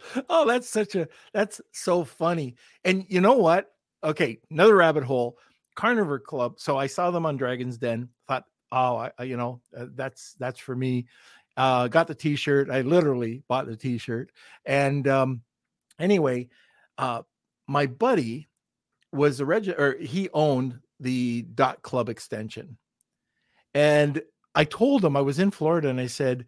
oh, 0.30 0.48
that's 0.48 0.70
such 0.70 0.96
a 0.96 1.08
that's 1.34 1.62
so 1.72 2.04
funny. 2.04 2.56
And 2.84 3.06
you 3.08 3.22
know 3.22 3.34
what? 3.34 3.72
Okay, 4.04 4.40
another 4.52 4.76
rabbit 4.76 5.04
hole. 5.04 5.38
Carnivore 5.78 6.20
Club. 6.20 6.60
So 6.60 6.78
I 6.78 6.88
saw 6.88 7.12
them 7.12 7.26
on 7.26 7.38
Dragon's 7.38 7.78
Den. 7.78 8.10
Thought, 8.28 8.44
oh, 8.72 9.10
I, 9.18 9.24
you 9.24 9.38
know, 9.38 9.62
uh, 9.78 9.86
that's 9.96 10.36
that's 10.40 10.60
for 10.60 10.76
me. 10.76 11.06
Uh, 11.56 11.88
got 11.88 12.08
the 12.08 12.16
T-shirt. 12.16 12.70
I 12.70 12.82
literally 12.82 13.44
bought 13.48 13.68
the 13.68 13.78
T-shirt. 13.78 14.32
And 14.66 15.08
um, 15.08 15.42
anyway, 16.00 16.50
uh, 16.98 17.22
my 17.68 17.86
buddy 17.86 18.50
was 19.14 19.40
a 19.40 19.46
reg 19.46 19.70
or 19.70 19.96
he 19.98 20.30
owned 20.34 20.80
the 21.00 21.44
dot 21.56 21.82
club 21.82 22.10
extension, 22.10 22.78
and 23.74 24.22
I 24.56 24.66
told 24.66 25.06
him 25.06 25.16
I 25.16 25.22
was 25.22 25.40
in 25.40 25.52
Florida, 25.52 25.90
and 25.90 26.00
I 26.00 26.08
said, 26.08 26.46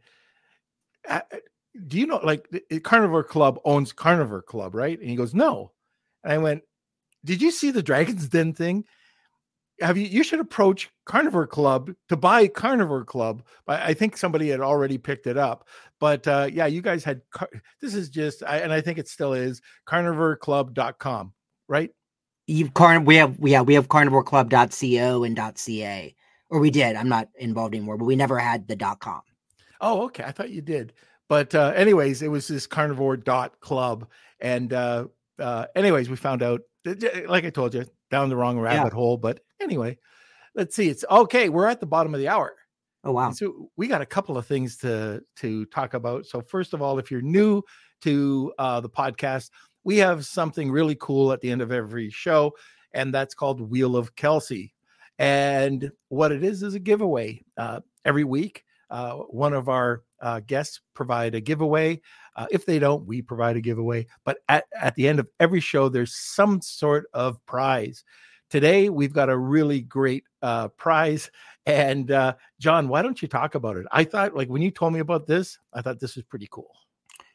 do 1.87 1.97
you 1.97 2.07
know 2.07 2.19
like 2.23 2.47
carnivore 2.83 3.23
club 3.23 3.59
owns 3.63 3.93
carnivore 3.93 4.41
club 4.41 4.75
right 4.75 4.99
and 4.99 5.09
he 5.09 5.15
goes 5.15 5.33
no 5.33 5.71
and 6.23 6.33
i 6.33 6.37
went 6.37 6.61
did 7.23 7.41
you 7.41 7.51
see 7.51 7.71
the 7.71 7.83
dragons 7.83 8.27
den 8.27 8.53
thing 8.53 8.83
have 9.81 9.97
you 9.97 10.05
you 10.05 10.23
should 10.23 10.39
approach 10.39 10.89
carnivore 11.05 11.47
club 11.47 11.91
to 12.07 12.17
buy 12.17 12.47
carnivore 12.47 13.03
club 13.03 13.43
but 13.65 13.81
i 13.81 13.93
think 13.93 14.17
somebody 14.17 14.49
had 14.49 14.59
already 14.59 14.97
picked 14.97 15.27
it 15.27 15.37
up 15.37 15.67
but 15.99 16.27
uh 16.27 16.47
yeah 16.51 16.65
you 16.65 16.81
guys 16.81 17.03
had 17.03 17.21
car- 17.31 17.49
this 17.81 17.93
is 17.93 18.09
just 18.09 18.43
I, 18.43 18.57
and 18.59 18.73
i 18.73 18.81
think 18.81 18.97
it 18.97 19.07
still 19.07 19.33
is 19.33 19.61
carnivoreclub.com 19.87 21.33
right? 21.67 21.91
You've 22.47 22.73
carn 22.73 23.05
we 23.05 23.15
have 23.17 23.37
yeah 23.41 23.61
we 23.61 23.75
have 23.75 23.89
carnivoreclub.co 23.89 25.23
and 25.23 25.57
.ca 25.57 26.15
or 26.49 26.59
we 26.59 26.71
did 26.71 26.95
i'm 26.95 27.09
not 27.09 27.27
involved 27.37 27.75
anymore 27.75 27.97
but 27.97 28.05
we 28.05 28.15
never 28.15 28.39
had 28.39 28.67
the 28.67 28.75
.com. 28.99 29.21
Oh 29.81 30.05
okay 30.05 30.23
i 30.23 30.31
thought 30.31 30.49
you 30.49 30.61
did 30.61 30.93
but 31.29 31.53
uh, 31.53 31.71
anyways, 31.75 32.23
it 32.23 32.27
was 32.27 32.47
this 32.47 32.67
carnivore 32.67 33.15
dot 33.15 33.59
club, 33.61 34.07
and 34.41 34.73
uh, 34.73 35.05
uh, 35.37 35.67
anyways, 35.75 36.09
we 36.09 36.15
found 36.15 36.41
out, 36.41 36.61
like 37.27 37.45
I 37.45 37.51
told 37.51 37.75
you, 37.75 37.85
down 38.09 38.29
the 38.29 38.35
wrong 38.35 38.59
rabbit 38.59 38.91
yeah. 38.91 38.95
hole. 38.95 39.17
But 39.17 39.41
anyway, 39.61 39.97
let's 40.55 40.75
see. 40.75 40.89
It's 40.89 41.05
okay. 41.09 41.49
We're 41.49 41.67
at 41.67 41.79
the 41.79 41.85
bottom 41.85 42.13
of 42.13 42.19
the 42.19 42.27
hour. 42.27 42.55
Oh 43.03 43.13
wow! 43.13 43.27
And 43.27 43.37
so 43.37 43.69
we 43.77 43.87
got 43.87 44.01
a 44.01 44.05
couple 44.05 44.37
of 44.37 44.45
things 44.45 44.77
to 44.77 45.21
to 45.37 45.65
talk 45.67 45.93
about. 45.93 46.25
So 46.25 46.41
first 46.41 46.73
of 46.73 46.81
all, 46.81 46.99
if 46.99 47.09
you're 47.09 47.21
new 47.21 47.61
to 48.01 48.53
uh, 48.57 48.81
the 48.81 48.89
podcast, 48.89 49.51
we 49.83 49.97
have 49.97 50.25
something 50.25 50.71
really 50.71 50.97
cool 50.99 51.31
at 51.31 51.41
the 51.41 51.51
end 51.51 51.61
of 51.61 51.71
every 51.71 52.09
show, 52.09 52.53
and 52.93 53.13
that's 53.13 53.35
called 53.35 53.61
Wheel 53.61 53.95
of 53.95 54.15
Kelsey. 54.15 54.73
And 55.17 55.91
what 56.09 56.31
it 56.31 56.43
is 56.43 56.63
is 56.63 56.73
a 56.75 56.79
giveaway. 56.79 57.43
Uh, 57.57 57.81
every 58.05 58.23
week, 58.23 58.63
uh, 58.89 59.13
one 59.15 59.53
of 59.53 59.69
our 59.69 60.03
uh, 60.21 60.41
guests 60.41 60.81
provide 60.93 61.35
a 61.35 61.41
giveaway. 61.41 62.01
Uh, 62.39 62.45
if 62.51 62.65
they 62.65 62.79
don't, 62.79 63.05
we 63.05 63.21
provide 63.21 63.57
a 63.57 63.61
giveaway. 63.61 64.07
But 64.23 64.37
at, 64.47 64.63
at 64.73 64.95
the 64.95 65.09
end 65.09 65.19
of 65.19 65.27
every 65.41 65.59
show, 65.59 65.89
there's 65.89 66.15
some 66.15 66.61
sort 66.61 67.07
of 67.13 67.45
prize. 67.45 68.05
Today, 68.49 68.87
we've 68.87 69.11
got 69.11 69.29
a 69.29 69.37
really 69.37 69.81
great 69.81 70.23
uh, 70.41 70.69
prize. 70.69 71.29
And 71.65 72.09
uh, 72.09 72.33
John, 72.59 72.87
why 72.87 73.03
don't 73.03 73.21
you 73.21 73.27
talk 73.27 73.53
about 73.53 73.77
it? 73.77 73.85
I 73.91 74.03
thought, 74.03 74.33
like, 74.33 74.47
when 74.49 74.63
you 74.63 74.71
told 74.71 74.91
me 74.91 75.01
about 75.01 75.27
this, 75.27 75.59
I 75.71 75.83
thought 75.83 75.99
this 75.99 76.15
was 76.15 76.25
pretty 76.25 76.47
cool. 76.49 76.71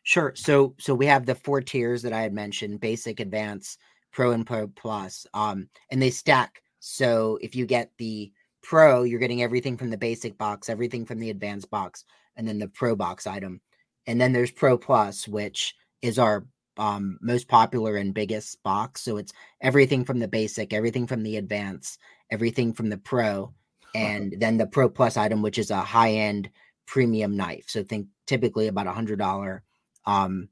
Sure. 0.02 0.32
So, 0.34 0.74
so 0.80 0.92
we 0.92 1.06
have 1.06 1.24
the 1.24 1.36
four 1.36 1.60
tiers 1.60 2.02
that 2.02 2.12
I 2.12 2.22
had 2.22 2.32
mentioned: 2.32 2.80
basic, 2.80 3.20
advanced, 3.20 3.78
pro, 4.12 4.32
and 4.32 4.44
pro 4.44 4.66
plus. 4.66 5.24
Um, 5.34 5.68
and 5.90 6.02
they 6.02 6.10
stack. 6.10 6.62
So, 6.80 7.38
if 7.42 7.54
you 7.54 7.64
get 7.64 7.92
the 7.98 8.32
pro, 8.64 9.04
you're 9.04 9.20
getting 9.20 9.42
everything 9.42 9.76
from 9.76 9.90
the 9.90 9.98
basic 9.98 10.36
box, 10.36 10.68
everything 10.68 11.06
from 11.06 11.20
the 11.20 11.30
advanced 11.30 11.70
box, 11.70 12.04
and 12.34 12.48
then 12.48 12.58
the 12.58 12.66
pro 12.66 12.96
box 12.96 13.28
item. 13.28 13.60
And 14.06 14.20
then 14.20 14.32
there's 14.32 14.50
pro 14.50 14.76
plus, 14.76 15.26
which 15.26 15.74
is 16.02 16.18
our 16.18 16.46
um, 16.76 17.18
most 17.20 17.48
popular 17.48 17.96
and 17.96 18.12
biggest 18.12 18.62
box. 18.62 19.02
So 19.02 19.16
it's 19.16 19.32
everything 19.60 20.04
from 20.04 20.18
the 20.18 20.28
basic, 20.28 20.72
everything 20.72 21.06
from 21.06 21.22
the 21.22 21.36
advanced, 21.36 21.98
everything 22.30 22.72
from 22.72 22.90
the 22.90 22.98
pro, 22.98 23.52
and 23.94 24.34
then 24.38 24.58
the 24.58 24.66
pro 24.66 24.88
plus 24.88 25.16
item, 25.16 25.40
which 25.40 25.58
is 25.58 25.70
a 25.70 25.80
high 25.80 26.12
end 26.12 26.50
premium 26.86 27.36
knife. 27.36 27.64
So 27.68 27.82
think 27.82 28.08
typically 28.26 28.66
about 28.66 28.86
a 28.86 28.92
hundred 28.92 29.18
dollar 29.18 29.62
um, 30.04 30.48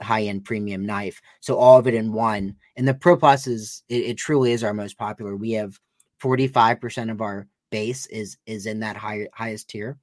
high 0.00 0.22
end 0.22 0.44
premium 0.44 0.86
knife. 0.86 1.20
So 1.40 1.56
all 1.56 1.78
of 1.78 1.86
it 1.86 1.94
in 1.94 2.12
one. 2.12 2.56
And 2.76 2.86
the 2.86 2.94
pro 2.94 3.16
plus 3.16 3.46
is 3.46 3.82
it, 3.88 4.04
it 4.04 4.16
truly 4.16 4.52
is 4.52 4.64
our 4.64 4.74
most 4.74 4.96
popular. 4.96 5.36
We 5.36 5.52
have 5.52 5.78
45% 6.22 7.10
of 7.10 7.20
our 7.20 7.48
base 7.70 8.06
is 8.06 8.36
is 8.46 8.66
in 8.66 8.80
that 8.80 8.96
high, 8.96 9.28
highest 9.32 9.68
tier. 9.70 9.98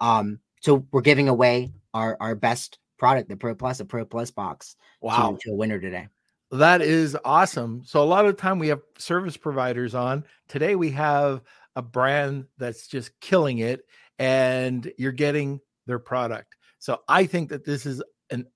Um, 0.00 0.40
so 0.62 0.86
we're 0.92 1.02
giving 1.02 1.28
away 1.28 1.72
our 1.92 2.16
our 2.20 2.34
best 2.34 2.78
product, 2.98 3.28
the 3.28 3.36
Pro 3.36 3.54
Plus, 3.54 3.80
a 3.80 3.84
Pro 3.84 4.04
Plus 4.04 4.30
box. 4.30 4.76
Wow, 5.00 5.32
to, 5.32 5.38
to 5.48 5.50
a 5.50 5.56
winner 5.56 5.78
today. 5.78 6.08
That 6.52 6.82
is 6.82 7.16
awesome. 7.24 7.82
So 7.84 8.02
a 8.02 8.04
lot 8.04 8.26
of 8.26 8.36
the 8.36 8.40
time 8.40 8.58
we 8.58 8.68
have 8.68 8.80
service 8.98 9.36
providers 9.36 9.94
on. 9.94 10.24
Today 10.48 10.76
we 10.76 10.90
have 10.90 11.42
a 11.74 11.82
brand 11.82 12.46
that's 12.58 12.86
just 12.86 13.18
killing 13.20 13.58
it, 13.58 13.84
and 14.18 14.90
you're 14.98 15.12
getting 15.12 15.60
their 15.86 15.98
product. 15.98 16.56
So 16.78 17.00
I 17.08 17.26
think 17.26 17.48
that 17.50 17.64
this 17.64 17.84
is 17.84 18.02
an 18.30 18.46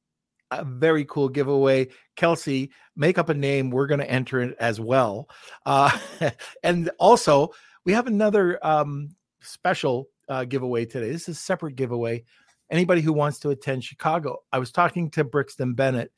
a 0.53 0.65
very 0.65 1.05
cool 1.07 1.29
giveaway. 1.29 1.89
Kelsey, 2.15 2.71
make 2.95 3.19
up 3.19 3.31
a 3.31 3.35
name. 3.35 3.71
We're 3.71 3.89
going 3.89 4.01
to 4.01 4.11
enter 4.11 4.41
it 4.41 4.57
as 4.61 4.79
well. 4.79 5.29
Uh, 5.65 5.91
and 6.63 6.89
also, 7.01 7.51
we 7.85 7.95
have 7.95 8.07
another 8.07 8.65
um, 8.65 9.09
special 9.41 10.09
uh, 10.29 10.45
giveaway 10.45 10.85
today. 10.85 11.11
This 11.11 11.29
is 11.29 11.37
a 11.37 11.41
separate 11.41 11.77
giveaway. 11.77 12.25
Anybody 12.71 13.01
who 13.01 13.13
wants 13.13 13.39
to 13.41 13.51
attend 13.51 13.85
Chicago, 13.85 14.43
I 14.53 14.59
was 14.59 14.73
talking 14.73 15.11
to 15.13 15.25
Brixton 15.25 15.75
Bennett. 15.75 16.13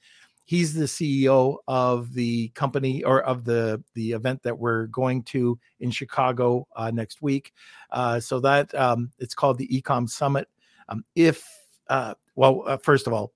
He's 0.44 0.72
the 0.72 0.86
CEO 0.86 1.58
of 1.68 2.14
the 2.14 2.48
company 2.50 3.04
or 3.04 3.22
of 3.22 3.44
the 3.44 3.82
the 3.94 4.12
event 4.12 4.42
that 4.44 4.58
we're 4.58 4.86
going 4.86 5.22
to 5.24 5.58
in 5.80 5.90
Chicago 5.90 6.66
uh, 6.74 6.90
next 6.90 7.20
week. 7.20 7.52
Uh, 7.90 8.18
so 8.18 8.40
that 8.40 8.74
um, 8.74 9.10
it's 9.18 9.34
called 9.34 9.58
the 9.58 9.68
Ecom 9.68 10.08
Summit. 10.08 10.48
Um, 10.88 11.04
if 11.14 11.46
uh, 11.88 12.14
well, 12.34 12.62
uh, 12.66 12.78
first 12.78 13.06
of 13.06 13.12
all, 13.12 13.32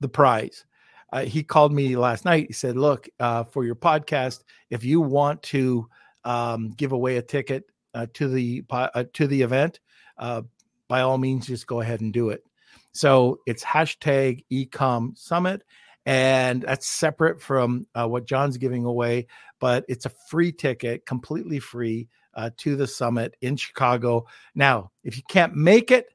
the 0.00 0.08
prize. 0.08 0.64
Uh, 1.12 1.22
he 1.22 1.42
called 1.42 1.72
me 1.72 1.96
last 1.96 2.24
night. 2.24 2.46
He 2.46 2.52
said, 2.52 2.76
"Look, 2.76 3.08
for 3.18 3.64
your 3.64 3.74
podcast, 3.74 4.44
if 4.68 4.84
you 4.84 5.00
want 5.00 5.42
to 5.44 5.88
um, 6.24 6.70
give 6.70 6.92
away 6.92 7.16
a 7.16 7.22
ticket 7.22 7.64
uh, 7.94 8.06
to 8.14 8.28
the 8.28 8.64
uh, 8.70 9.04
to 9.14 9.26
the 9.26 9.42
event, 9.42 9.80
uh, 10.20 10.42
by 10.86 11.00
all 11.00 11.18
means, 11.18 11.48
just 11.48 11.66
go 11.66 11.80
ahead 11.80 12.00
and 12.00 12.12
do 12.12 12.30
it." 12.30 12.44
So 12.92 13.40
it's 13.46 13.64
hashtag 13.64 14.44
Ecom 14.52 15.18
Summit, 15.18 15.62
and 16.06 16.62
that's 16.62 16.86
separate 16.86 17.42
from 17.42 17.86
uh, 17.94 18.06
what 18.06 18.26
John's 18.26 18.56
giving 18.56 18.84
away, 18.84 19.26
but 19.58 19.84
it's 19.88 20.06
a 20.06 20.12
free 20.28 20.52
ticket, 20.52 21.06
completely 21.06 21.58
free 21.58 22.08
to 22.56 22.74
the 22.74 22.86
summit 22.86 23.34
in 23.42 23.54
Chicago. 23.56 24.26
Now, 24.54 24.92
if 25.04 25.16
you 25.16 25.22
can't 25.28 25.54
make 25.54 25.90
it, 25.90 26.06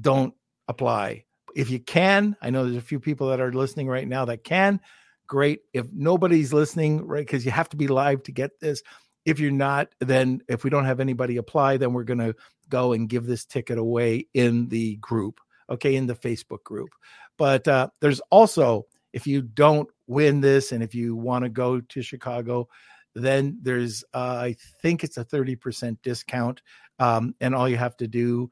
don't 0.00 0.34
apply 0.68 1.24
if 1.58 1.70
you 1.70 1.80
can, 1.80 2.36
I 2.40 2.50
know 2.50 2.64
there's 2.64 2.76
a 2.76 2.80
few 2.80 3.00
people 3.00 3.30
that 3.30 3.40
are 3.40 3.52
listening 3.52 3.88
right 3.88 4.06
now 4.06 4.24
that 4.26 4.44
can. 4.44 4.80
Great. 5.26 5.62
If 5.72 5.86
nobody's 5.92 6.52
listening, 6.52 7.04
right, 7.04 7.26
because 7.26 7.44
you 7.44 7.50
have 7.50 7.68
to 7.70 7.76
be 7.76 7.88
live 7.88 8.22
to 8.24 8.32
get 8.32 8.60
this. 8.60 8.82
If 9.24 9.40
you're 9.40 9.50
not, 9.50 9.88
then 9.98 10.40
if 10.48 10.62
we 10.62 10.70
don't 10.70 10.84
have 10.84 11.00
anybody 11.00 11.36
apply, 11.36 11.76
then 11.76 11.92
we're 11.92 12.04
going 12.04 12.20
to 12.20 12.34
go 12.68 12.92
and 12.92 13.08
give 13.08 13.26
this 13.26 13.44
ticket 13.44 13.78
away 13.78 14.26
in 14.34 14.68
the 14.68 14.96
group, 14.96 15.40
okay, 15.70 15.96
in 15.96 16.06
the 16.06 16.14
Facebook 16.14 16.62
group. 16.64 16.90
But 17.36 17.66
uh, 17.68 17.88
there's 18.00 18.20
also, 18.30 18.86
if 19.12 19.26
you 19.26 19.42
don't 19.42 19.88
win 20.06 20.40
this 20.40 20.72
and 20.72 20.82
if 20.82 20.94
you 20.94 21.16
want 21.16 21.44
to 21.44 21.48
go 21.48 21.80
to 21.80 22.02
Chicago, 22.02 22.68
then 23.14 23.58
there's, 23.62 24.04
uh, 24.14 24.38
I 24.40 24.56
think 24.82 25.04
it's 25.04 25.16
a 25.16 25.24
30% 25.24 25.98
discount. 26.02 26.62
Um, 26.98 27.34
and 27.40 27.54
all 27.54 27.68
you 27.68 27.76
have 27.76 27.96
to 27.98 28.08
do 28.08 28.50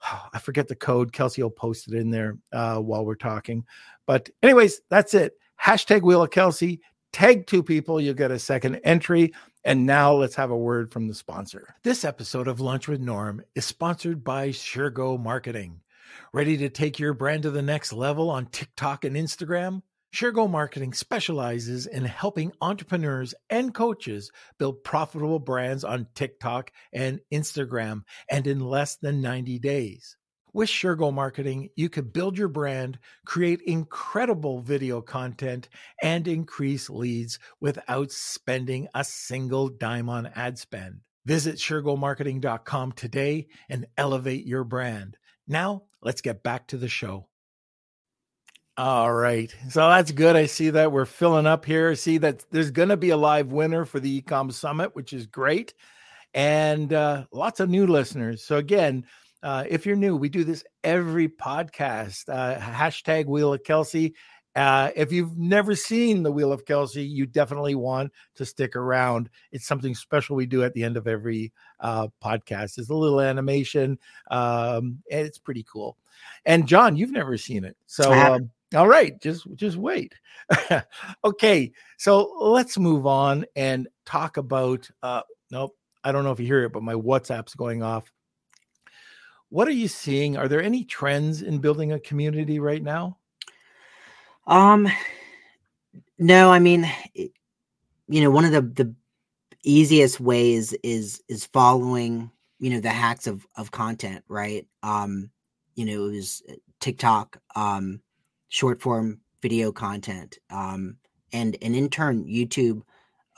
I 0.32 0.38
forget 0.38 0.68
the 0.68 0.76
code. 0.76 1.12
Kelsey 1.12 1.42
will 1.42 1.50
post 1.50 1.88
it 1.88 1.94
in 1.94 2.10
there 2.10 2.38
uh, 2.52 2.78
while 2.78 3.04
we're 3.04 3.14
talking. 3.14 3.64
But, 4.06 4.30
anyways, 4.42 4.80
that's 4.88 5.14
it. 5.14 5.34
Hashtag 5.60 6.02
Wheel 6.02 6.22
of 6.22 6.30
Kelsey. 6.30 6.80
Tag 7.12 7.46
two 7.46 7.62
people, 7.62 8.00
you'll 8.00 8.14
get 8.14 8.30
a 8.30 8.38
second 8.38 8.76
entry. 8.84 9.32
And 9.66 9.84
now 9.84 10.12
let's 10.12 10.36
have 10.36 10.52
a 10.52 10.56
word 10.56 10.92
from 10.92 11.08
the 11.08 11.14
sponsor. 11.14 11.74
This 11.82 12.04
episode 12.04 12.46
of 12.46 12.60
Lunch 12.60 12.86
with 12.86 13.00
Norm 13.00 13.42
is 13.56 13.64
sponsored 13.64 14.22
by 14.22 14.50
Shergo 14.50 15.20
Marketing. 15.20 15.80
Ready 16.32 16.56
to 16.58 16.68
take 16.68 17.00
your 17.00 17.14
brand 17.14 17.42
to 17.42 17.50
the 17.50 17.62
next 17.62 17.92
level 17.92 18.30
on 18.30 18.46
TikTok 18.46 19.04
and 19.04 19.16
Instagram? 19.16 19.82
Shergo 20.14 20.48
Marketing 20.48 20.92
specializes 20.92 21.88
in 21.88 22.04
helping 22.04 22.52
entrepreneurs 22.60 23.34
and 23.50 23.74
coaches 23.74 24.30
build 24.56 24.84
profitable 24.84 25.40
brands 25.40 25.82
on 25.82 26.06
TikTok 26.14 26.70
and 26.92 27.18
Instagram 27.34 28.02
and 28.30 28.46
in 28.46 28.60
less 28.60 28.94
than 28.94 29.20
90 29.20 29.58
days. 29.58 30.16
With 30.56 30.70
SureGo 30.70 31.12
Marketing, 31.12 31.68
you 31.76 31.90
can 31.90 32.06
build 32.06 32.38
your 32.38 32.48
brand, 32.48 32.98
create 33.26 33.60
incredible 33.66 34.62
video 34.62 35.02
content, 35.02 35.68
and 36.02 36.26
increase 36.26 36.88
leads 36.88 37.38
without 37.60 38.10
spending 38.10 38.88
a 38.94 39.04
single 39.04 39.68
dime 39.68 40.08
on 40.08 40.28
ad 40.28 40.58
spend. 40.58 41.00
Visit 41.26 41.56
SureGoMarketing.com 41.56 42.92
today 42.92 43.48
and 43.68 43.86
elevate 43.98 44.46
your 44.46 44.64
brand. 44.64 45.18
Now, 45.46 45.82
let's 46.00 46.22
get 46.22 46.42
back 46.42 46.68
to 46.68 46.78
the 46.78 46.88
show. 46.88 47.28
All 48.78 49.12
right. 49.12 49.54
So 49.68 49.86
that's 49.90 50.10
good. 50.10 50.36
I 50.36 50.46
see 50.46 50.70
that 50.70 50.90
we're 50.90 51.04
filling 51.04 51.46
up 51.46 51.66
here. 51.66 51.94
See 51.96 52.16
that 52.16 52.46
there's 52.50 52.70
going 52.70 52.88
to 52.88 52.96
be 52.96 53.10
a 53.10 53.18
live 53.18 53.52
winner 53.52 53.84
for 53.84 54.00
the 54.00 54.22
Ecom 54.22 54.50
Summit, 54.50 54.96
which 54.96 55.12
is 55.12 55.26
great. 55.26 55.74
And 56.32 56.94
uh, 56.94 57.26
lots 57.30 57.60
of 57.60 57.68
new 57.68 57.86
listeners. 57.86 58.42
So, 58.42 58.56
again, 58.56 59.04
uh, 59.42 59.64
if 59.68 59.86
you're 59.86 59.96
new, 59.96 60.16
we 60.16 60.28
do 60.28 60.44
this 60.44 60.64
every 60.82 61.28
podcast. 61.28 62.28
Uh, 62.28 62.58
hashtag 62.58 63.26
Wheel 63.26 63.52
of 63.52 63.62
Kelsey. 63.64 64.14
Uh, 64.56 64.90
if 64.96 65.12
you've 65.12 65.36
never 65.36 65.74
seen 65.74 66.22
the 66.22 66.32
Wheel 66.32 66.50
of 66.50 66.64
Kelsey, 66.64 67.04
you 67.04 67.26
definitely 67.26 67.74
want 67.74 68.10
to 68.36 68.46
stick 68.46 68.74
around. 68.74 69.28
It's 69.52 69.66
something 69.66 69.94
special 69.94 70.34
we 70.34 70.46
do 70.46 70.64
at 70.64 70.72
the 70.72 70.82
end 70.82 70.96
of 70.96 71.06
every 71.06 71.52
uh, 71.78 72.08
podcast. 72.24 72.78
It's 72.78 72.88
a 72.88 72.94
little 72.94 73.20
animation, 73.20 73.98
um, 74.30 75.02
and 75.10 75.26
it's 75.26 75.38
pretty 75.38 75.64
cool. 75.70 75.98
And 76.46 76.66
John, 76.66 76.96
you've 76.96 77.12
never 77.12 77.36
seen 77.36 77.64
it, 77.64 77.76
so 77.84 78.10
um, 78.10 78.50
all 78.74 78.88
right, 78.88 79.20
just 79.20 79.46
just 79.56 79.76
wait. 79.76 80.14
okay, 81.24 81.72
so 81.98 82.32
let's 82.40 82.78
move 82.78 83.06
on 83.06 83.44
and 83.54 83.88
talk 84.06 84.38
about. 84.38 84.88
Uh, 85.02 85.20
nope, 85.50 85.76
I 86.02 86.12
don't 86.12 86.24
know 86.24 86.32
if 86.32 86.40
you 86.40 86.46
hear 86.46 86.64
it, 86.64 86.72
but 86.72 86.82
my 86.82 86.94
WhatsApp's 86.94 87.54
going 87.54 87.82
off. 87.82 88.10
What 89.56 89.68
are 89.68 89.72
you 89.72 89.88
seeing? 89.88 90.36
Are 90.36 90.48
there 90.48 90.62
any 90.62 90.84
trends 90.84 91.40
in 91.40 91.60
building 91.60 91.92
a 91.92 91.98
community 91.98 92.58
right 92.58 92.82
now? 92.82 93.16
Um, 94.46 94.86
no. 96.18 96.52
I 96.52 96.58
mean, 96.58 96.86
it, 97.14 97.32
you 98.06 98.20
know, 98.20 98.30
one 98.30 98.44
of 98.44 98.52
the 98.52 98.60
the 98.60 98.94
easiest 99.64 100.20
ways 100.20 100.74
is 100.82 101.22
is 101.28 101.46
following 101.46 102.30
you 102.58 102.68
know 102.68 102.80
the 102.80 102.90
hacks 102.90 103.26
of 103.26 103.46
of 103.56 103.70
content, 103.70 104.22
right? 104.28 104.66
Um, 104.82 105.30
you 105.74 105.86
know, 105.86 106.04
it 106.08 106.16
was 106.16 106.42
uh, 106.50 106.56
TikTok. 106.80 107.40
Um, 107.54 108.02
short 108.48 108.82
form 108.82 109.20
video 109.40 109.72
content 109.72 110.38
um, 110.50 110.96
and 111.32 111.56
and 111.62 111.74
in 111.74 111.88
turn 111.88 112.24
youtube 112.24 112.82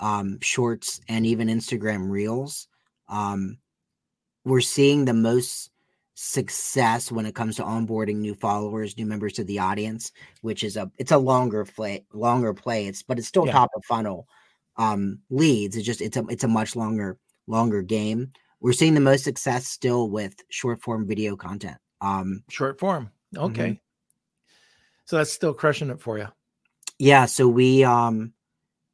um, 0.00 0.38
shorts 0.40 1.00
and 1.08 1.24
even 1.24 1.48
instagram 1.48 2.10
reels 2.10 2.68
um, 3.08 3.58
we're 4.44 4.60
seeing 4.60 5.04
the 5.04 5.14
most 5.14 5.70
success 6.20 7.12
when 7.12 7.26
it 7.26 7.34
comes 7.36 7.54
to 7.54 7.62
onboarding 7.62 8.16
new 8.16 8.34
followers 8.34 8.96
new 8.96 9.06
members 9.06 9.32
to 9.32 9.44
the 9.44 9.56
audience 9.60 10.10
which 10.40 10.64
is 10.64 10.76
a 10.76 10.90
it's 10.98 11.12
a 11.12 11.16
longer 11.16 11.64
play 11.64 12.04
longer 12.12 12.52
play 12.52 12.88
it's 12.88 13.04
but 13.04 13.18
it's 13.20 13.28
still 13.28 13.46
yeah. 13.46 13.52
top 13.52 13.70
of 13.76 13.84
funnel 13.84 14.26
um, 14.78 15.20
leads 15.30 15.76
it's 15.76 15.86
just 15.86 16.00
it's 16.00 16.16
a 16.16 16.24
it's 16.28 16.42
a 16.42 16.48
much 16.48 16.74
longer 16.74 17.16
longer 17.46 17.82
game 17.82 18.32
we're 18.58 18.72
seeing 18.72 18.94
the 18.94 19.00
most 19.00 19.22
success 19.22 19.68
still 19.68 20.10
with 20.10 20.34
short 20.48 20.82
form 20.82 21.06
video 21.06 21.36
content 21.36 21.76
Um, 22.00 22.42
Short 22.48 22.80
form. 22.80 23.12
Okay. 23.36 23.68
Mhm. 23.70 23.80
So 25.04 25.18
that's 25.18 25.32
still 25.32 25.54
crushing 25.54 25.90
it 25.90 26.00
for 26.00 26.18
you. 26.18 26.26
yeah, 26.98 27.26
so 27.26 27.46
we 27.46 27.84
um, 27.84 28.32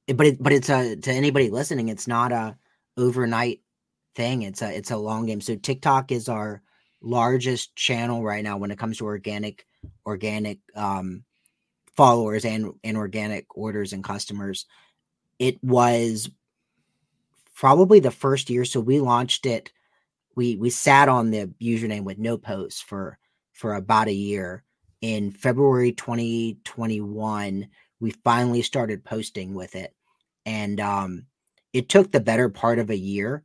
but 0.07 0.27
it, 0.27 0.43
but 0.43 0.53
it's 0.53 0.69
a 0.69 0.97
to 0.97 1.11
anybody 1.11 1.49
listening, 1.49 1.89
it's 1.89 2.07
not 2.07 2.33
a 2.33 2.59
overnight 2.99 3.63
thing. 4.15 4.43
It's 4.43 4.61
a 4.61 4.77
it's 4.77 4.91
a 4.91 4.99
long 4.99 5.25
game. 5.25 5.41
So 5.41 5.57
TikTok 5.57 6.13
is 6.13 6.29
our 6.29 6.61
largest 7.05 7.77
channel 7.77 8.23
right 8.23 8.43
now 8.43 8.57
when 8.57 8.71
it 8.71 8.79
comes 8.79 8.99
to 8.99 9.05
organic 9.05 9.67
organic 10.07 10.59
um 10.75 11.25
followers 11.95 12.45
and 12.45 12.73
and 12.83 12.97
organic 12.97 13.47
orders 13.57 13.93
and 13.93 14.03
customers. 14.03 14.67
It 15.39 15.63
was 15.63 16.31
probably 17.55 18.01
the 18.01 18.11
first 18.11 18.51
year. 18.51 18.65
So 18.65 18.81
we 18.81 19.01
launched 19.01 19.47
it. 19.47 19.73
We 20.35 20.57
we 20.57 20.71
sat 20.71 21.09
on 21.09 21.31
the 21.31 21.47
username 21.61 22.05
with 22.05 22.19
no 22.19 22.37
posts 22.37 22.81
for 22.81 23.19
for 23.53 23.75
about 23.75 24.09
a 24.09 24.13
year. 24.13 24.65
In 25.01 25.31
February 25.31 25.93
2021, 25.93 27.69
we 28.01 28.11
finally 28.11 28.63
started 28.63 29.05
posting 29.05 29.55
with 29.55 29.75
it. 29.75 29.95
And 30.47 30.81
um 30.81 31.27
it 31.73 31.89
took 31.89 32.11
the 32.11 32.21
better 32.21 32.49
part 32.49 32.79
of 32.79 32.91
a 32.91 32.97
year 32.97 33.45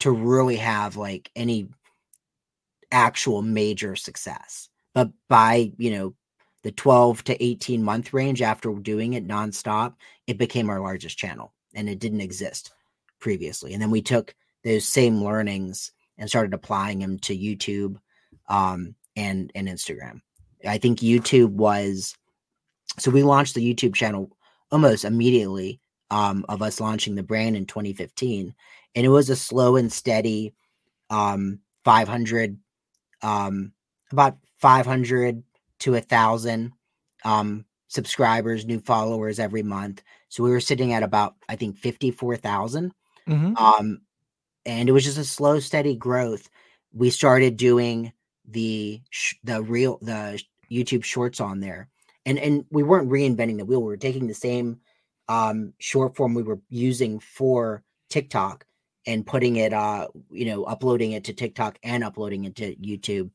to 0.00 0.10
really 0.10 0.56
have 0.56 0.96
like 0.96 1.30
any 1.36 1.68
actual 2.90 3.42
major 3.42 3.96
success. 3.96 4.68
But 4.94 5.10
by, 5.28 5.72
you 5.76 5.90
know, 5.90 6.14
the 6.62 6.72
12 6.72 7.24
to 7.24 7.44
18 7.44 7.82
month 7.82 8.12
range 8.12 8.42
after 8.42 8.72
doing 8.74 9.14
it 9.14 9.26
nonstop, 9.26 9.94
it 10.26 10.38
became 10.38 10.70
our 10.70 10.80
largest 10.80 11.16
channel 11.16 11.52
and 11.74 11.88
it 11.88 11.98
didn't 11.98 12.20
exist 12.20 12.72
previously. 13.20 13.72
And 13.72 13.82
then 13.82 13.90
we 13.90 14.02
took 14.02 14.34
those 14.64 14.86
same 14.86 15.22
learnings 15.22 15.92
and 16.16 16.28
started 16.28 16.52
applying 16.52 16.98
them 16.98 17.18
to 17.20 17.36
YouTube 17.36 17.96
um, 18.48 18.94
and 19.16 19.50
and 19.54 19.68
Instagram. 19.68 20.20
I 20.66 20.78
think 20.78 20.98
YouTube 20.98 21.50
was 21.50 22.16
so 22.98 23.10
we 23.10 23.22
launched 23.22 23.54
the 23.54 23.74
YouTube 23.74 23.94
channel 23.94 24.36
almost 24.72 25.04
immediately 25.04 25.80
um, 26.10 26.44
of 26.48 26.62
us 26.62 26.80
launching 26.80 27.14
the 27.14 27.22
brand 27.22 27.56
in 27.56 27.66
2015, 27.66 28.54
and 28.94 29.06
it 29.06 29.08
was 29.08 29.30
a 29.30 29.36
slow 29.36 29.76
and 29.76 29.92
steady 29.92 30.54
um, 31.10 31.60
500 31.84 32.58
um, 33.22 33.72
about 34.12 34.38
500 34.58 35.42
to 35.80 35.94
a 35.94 36.00
thousand 36.00 36.72
um, 37.24 37.64
subscribers, 37.88 38.66
new 38.66 38.80
followers 38.80 39.38
every 39.38 39.62
month. 39.62 40.02
So 40.28 40.42
we 40.44 40.50
were 40.50 40.60
sitting 40.60 40.92
at 40.92 41.02
about 41.02 41.36
I 41.48 41.56
think 41.56 41.78
54,000 41.78 42.92
Mhm. 43.28 43.60
um 43.60 44.00
and 44.66 44.88
it 44.88 44.92
was 44.92 45.04
just 45.04 45.18
a 45.18 45.24
slow 45.24 45.60
steady 45.60 45.96
growth. 45.96 46.48
We 46.92 47.10
started 47.10 47.56
doing 47.56 48.12
the 48.46 49.00
sh- 49.10 49.34
the 49.44 49.62
real 49.62 49.98
the 50.02 50.42
youtube 50.70 51.04
shorts 51.04 51.40
on 51.40 51.60
there. 51.60 51.88
And 52.26 52.38
and 52.38 52.64
we 52.70 52.82
weren't 52.82 53.08
reinventing 53.10 53.58
the 53.58 53.64
wheel. 53.64 53.80
We 53.80 53.86
were 53.88 53.96
taking 53.96 54.26
the 54.26 54.34
same 54.34 54.80
um 55.28 55.74
short 55.78 56.16
form 56.16 56.34
we 56.34 56.42
were 56.42 56.60
using 56.70 57.20
for 57.20 57.82
tiktok 58.10 58.64
and 59.08 59.26
putting 59.26 59.56
it 59.56 59.72
uh 59.72 60.06
you 60.30 60.44
know 60.44 60.62
uploading 60.64 61.12
it 61.12 61.24
to 61.24 61.32
tiktok 61.32 61.78
and 61.82 62.04
uploading 62.04 62.44
it 62.44 62.54
to 62.54 62.76
youtube 62.76 63.28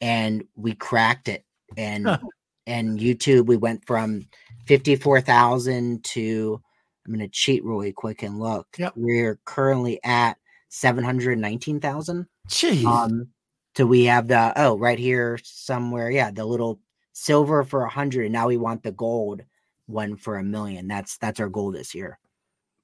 and 0.00 0.42
we 0.56 0.72
cracked 0.74 1.28
it 1.28 1.44
and 1.76 2.06
Huh. 2.06 2.18
and 2.66 2.98
youtube 2.98 3.44
we 3.46 3.56
went 3.58 3.86
from 3.86 4.26
54,000 4.66 6.04
to 6.04 6.60
I'm 7.06 7.14
going 7.14 7.26
to 7.26 7.32
cheat 7.32 7.64
really 7.64 7.90
quick 7.90 8.22
and 8.22 8.38
look. 8.38 8.66
Yep. 8.78 8.92
We're 8.94 9.40
currently 9.46 9.98
at 10.04 10.36
719,000. 10.68 12.26
Jeez. 12.50 12.84
Um, 12.84 13.28
so 13.74 13.86
we 13.86 14.04
have 14.04 14.28
the, 14.28 14.52
oh, 14.56 14.76
right 14.76 14.98
here 14.98 15.38
somewhere. 15.42 16.10
Yeah. 16.10 16.30
The 16.30 16.44
little 16.44 16.80
silver 17.14 17.64
for 17.64 17.84
a 17.84 17.88
hundred. 17.88 18.24
And 18.24 18.34
now 18.34 18.48
we 18.48 18.58
want 18.58 18.82
the 18.82 18.92
gold 18.92 19.40
one 19.86 20.16
for 20.16 20.36
a 20.36 20.44
million. 20.44 20.86
That's, 20.86 21.16
that's 21.16 21.40
our 21.40 21.48
goal 21.48 21.72
this 21.72 21.94
year. 21.94 22.18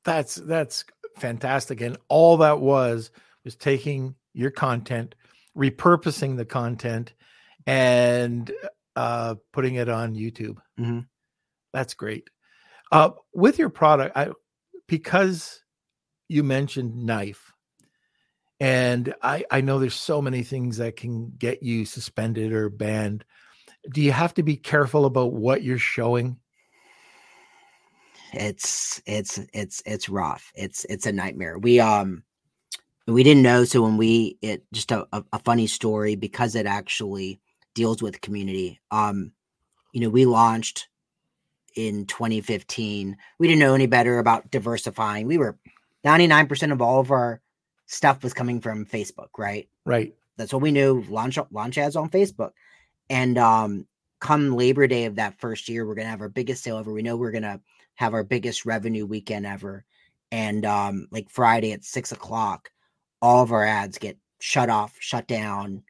that's 0.04 0.36
that's 0.36 0.86
fantastic. 1.16 1.80
And 1.80 1.96
all 2.08 2.38
that 2.38 2.60
was 2.60 3.10
was 3.44 3.56
taking 3.56 4.14
your 4.32 4.50
content, 4.50 5.14
repurposing 5.56 6.36
the 6.36 6.44
content, 6.44 7.14
and 7.66 8.50
uh, 8.96 9.34
putting 9.52 9.74
it 9.76 9.88
on 9.88 10.14
YouTube. 10.14 10.58
Mhm. 10.78 11.06
That's 11.72 11.94
great. 11.94 12.30
Uh, 12.92 13.10
with 13.32 13.58
your 13.58 13.70
product, 13.70 14.16
I 14.16 14.30
because 14.86 15.62
you 16.28 16.42
mentioned 16.44 16.94
knife, 17.04 17.52
and 18.60 19.14
I 19.22 19.44
I 19.50 19.60
know 19.60 19.78
there's 19.78 19.94
so 19.94 20.22
many 20.22 20.42
things 20.42 20.76
that 20.78 20.96
can 20.96 21.32
get 21.36 21.62
you 21.62 21.84
suspended 21.84 22.52
or 22.52 22.70
banned. 22.70 23.24
Do 23.92 24.00
you 24.00 24.12
have 24.12 24.34
to 24.34 24.42
be 24.42 24.56
careful 24.56 25.04
about 25.04 25.32
what 25.32 25.62
you're 25.62 25.78
showing? 25.78 26.38
It's 28.36 29.02
it's 29.06 29.38
it's 29.52 29.82
it's 29.86 30.08
rough 30.08 30.52
it's 30.54 30.84
it's 30.86 31.06
a 31.06 31.12
nightmare 31.12 31.58
we 31.58 31.80
um 31.80 32.22
we 33.06 33.22
didn't 33.22 33.42
know 33.42 33.64
so 33.64 33.82
when 33.82 33.96
we 33.96 34.38
it 34.42 34.64
just 34.72 34.90
a, 34.92 35.06
a, 35.12 35.38
funny 35.40 35.66
story 35.66 36.16
because 36.16 36.54
it 36.54 36.66
actually 36.66 37.40
deals 37.74 38.02
with 38.02 38.20
community 38.20 38.80
um 38.90 39.32
you 39.92 40.00
know 40.00 40.08
we 40.08 40.24
launched 40.26 40.88
in 41.76 42.06
2015 42.06 43.16
we 43.38 43.48
didn't 43.48 43.60
know 43.60 43.74
any 43.74 43.86
better 43.86 44.18
about 44.18 44.50
diversifying 44.50 45.26
we 45.26 45.38
were 45.38 45.58
99% 46.04 46.72
of 46.72 46.82
all 46.82 47.00
of 47.00 47.10
our 47.10 47.40
stuff 47.86 48.22
was 48.22 48.32
coming 48.34 48.60
from 48.60 48.86
facebook 48.86 49.28
right 49.38 49.68
Right. 49.84 50.14
that's 50.36 50.52
what 50.52 50.62
we 50.62 50.70
knew. 50.72 51.04
Launch 51.08 51.38
launch 51.50 51.76
ads 51.78 51.96
on 51.96 52.08
Facebook, 52.08 52.52
and 53.10 53.36
um, 53.36 53.86
come 54.20 54.56
Labor 54.56 54.86
Day 54.86 55.04
of 55.04 55.16
that 55.16 55.38
first 55.38 55.68
year, 55.68 55.86
we're 55.86 55.94
gonna 55.94 56.08
have 56.08 56.22
our 56.22 56.28
biggest 56.30 56.64
sale 56.64 56.78
ever. 56.78 56.92
We 56.92 57.02
know 57.02 57.16
we're 57.16 57.32
gonna 57.32 57.60
have 57.94 58.14
our 58.14 58.24
biggest 58.24 58.66
revenue 58.66 59.06
weekend 59.06 59.46
ever, 59.46 59.84
and 60.32 60.64
um, 60.64 61.08
like 61.10 61.30
Friday 61.30 61.72
at 61.72 61.84
six 61.84 62.12
o'clock, 62.12 62.70
all 63.22 63.42
of 63.42 63.52
our 63.52 63.64
ads 63.64 63.98
get 63.98 64.18
shut 64.40 64.68
off, 64.70 64.94
shut 64.98 65.26
down, 65.26 65.82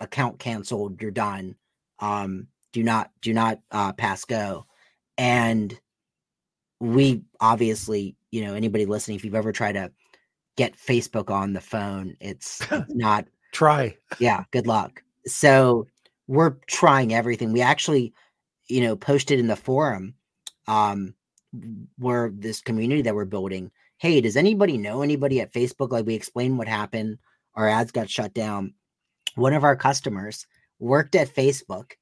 account 0.00 0.38
canceled. 0.38 1.00
You're 1.00 1.10
done. 1.10 1.56
Um, 1.98 2.48
do 2.72 2.82
not 2.82 3.10
do 3.20 3.34
not 3.34 3.60
uh, 3.70 3.92
pass 3.92 4.24
go, 4.24 4.66
and 5.18 5.78
we 6.80 7.22
obviously, 7.40 8.16
you 8.30 8.44
know, 8.44 8.54
anybody 8.54 8.86
listening, 8.86 9.16
if 9.16 9.24
you've 9.24 9.34
ever 9.34 9.52
tried 9.52 9.72
to 9.72 9.92
get 10.56 10.76
Facebook 10.76 11.30
on 11.30 11.52
the 11.52 11.60
phone, 11.60 12.16
it's, 12.20 12.60
it's 12.70 12.84
not 12.94 13.26
Try. 13.52 13.96
yeah 14.18 14.44
good 14.52 14.66
luck 14.66 15.02
so 15.26 15.86
we're 16.28 16.56
trying 16.66 17.12
everything 17.12 17.52
we 17.52 17.60
actually 17.60 18.12
you 18.68 18.80
know 18.80 18.94
posted 18.94 19.38
in 19.40 19.48
the 19.48 19.56
forum 19.56 20.14
um 20.68 21.14
where 21.98 22.30
this 22.32 22.60
community 22.60 23.02
that 23.02 23.14
we're 23.14 23.24
building. 23.24 23.70
Hey 23.98 24.20
does 24.20 24.36
anybody 24.36 24.78
know 24.78 25.02
anybody 25.02 25.40
at 25.40 25.52
facebook? 25.52 25.90
Like 25.90 26.06
we 26.06 26.14
explained 26.14 26.58
what 26.58 26.68
happened 26.68 27.18
our 27.54 27.68
ads 27.68 27.90
got 27.92 28.08
shut 28.08 28.32
down. 28.32 28.74
One 29.34 29.52
of 29.52 29.64
our 29.64 29.76
customers 29.76 30.46
worked 30.78 31.14
at 31.14 31.34
facebook 31.34 31.92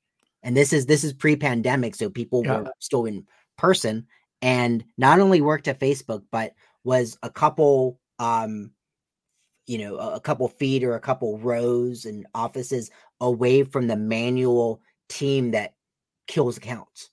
and 0.42 0.56
this 0.56 0.72
is 0.72 0.86
this 0.86 1.02
is 1.04 1.12
pre-pandemic 1.12 1.94
so 1.94 2.08
people 2.08 2.42
Yeah. 2.44 2.60
were 2.60 2.72
still 2.78 3.06
in 3.06 3.26
person 3.56 4.06
and 4.40 4.84
not 4.96 5.18
only 5.18 5.40
worked 5.40 5.66
at 5.66 5.80
facebook 5.80 6.22
but 6.30 6.52
was 6.84 7.18
a 7.24 7.30
couple 7.30 7.98
um 8.20 8.70
you 9.66 9.78
know 9.78 9.96
a, 9.98 10.14
a 10.16 10.20
couple 10.20 10.46
feet 10.48 10.84
or 10.84 10.94
a 10.94 11.00
couple 11.00 11.38
rows 11.38 12.04
and 12.04 12.26
offices 12.34 12.90
away 13.20 13.64
from 13.64 13.88
the 13.88 13.96
manual 13.96 14.80
team 15.08 15.50
that 15.50 15.74
kills 16.28 16.56
accounts 16.56 17.10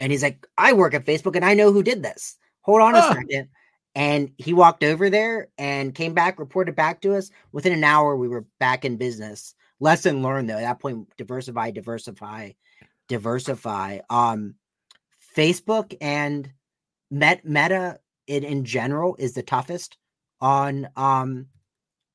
and 0.00 0.10
he's 0.10 0.22
like 0.22 0.46
i 0.58 0.72
work 0.72 0.94
at 0.94 1.04
facebook 1.04 1.36
and 1.36 1.44
i 1.44 1.54
know 1.54 1.72
who 1.72 1.82
did 1.82 2.02
this 2.02 2.36
hold 2.62 2.80
on 2.80 2.96
a 2.96 3.02
second 3.02 3.48
and 3.94 4.30
he 4.38 4.52
walked 4.52 4.82
over 4.84 5.10
there 5.10 5.48
and 5.58 5.94
came 5.94 6.14
back 6.14 6.38
reported 6.38 6.74
back 6.74 7.00
to 7.00 7.14
us 7.14 7.30
within 7.52 7.72
an 7.72 7.84
hour 7.84 8.16
we 8.16 8.28
were 8.28 8.46
back 8.58 8.84
in 8.84 8.96
business 8.96 9.54
lesson 9.78 10.22
learned 10.22 10.48
though 10.48 10.54
at 10.56 10.62
that 10.62 10.80
point 10.80 11.06
diversify 11.16 11.70
diversify 11.70 12.50
diversify 13.08 13.98
um 14.10 14.54
facebook 15.36 15.96
and 16.00 16.52
Met, 17.12 17.44
meta 17.44 17.98
in, 18.28 18.44
in 18.44 18.64
general 18.64 19.16
is 19.18 19.34
the 19.34 19.42
toughest 19.42 19.96
on 20.40 20.88
um 20.96 21.46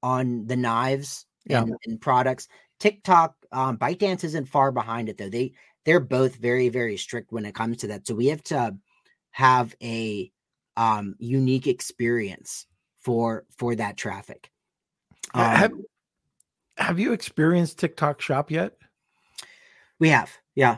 on 0.01 0.45
the 0.47 0.55
knives 0.55 1.25
Yeah. 1.45 1.63
and, 1.63 1.75
and 1.85 1.99
products. 1.99 2.47
TikTok, 2.79 3.35
um, 3.51 3.77
ByteDance 3.77 4.23
isn't 4.23 4.47
far 4.47 4.71
behind 4.71 5.09
it 5.09 5.17
though. 5.17 5.29
They 5.29 5.53
they're 5.85 5.99
both 5.99 6.35
very 6.35 6.69
very 6.69 6.97
strict 6.97 7.31
when 7.31 7.45
it 7.45 7.55
comes 7.55 7.77
to 7.77 7.87
that. 7.87 8.07
So 8.07 8.15
we 8.15 8.27
have 8.27 8.43
to 8.45 8.75
have 9.31 9.75
a 9.81 10.31
um, 10.77 11.15
unique 11.19 11.67
experience 11.67 12.65
for 12.97 13.45
for 13.57 13.75
that 13.75 13.97
traffic. 13.97 14.49
Ha- 15.33 15.55
have, 15.55 15.71
Um, 15.73 15.83
have 16.77 16.99
you 16.99 17.13
experienced 17.13 17.79
TikTok 17.79 18.21
Shop 18.21 18.51
yet? 18.51 18.77
we 19.99 20.09
have, 20.09 20.31
yeah. 20.55 20.77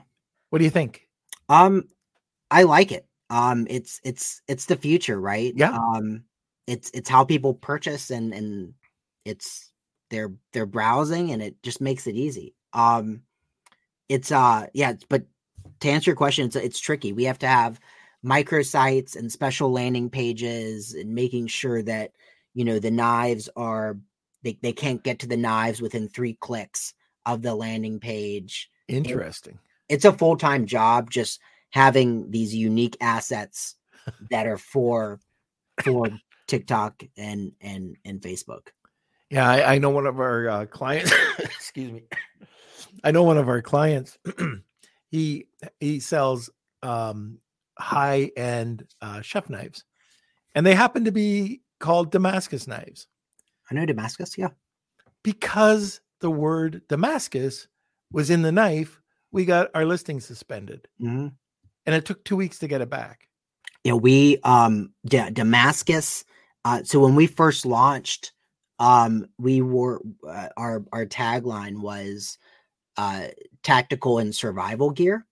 What 0.50 0.60
do 0.60 0.66
you 0.66 0.72
think? 0.72 1.08
Um, 1.50 1.88
I 2.52 2.64
like 2.64 2.92
it. 2.92 3.06
Um, 3.30 3.68
it's 3.70 4.00
it's 4.04 4.42
it's 4.48 4.66
the 4.66 4.76
future, 4.76 5.20
right? 5.20 5.54
Yeah. 5.56 5.72
Um, 5.78 6.24
it's 6.68 6.90
it's 6.92 7.10
how 7.10 7.24
people 7.24 7.54
purchase 7.54 8.10
and 8.12 8.34
and 8.34 8.74
it's 9.26 9.72
they're 10.10 10.34
they're 10.54 10.66
browsing 10.66 11.32
and 11.32 11.42
it 11.42 11.62
just 11.64 11.82
makes 11.82 12.08
it 12.08 12.16
easy. 12.16 12.56
Um, 12.74 13.24
it's 14.10 14.32
uh, 14.32 14.68
yeah, 14.74 14.94
but 15.10 15.24
to 15.80 15.90
answer 15.90 16.12
your 16.12 16.16
question, 16.16 16.46
it's 16.46 16.56
it's 16.56 16.80
tricky. 16.80 17.14
We 17.14 17.26
have 17.26 17.40
to 17.40 17.48
have 17.48 17.80
microsites 18.26 19.16
and 19.16 19.32
special 19.32 19.72
landing 19.72 20.10
pages 20.10 20.94
and 20.94 21.14
making 21.14 21.48
sure 21.48 21.82
that 21.84 22.12
you 22.54 22.66
know 22.66 22.80
the 22.80 22.92
knives 22.92 23.50
are 23.56 23.98
they, 24.44 24.58
they 24.62 24.74
can't 24.74 25.04
get 25.04 25.20
to 25.20 25.28
the 25.28 25.38
knives 25.38 25.82
within 25.82 26.08
three 26.08 26.34
clicks 26.34 26.94
of 27.26 27.42
the 27.42 27.56
landing 27.56 28.00
page. 28.00 28.70
Interesting. 28.88 29.60
It, 29.90 29.96
it's 29.96 30.06
a 30.06 30.14
full-time 30.14 30.66
job 30.66 31.10
just 31.10 31.40
having 31.72 32.32
these 32.32 32.56
unique 32.56 32.98
assets 33.02 33.76
that 34.32 34.48
are 34.48 34.58
for 34.58 35.20
for 35.84 36.10
TikTok 36.48 37.04
and 37.18 37.52
and 37.62 37.98
and 38.06 38.22
Facebook. 38.22 38.68
Yeah, 39.30 39.50
I, 39.50 39.76
I 39.76 39.78
know 39.78 39.90
one 39.90 40.08
of 40.08 40.20
our 40.20 40.50
uh, 40.50 40.66
clients. 40.66 41.14
excuse 41.40 41.92
me. 41.92 42.04
I 43.04 43.12
know 43.12 43.24
one 43.24 43.38
of 43.38 43.50
our 43.50 43.62
clients. 43.62 44.18
he 45.10 45.48
he 45.80 46.00
sells 46.00 46.50
um, 46.84 47.40
high 47.78 48.32
end 48.36 48.86
uh, 49.02 49.22
chef 49.22 49.50
knives, 49.50 49.84
and 50.56 50.66
they 50.66 50.76
happen 50.76 51.06
to 51.06 51.12
be 51.12 51.62
called 51.80 52.12
Damascus 52.12 52.68
knives. 52.68 53.08
I 53.70 53.76
know 53.76 53.86
Damascus, 53.86 54.38
yeah. 54.38 54.50
Because 55.24 56.00
the 56.22 56.32
word 56.32 56.82
Damascus 56.88 57.68
was 58.12 58.30
in 58.30 58.42
the 58.42 58.52
knife, 58.52 59.02
we 59.32 59.46
got 59.46 59.70
our 59.74 59.86
listing 59.86 60.20
suspended, 60.20 60.88
mm-hmm. 61.02 61.28
and 61.86 61.96
it 61.96 62.06
took 62.06 62.24
two 62.24 62.36
weeks 62.36 62.60
to 62.60 62.68
get 62.68 62.82
it 62.82 62.90
back. 62.90 63.28
Yeah, 63.84 63.94
we 63.94 64.38
um 64.44 64.94
D- 65.06 65.30
Damascus. 65.32 66.26
Uh, 66.66 66.84
so 66.84 67.00
when 67.00 67.16
we 67.16 67.28
first 67.28 67.66
launched, 67.66 68.34
um, 68.80 69.26
we 69.38 69.62
were 69.62 70.02
uh, 70.28 70.50
our 70.58 70.84
our 70.92 71.06
tagline 71.06 71.80
was 71.80 72.38
uh, 72.98 73.28
tactical 73.64 74.18
and 74.18 74.34
survival 74.34 74.92
gear 74.92 75.26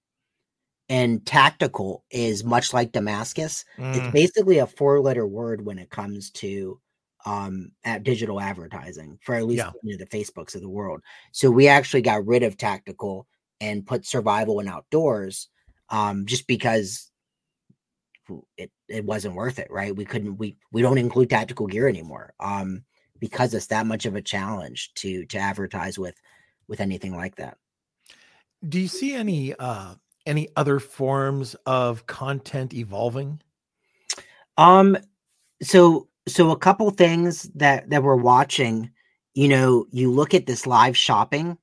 and 0.89 1.25
tactical 1.25 2.03
is 2.11 2.43
much 2.43 2.73
like 2.73 2.91
Damascus. 2.91 3.65
Mm. 3.77 3.95
It's 3.95 4.13
basically 4.13 4.59
a 4.59 4.67
four 4.67 4.99
letter 4.99 5.25
word 5.25 5.65
when 5.65 5.79
it 5.79 5.89
comes 5.89 6.31
to 6.31 6.79
um 7.25 7.71
at 7.83 8.03
digital 8.03 8.39
advertising 8.39 9.17
for 9.23 9.33
at 9.33 9.47
least 9.47 9.65
yeah. 9.65 9.71
you 9.81 9.97
know, 9.97 9.97
the 9.97 10.17
Facebooks 10.17 10.53
of 10.53 10.61
the 10.61 10.69
world. 10.69 11.01
So 11.31 11.49
we 11.49 11.67
actually 11.67 12.03
got 12.03 12.25
rid 12.25 12.43
of 12.43 12.55
tactical 12.55 13.27
and 13.59 13.85
put 13.85 14.05
survival 14.05 14.59
and 14.59 14.69
outdoors 14.69 15.49
um 15.89 16.25
just 16.27 16.45
because 16.45 17.09
it 18.57 18.71
it 18.87 19.05
wasn't 19.05 19.35
worth 19.35 19.57
it, 19.57 19.71
right? 19.71 19.95
We 19.95 20.05
couldn't 20.05 20.37
we 20.37 20.57
we 20.71 20.83
don't 20.83 20.99
include 20.99 21.31
tactical 21.31 21.65
gear 21.65 21.87
anymore. 21.87 22.33
Um 22.39 22.83
because 23.17 23.53
it's 23.55 23.67
that 23.67 23.87
much 23.87 24.05
of 24.05 24.15
a 24.15 24.21
challenge 24.21 24.91
to 24.95 25.25
to 25.25 25.37
advertise 25.39 25.97
with 25.97 26.15
with 26.67 26.79
anything 26.79 27.15
like 27.15 27.35
that. 27.35 27.57
Do 28.67 28.79
you 28.79 28.87
see 28.87 29.13
any 29.13 29.53
uh 29.55 29.95
any 30.25 30.49
other 30.55 30.79
forms 30.79 31.55
of 31.65 32.07
content 32.07 32.73
evolving? 32.73 33.41
Um, 34.57 34.97
so 35.61 36.07
so 36.27 36.51
a 36.51 36.57
couple 36.57 36.89
things 36.91 37.43
that 37.55 37.89
that 37.89 38.03
we're 38.03 38.15
watching. 38.15 38.91
You 39.33 39.49
know, 39.49 39.85
you 39.91 40.11
look 40.11 40.33
at 40.33 40.45
this 40.45 40.65
live 40.65 40.95
shopping 40.95 41.57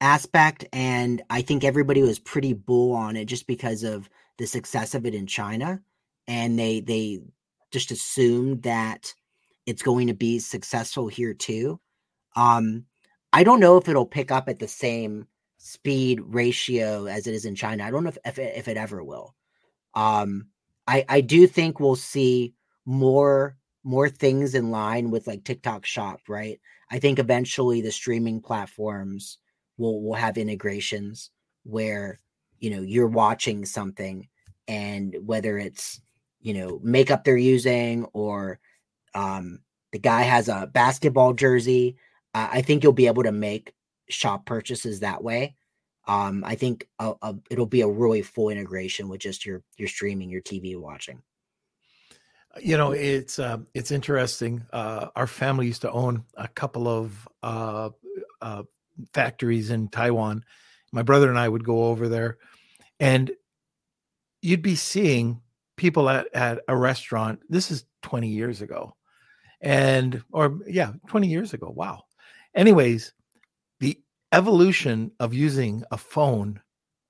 aspect, 0.00 0.64
and 0.72 1.22
I 1.30 1.42
think 1.42 1.64
everybody 1.64 2.02
was 2.02 2.18
pretty 2.18 2.52
bull 2.52 2.92
on 2.92 3.16
it 3.16 3.26
just 3.26 3.46
because 3.46 3.84
of 3.84 4.10
the 4.38 4.46
success 4.46 4.94
of 4.94 5.06
it 5.06 5.14
in 5.14 5.26
China, 5.26 5.80
and 6.26 6.58
they 6.58 6.80
they 6.80 7.20
just 7.70 7.90
assumed 7.90 8.62
that 8.62 9.14
it's 9.66 9.82
going 9.82 10.08
to 10.08 10.14
be 10.14 10.38
successful 10.38 11.08
here 11.08 11.34
too. 11.34 11.80
Um, 12.36 12.86
I 13.34 13.42
don't 13.42 13.58
know 13.58 13.76
if 13.76 13.88
it'll 13.88 14.06
pick 14.06 14.30
up 14.30 14.48
at 14.48 14.60
the 14.60 14.68
same 14.68 15.26
speed 15.58 16.20
ratio 16.24 17.06
as 17.06 17.26
it 17.26 17.34
is 17.34 17.44
in 17.44 17.56
China. 17.56 17.82
I 17.82 17.90
don't 17.90 18.04
know 18.04 18.10
if 18.10 18.18
if 18.24 18.38
it, 18.38 18.56
if 18.56 18.68
it 18.68 18.76
ever 18.76 19.02
will. 19.02 19.34
Um, 19.94 20.46
I 20.86 21.04
I 21.08 21.20
do 21.20 21.48
think 21.48 21.80
we'll 21.80 21.96
see 21.96 22.54
more 22.86 23.56
more 23.82 24.08
things 24.08 24.54
in 24.54 24.70
line 24.70 25.10
with 25.10 25.26
like 25.26 25.42
TikTok 25.42 25.84
Shop, 25.84 26.20
right? 26.28 26.60
I 26.92 27.00
think 27.00 27.18
eventually 27.18 27.80
the 27.80 27.90
streaming 27.90 28.40
platforms 28.40 29.38
will 29.78 30.00
will 30.00 30.14
have 30.14 30.38
integrations 30.38 31.30
where 31.64 32.20
you 32.60 32.70
know 32.70 32.82
you're 32.82 33.08
watching 33.08 33.64
something 33.64 34.28
and 34.68 35.16
whether 35.26 35.58
it's 35.58 36.00
you 36.40 36.54
know 36.54 36.78
makeup 36.84 37.24
they're 37.24 37.36
using 37.36 38.04
or 38.12 38.60
um 39.16 39.58
the 39.90 39.98
guy 39.98 40.22
has 40.22 40.48
a 40.48 40.70
basketball 40.72 41.32
jersey 41.32 41.96
uh, 42.34 42.48
i 42.52 42.60
think 42.60 42.82
you'll 42.82 42.92
be 42.92 43.06
able 43.06 43.22
to 43.22 43.32
make 43.32 43.74
shop 44.08 44.46
purchases 44.46 45.00
that 45.00 45.22
way. 45.22 45.56
Um, 46.06 46.44
I 46.44 46.54
think 46.54 46.86
a, 46.98 47.14
a, 47.22 47.34
it'll 47.50 47.66
be 47.66 47.80
a 47.80 47.88
really 47.88 48.22
full 48.22 48.50
integration 48.50 49.08
with 49.08 49.20
just 49.20 49.46
your 49.46 49.62
your 49.76 49.88
streaming, 49.88 50.28
your 50.28 50.42
TV 50.42 50.78
watching. 50.78 51.22
You 52.60 52.76
know, 52.76 52.92
it's 52.92 53.38
uh, 53.38 53.58
it's 53.72 53.90
interesting. 53.90 54.64
Uh, 54.72 55.08
our 55.16 55.26
family 55.26 55.66
used 55.66 55.82
to 55.82 55.90
own 55.90 56.24
a 56.36 56.48
couple 56.48 56.88
of 56.88 57.28
uh, 57.42 57.90
uh, 58.42 58.62
factories 59.12 59.70
in 59.70 59.88
Taiwan. 59.88 60.44
My 60.92 61.02
brother 61.02 61.30
and 61.30 61.38
I 61.38 61.48
would 61.48 61.64
go 61.64 61.86
over 61.86 62.08
there, 62.08 62.38
and 63.00 63.30
you'd 64.42 64.62
be 64.62 64.76
seeing 64.76 65.40
people 65.76 66.08
at, 66.08 66.32
at 66.34 66.60
a 66.68 66.76
restaurant. 66.76 67.40
This 67.48 67.70
is 67.70 67.86
20 68.02 68.28
years 68.28 68.60
ago, 68.60 68.94
and 69.60 70.22
or 70.30 70.60
yeah, 70.68 70.92
20 71.08 71.28
years 71.28 71.54
ago. 71.54 71.72
Wow. 71.74 72.03
Anyways, 72.54 73.12
the 73.80 74.00
evolution 74.32 75.12
of 75.20 75.34
using 75.34 75.84
a 75.90 75.98
phone, 75.98 76.60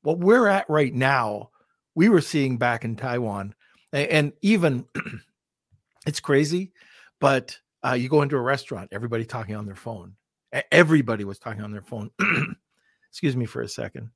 what 0.02 0.18
we're 0.18 0.48
at 0.48 0.68
right 0.68 0.94
now, 0.94 1.50
we 1.94 2.08
were 2.08 2.20
seeing 2.20 2.56
back 2.56 2.84
in 2.84 2.96
Taiwan. 2.96 3.54
And 3.92 4.32
even 4.42 4.86
it's 6.06 6.20
crazy, 6.20 6.72
but 7.20 7.56
uh, 7.84 7.92
you 7.92 8.08
go 8.08 8.22
into 8.22 8.36
a 8.36 8.40
restaurant, 8.40 8.88
everybody 8.92 9.24
talking 9.24 9.54
on 9.54 9.66
their 9.66 9.76
phone. 9.76 10.14
Everybody 10.70 11.24
was 11.24 11.38
talking 11.38 11.62
on 11.62 11.72
their 11.72 11.82
phone. 11.82 12.10
Excuse 13.10 13.36
me 13.36 13.44
for 13.44 13.60
a 13.60 13.68
second. 13.68 14.10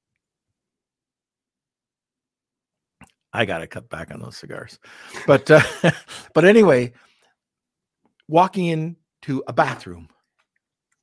I 3.33 3.45
got 3.45 3.59
to 3.59 3.67
cut 3.67 3.89
back 3.91 4.13
on 4.13 4.21
those 4.21 4.37
cigars. 4.37 4.79
But 5.27 5.51
uh, 5.51 5.61
but 6.35 6.45
anyway, 6.45 6.93
walking 8.27 8.67
into 8.67 9.43
a 9.47 9.53
bathroom 9.53 10.09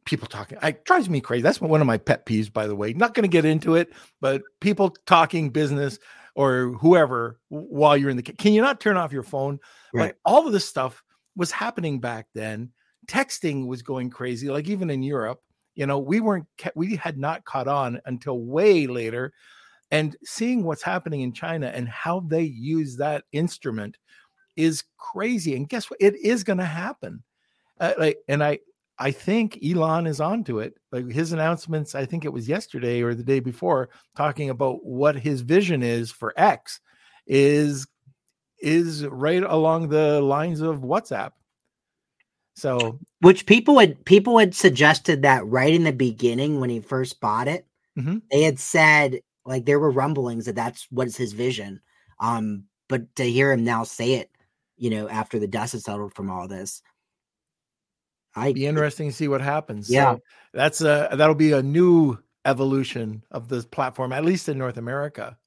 people 0.05 0.27
talking. 0.27 0.57
It 0.61 0.85
drives 0.85 1.09
me 1.09 1.19
crazy. 1.19 1.41
That's 1.41 1.59
one 1.59 1.81
of 1.81 1.87
my 1.87 1.97
pet 1.97 2.25
peeves, 2.25 2.51
by 2.51 2.67
the 2.67 2.75
way. 2.75 2.93
Not 2.93 3.13
going 3.13 3.23
to 3.23 3.29
get 3.29 3.45
into 3.45 3.75
it, 3.75 3.91
but 4.21 4.41
people 4.61 4.95
talking 5.05 5.49
business 5.49 5.99
or 6.35 6.73
whoever 6.79 7.39
while 7.49 7.97
you're 7.97 8.09
in 8.09 8.17
the. 8.17 8.23
Can 8.23 8.53
you 8.53 8.61
not 8.61 8.79
turn 8.79 8.97
off 8.97 9.11
your 9.11 9.23
phone? 9.23 9.59
Right. 9.93 10.03
Like 10.03 10.17
all 10.25 10.45
of 10.45 10.53
this 10.53 10.65
stuff 10.65 11.03
was 11.35 11.51
happening 11.51 11.99
back 11.99 12.27
then. 12.33 12.71
Texting 13.07 13.67
was 13.67 13.81
going 13.81 14.09
crazy. 14.09 14.49
Like 14.49 14.67
even 14.67 14.89
in 14.89 15.03
Europe, 15.03 15.41
you 15.75 15.85
know, 15.85 15.99
we 15.99 16.19
weren't. 16.19 16.45
We 16.75 16.95
had 16.95 17.17
not 17.17 17.45
caught 17.45 17.67
on 17.67 17.99
until 18.05 18.39
way 18.39 18.87
later. 18.87 19.33
And 19.91 20.15
seeing 20.23 20.63
what's 20.63 20.81
happening 20.81 21.21
in 21.21 21.31
China 21.31 21.67
and 21.67 21.87
how 21.87 22.21
they 22.21 22.41
use 22.41 22.97
that 22.97 23.23
instrument 23.31 23.97
is 24.55 24.83
crazy. 24.97 25.55
And 25.55 25.69
guess 25.69 25.89
what? 25.89 26.01
It 26.01 26.15
is 26.15 26.43
going 26.43 26.57
to 26.57 26.65
happen. 26.65 27.23
Uh, 27.79 27.93
like, 27.99 28.17
and 28.27 28.43
I 28.43 28.59
I 28.97 29.11
think 29.11 29.59
Elon 29.63 30.07
is 30.07 30.21
onto 30.21 30.59
it. 30.59 30.77
Like 30.91 31.11
his 31.11 31.33
announcements, 31.33 31.95
I 31.95 32.05
think 32.05 32.23
it 32.23 32.33
was 32.33 32.47
yesterday 32.47 33.01
or 33.01 33.13
the 33.13 33.23
day 33.23 33.39
before, 33.39 33.89
talking 34.15 34.49
about 34.49 34.85
what 34.85 35.15
his 35.15 35.41
vision 35.41 35.83
is 35.83 36.11
for 36.11 36.33
X 36.37 36.79
is 37.27 37.87
is 38.59 39.05
right 39.07 39.43
along 39.43 39.89
the 39.89 40.21
lines 40.21 40.61
of 40.61 40.79
WhatsApp. 40.79 41.31
So, 42.55 42.99
which 43.19 43.45
people 43.45 43.79
had 43.79 44.03
people 44.05 44.37
had 44.37 44.55
suggested 44.55 45.21
that 45.23 45.45
right 45.45 45.73
in 45.73 45.83
the 45.83 45.91
beginning 45.91 46.59
when 46.59 46.69
he 46.69 46.79
first 46.79 47.19
bought 47.19 47.49
it, 47.49 47.67
mm-hmm. 47.97 48.19
they 48.31 48.43
had 48.43 48.59
said 48.59 49.19
like 49.45 49.65
there 49.65 49.79
were 49.79 49.91
rumblings 49.91 50.45
that 50.45 50.55
that's 50.55 50.87
what's 50.89 51.17
his 51.17 51.33
vision. 51.33 51.81
Um, 52.19 52.63
but 52.87 53.13
to 53.17 53.23
hear 53.23 53.51
him 53.51 53.65
now 53.65 53.83
say 53.83 54.13
it, 54.13 54.31
you 54.77 54.89
know, 54.89 55.09
after 55.09 55.37
the 55.37 55.47
dust 55.47 55.73
has 55.73 55.83
settled 55.83 56.13
from 56.13 56.31
all 56.31 56.47
this, 56.47 56.81
I 58.35 58.53
be 58.53 58.65
interesting 58.65 59.09
to 59.09 59.15
see 59.15 59.27
what 59.27 59.41
happens. 59.41 59.89
Yeah, 59.89 60.15
so 60.15 60.21
that's 60.53 60.81
a 60.81 61.09
that'll 61.13 61.35
be 61.35 61.53
a 61.53 61.63
new 61.63 62.17
evolution 62.45 63.23
of 63.31 63.47
this 63.47 63.65
platform, 63.65 64.11
at 64.13 64.25
least 64.25 64.49
in 64.49 64.57
North 64.57 64.77
America. 64.77 65.37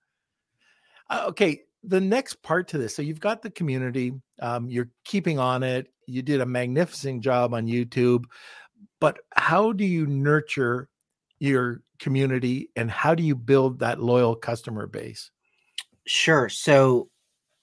Uh, 1.11 1.24
okay, 1.28 1.62
the 1.82 2.01
next 2.01 2.43
part 2.43 2.68
to 2.68 2.78
this. 2.78 2.95
So 2.95 3.03
you've 3.03 3.20
got 3.20 3.43
the 3.43 3.51
community. 3.51 4.12
Um, 4.41 4.68
you're 4.68 4.91
keeping 5.05 5.39
on 5.39 5.62
it. 5.62 5.89
You 6.07 6.22
did 6.22 6.41
a 6.41 6.47
magnificent 6.47 7.22
job 7.22 7.55
on 7.55 7.66
YouTube, 7.66 8.24
but 9.01 9.18
how 9.34 9.72
do 9.72 9.84
you 9.84 10.07
nurture 10.07 10.89
your 11.39 11.82
community 11.99 12.70
and 12.76 12.91
how 12.91 13.14
do 13.14 13.22
you 13.22 13.36
build 13.36 13.80
that 13.80 14.01
loyal 14.01 14.34
customer 14.34 14.86
base? 14.86 15.30
Sure. 16.07 16.49
So, 16.49 17.11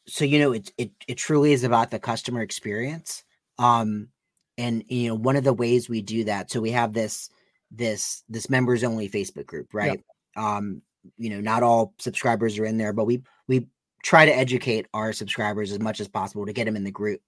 so 0.07 0.23
you 0.25 0.39
know, 0.39 0.53
it 0.53 0.71
it 0.77 0.91
it 1.07 1.15
truly 1.15 1.53
is 1.53 1.63
about 1.63 1.91
the 1.91 1.99
customer 1.99 2.41
experience. 2.41 3.23
Um, 3.57 4.09
and 4.57 4.83
you 4.87 5.09
know 5.09 5.15
one 5.15 5.35
of 5.35 5.43
the 5.43 5.53
ways 5.53 5.89
we 5.89 6.01
do 6.01 6.23
that 6.23 6.49
so 6.49 6.61
we 6.61 6.71
have 6.71 6.93
this 6.93 7.29
this 7.71 8.23
this 8.29 8.49
members 8.49 8.83
only 8.83 9.09
Facebook 9.09 9.45
group, 9.45 9.73
right? 9.73 10.03
Um, 10.35 10.81
you 11.17 11.29
know, 11.29 11.39
not 11.39 11.63
all 11.63 11.93
subscribers 11.99 12.57
are 12.57 12.65
in 12.65 12.77
there, 12.77 12.93
but 12.93 13.05
we 13.05 13.23
we 13.47 13.67
try 14.03 14.25
to 14.25 14.35
educate 14.35 14.87
our 14.93 15.13
subscribers 15.13 15.71
as 15.71 15.79
much 15.79 15.99
as 15.99 16.07
possible 16.07 16.45
to 16.45 16.53
get 16.53 16.65
them 16.65 16.75
in 16.75 16.83
the 16.83 16.91
group. 16.91 17.21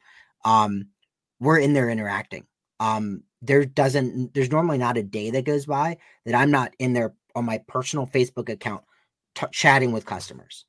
Um, 0.45 0.87
we're 1.39 1.59
in 1.59 1.73
there 1.73 1.89
interacting. 1.89 2.45
Um, 2.79 3.23
there 3.41 3.65
doesn't 3.65 4.33
there's 4.33 4.51
normally 4.51 4.77
not 4.77 4.97
a 4.97 5.03
day 5.03 5.31
that 5.31 5.45
goes 5.45 5.65
by 5.65 5.97
that 6.25 6.35
I'm 6.35 6.51
not 6.51 6.73
in 6.79 6.93
there 6.93 7.13
on 7.35 7.45
my 7.45 7.59
personal 7.67 8.07
Facebook 8.07 8.49
account 8.49 8.83
t- 9.35 9.45
chatting 9.51 9.91
with 9.91 10.05
customers. 10.05 10.65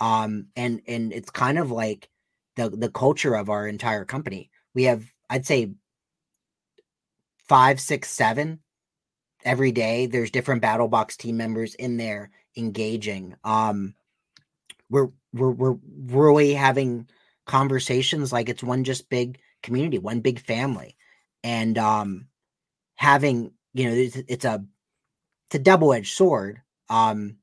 Um, 0.00 0.46
and 0.56 0.80
and 0.86 1.12
it's 1.12 1.30
kind 1.30 1.58
of 1.58 1.70
like 1.70 2.08
the 2.56 2.70
the 2.70 2.90
culture 2.90 3.34
of 3.34 3.50
our 3.50 3.66
entire 3.66 4.04
company. 4.04 4.50
We 4.74 4.84
have 4.84 5.04
I'd 5.30 5.46
say 5.46 5.72
five, 7.48 7.80
six, 7.80 8.10
seven 8.10 8.60
every 9.44 9.72
day. 9.72 10.06
There's 10.06 10.30
different 10.30 10.62
BattlBox 10.62 11.16
team 11.16 11.36
members 11.36 11.74
in 11.74 11.96
there 11.96 12.30
engaging. 12.56 13.34
Um, 13.44 13.94
we're 14.90 15.08
we're 15.32 15.50
we're 15.50 15.76
really 16.06 16.54
having 16.54 17.08
conversations 17.46 18.32
like 18.32 18.48
it's 18.48 18.62
one 18.62 18.84
just 18.84 19.08
big 19.08 19.38
community, 19.62 19.98
one 19.98 20.20
big 20.20 20.40
family, 20.40 20.96
and 21.42 21.76
um, 21.78 22.26
having 22.96 23.52
you 23.74 23.88
know 23.88 23.94
it's, 23.94 24.16
it's 24.28 24.44
a 24.44 24.64
it's 25.46 25.56
a 25.56 25.58
double 25.58 25.92
edged 25.92 26.14
sword. 26.14 26.60
Um, 26.88 27.36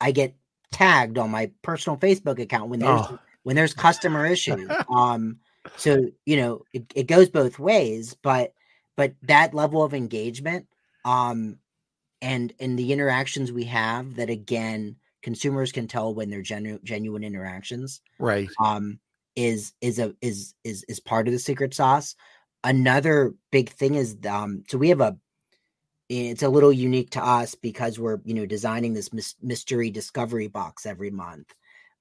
I 0.00 0.12
get 0.12 0.34
tagged 0.70 1.18
on 1.18 1.30
my 1.30 1.50
personal 1.62 1.96
Facebook 1.98 2.40
account 2.40 2.70
when 2.70 2.80
there's 2.80 3.00
oh. 3.00 3.18
when 3.42 3.56
there's 3.56 3.74
customer 3.74 4.26
issues. 4.26 4.70
um, 4.94 5.38
so 5.76 6.06
you 6.24 6.36
know 6.36 6.62
it, 6.72 6.84
it 6.94 7.06
goes 7.06 7.28
both 7.28 7.58
ways, 7.58 8.16
but 8.22 8.54
but 8.98 9.14
that 9.22 9.54
level 9.54 9.82
of 9.84 9.94
engagement 9.94 10.66
um, 11.06 11.58
and 12.20 12.52
and 12.58 12.78
the 12.78 12.92
interactions 12.92 13.52
we 13.52 13.64
have 13.64 14.16
that 14.16 14.28
again 14.28 14.96
consumers 15.22 15.72
can 15.72 15.86
tell 15.86 16.12
when 16.12 16.28
they're 16.28 16.42
genu- 16.42 16.80
genuine 16.82 17.24
interactions 17.24 18.02
right. 18.18 18.48
um 18.62 18.98
is 19.36 19.72
is 19.80 20.00
a 20.00 20.14
is 20.20 20.54
is 20.64 20.84
is 20.88 21.00
part 21.00 21.28
of 21.28 21.32
the 21.32 21.38
secret 21.38 21.72
sauce. 21.72 22.16
Another 22.64 23.34
big 23.52 23.70
thing 23.70 23.94
is 23.94 24.16
um 24.28 24.64
so 24.68 24.76
we 24.76 24.88
have 24.88 25.00
a 25.00 25.16
it's 26.08 26.42
a 26.42 26.48
little 26.48 26.72
unique 26.72 27.10
to 27.10 27.24
us 27.24 27.54
because 27.54 28.00
we're 28.00 28.18
you 28.24 28.34
know 28.34 28.46
designing 28.46 28.94
this 28.94 29.10
mystery 29.40 29.90
discovery 29.90 30.48
box 30.48 30.86
every 30.86 31.10
month 31.10 31.54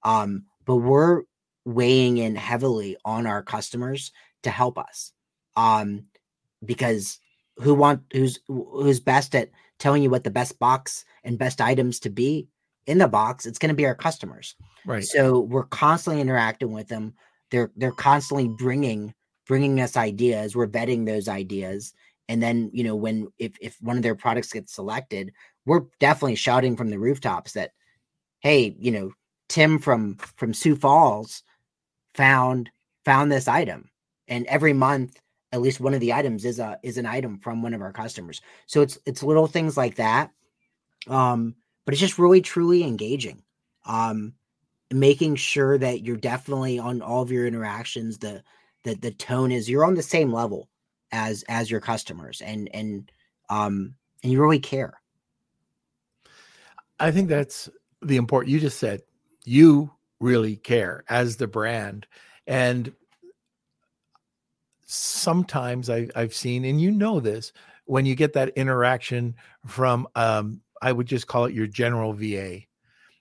um 0.04 0.46
but 0.66 0.78
we're 0.78 1.24
weighing 1.66 2.18
in 2.18 2.36
heavily 2.36 2.98
on 3.04 3.28
our 3.28 3.44
customers 3.44 4.12
to 4.44 4.50
help 4.50 4.78
us 4.78 5.12
um 5.58 6.06
because 6.66 7.20
who 7.58 7.74
want 7.74 8.02
who's 8.12 8.40
who's 8.48 9.00
best 9.00 9.36
at 9.36 9.50
telling 9.80 10.04
you 10.04 10.10
what 10.10 10.24
the 10.24 10.32
best 10.32 10.60
box 10.60 11.06
and 11.24 11.38
best 11.38 11.62
items 11.62 12.00
to 12.00 12.10
be 12.10 12.48
in 12.86 12.98
the 12.98 13.08
box 13.08 13.46
it's 13.46 13.60
going 13.60 13.70
to 13.70 13.76
be 13.76 13.86
our 13.86 13.96
customers. 13.96 14.56
Right. 14.86 15.04
So 15.04 15.42
we're 15.42 15.66
constantly 15.66 16.22
interacting 16.22 16.72
with 16.72 16.88
them. 16.88 17.14
They're 17.52 17.72
they're 17.76 17.92
constantly 17.92 18.48
bringing 18.48 19.14
bringing 19.46 19.80
us 19.82 19.98
ideas. 19.98 20.56
We're 20.56 20.68
vetting 20.68 21.06
those 21.06 21.28
ideas. 21.28 21.94
And 22.30 22.44
then 22.44 22.70
you 22.74 22.84
know 22.84 22.96
when 22.96 23.28
if 23.38 23.54
if 23.62 23.78
one 23.82 23.98
of 23.98 24.04
their 24.04 24.16
products 24.16 24.52
gets 24.52 24.74
selected 24.74 25.32
we're 25.66 25.84
definitely 26.00 26.36
shouting 26.36 26.78
from 26.78 26.90
the 26.90 27.00
rooftops 27.00 27.54
that 27.54 27.72
hey 28.40 28.76
you 28.80 28.92
know 28.92 29.12
tim 29.50 29.80
from 29.80 30.16
from 30.16 30.54
sioux 30.54 30.76
falls 30.76 31.44
found 32.16 32.70
found 33.06 33.32
this 33.32 33.48
item. 33.48 33.90
And 34.28 34.46
every 34.48 34.74
month 34.74 35.18
at 35.52 35.62
least 35.62 35.80
one 35.80 35.94
of 35.94 36.00
the 36.00 36.14
items 36.14 36.46
is 36.46 36.60
a 36.60 36.80
is 36.84 36.98
an 36.98 37.06
item 37.06 37.40
from 37.40 37.62
one 37.62 37.74
of 37.74 37.82
our 37.82 37.94
customers. 37.94 38.42
So 38.66 38.82
it's 38.82 38.98
it's 39.06 39.24
little 39.24 39.48
things 39.48 39.78
like 39.78 39.96
that 39.96 40.32
um 41.08 41.56
but 41.86 41.94
it's 41.94 42.02
just 42.02 42.20
really 42.20 42.42
truly 42.42 42.84
engaging 42.84 43.42
um 43.86 44.34
making 44.92 45.36
sure 45.36 45.78
that 45.78 46.02
you're 46.02 46.18
definitely 46.18 46.80
on 46.80 47.02
all 47.02 47.22
of 47.22 47.32
your 47.32 47.46
interactions 47.46 48.18
the 48.20 48.44
the 48.84 48.96
the 48.96 49.12
tone 49.12 49.52
is 49.52 49.70
you're 49.70 49.86
on 49.86 49.96
the 49.96 50.04
same 50.04 50.32
level 50.32 50.70
as 51.12 51.44
as 51.48 51.70
your 51.70 51.80
customers 51.80 52.42
and 52.42 52.70
and 52.74 53.12
um 53.50 53.96
and 54.24 54.32
you 54.32 54.42
really 54.42 54.60
care. 54.60 55.00
I 57.00 57.12
think 57.12 57.30
that's 57.30 57.70
the 58.02 58.18
important 58.18 58.52
you 58.52 58.60
just 58.60 58.80
said 58.80 59.02
you 59.46 59.92
really 60.20 60.56
care 60.56 61.04
as 61.08 61.38
the 61.38 61.48
brand. 61.48 62.08
And 62.48 62.94
sometimes 64.88 65.90
I, 65.90 66.08
have 66.16 66.34
seen, 66.34 66.66
and 66.66 66.82
you 66.82 66.92
know 66.92 67.20
this, 67.20 67.54
when 67.86 68.06
you 68.06 68.16
get 68.16 68.34
that 68.34 68.50
interaction 68.58 69.36
from, 69.66 70.08
um, 70.16 70.62
I 70.82 70.92
would 70.92 71.08
just 71.08 71.28
call 71.28 71.46
it 71.46 71.54
your 71.54 71.68
general 71.68 72.14
VA, 72.14 72.62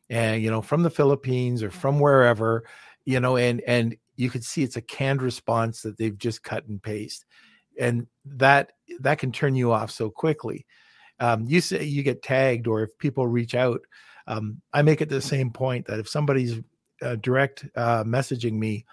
and 0.09 0.43
you 0.43 0.51
know, 0.51 0.62
from 0.62 0.83
the 0.83 0.91
Philippines 0.91 1.62
or 1.62 1.71
from 1.71 1.99
wherever, 2.01 2.64
you 3.05 3.21
know, 3.21 3.37
and 3.37 3.61
and 3.62 3.97
you 4.17 4.31
could 4.31 4.45
see 4.45 4.62
it's 4.62 4.77
a 4.77 4.81
canned 4.83 5.23
response 5.23 5.83
that 5.83 5.99
they've 5.99 6.17
just 6.17 6.43
cut 6.43 6.67
and 6.67 6.83
paste, 6.83 7.25
and 7.79 8.07
that 8.25 8.73
that 9.01 9.19
can 9.19 9.33
turn 9.33 9.57
you 9.57 9.73
off 9.73 9.91
so 9.91 10.09
quickly. 10.09 10.67
Um, 11.19 11.47
you 11.49 11.61
say 11.61 11.83
you 11.85 12.03
get 12.03 12.23
tagged, 12.23 12.67
or 12.67 12.83
if 12.83 12.97
people 12.99 13.27
reach 13.27 13.55
out, 13.55 13.81
um, 14.27 14.61
I 14.73 14.83
make 14.83 15.01
it 15.01 15.09
the 15.09 15.21
same 15.21 15.51
point 15.51 15.87
that 15.87 15.99
if 15.99 16.09
somebody's 16.09 16.61
uh, 17.03 17.17
direct 17.17 17.67
uh, 17.75 18.05
messaging 18.05 18.55
me 18.55 18.85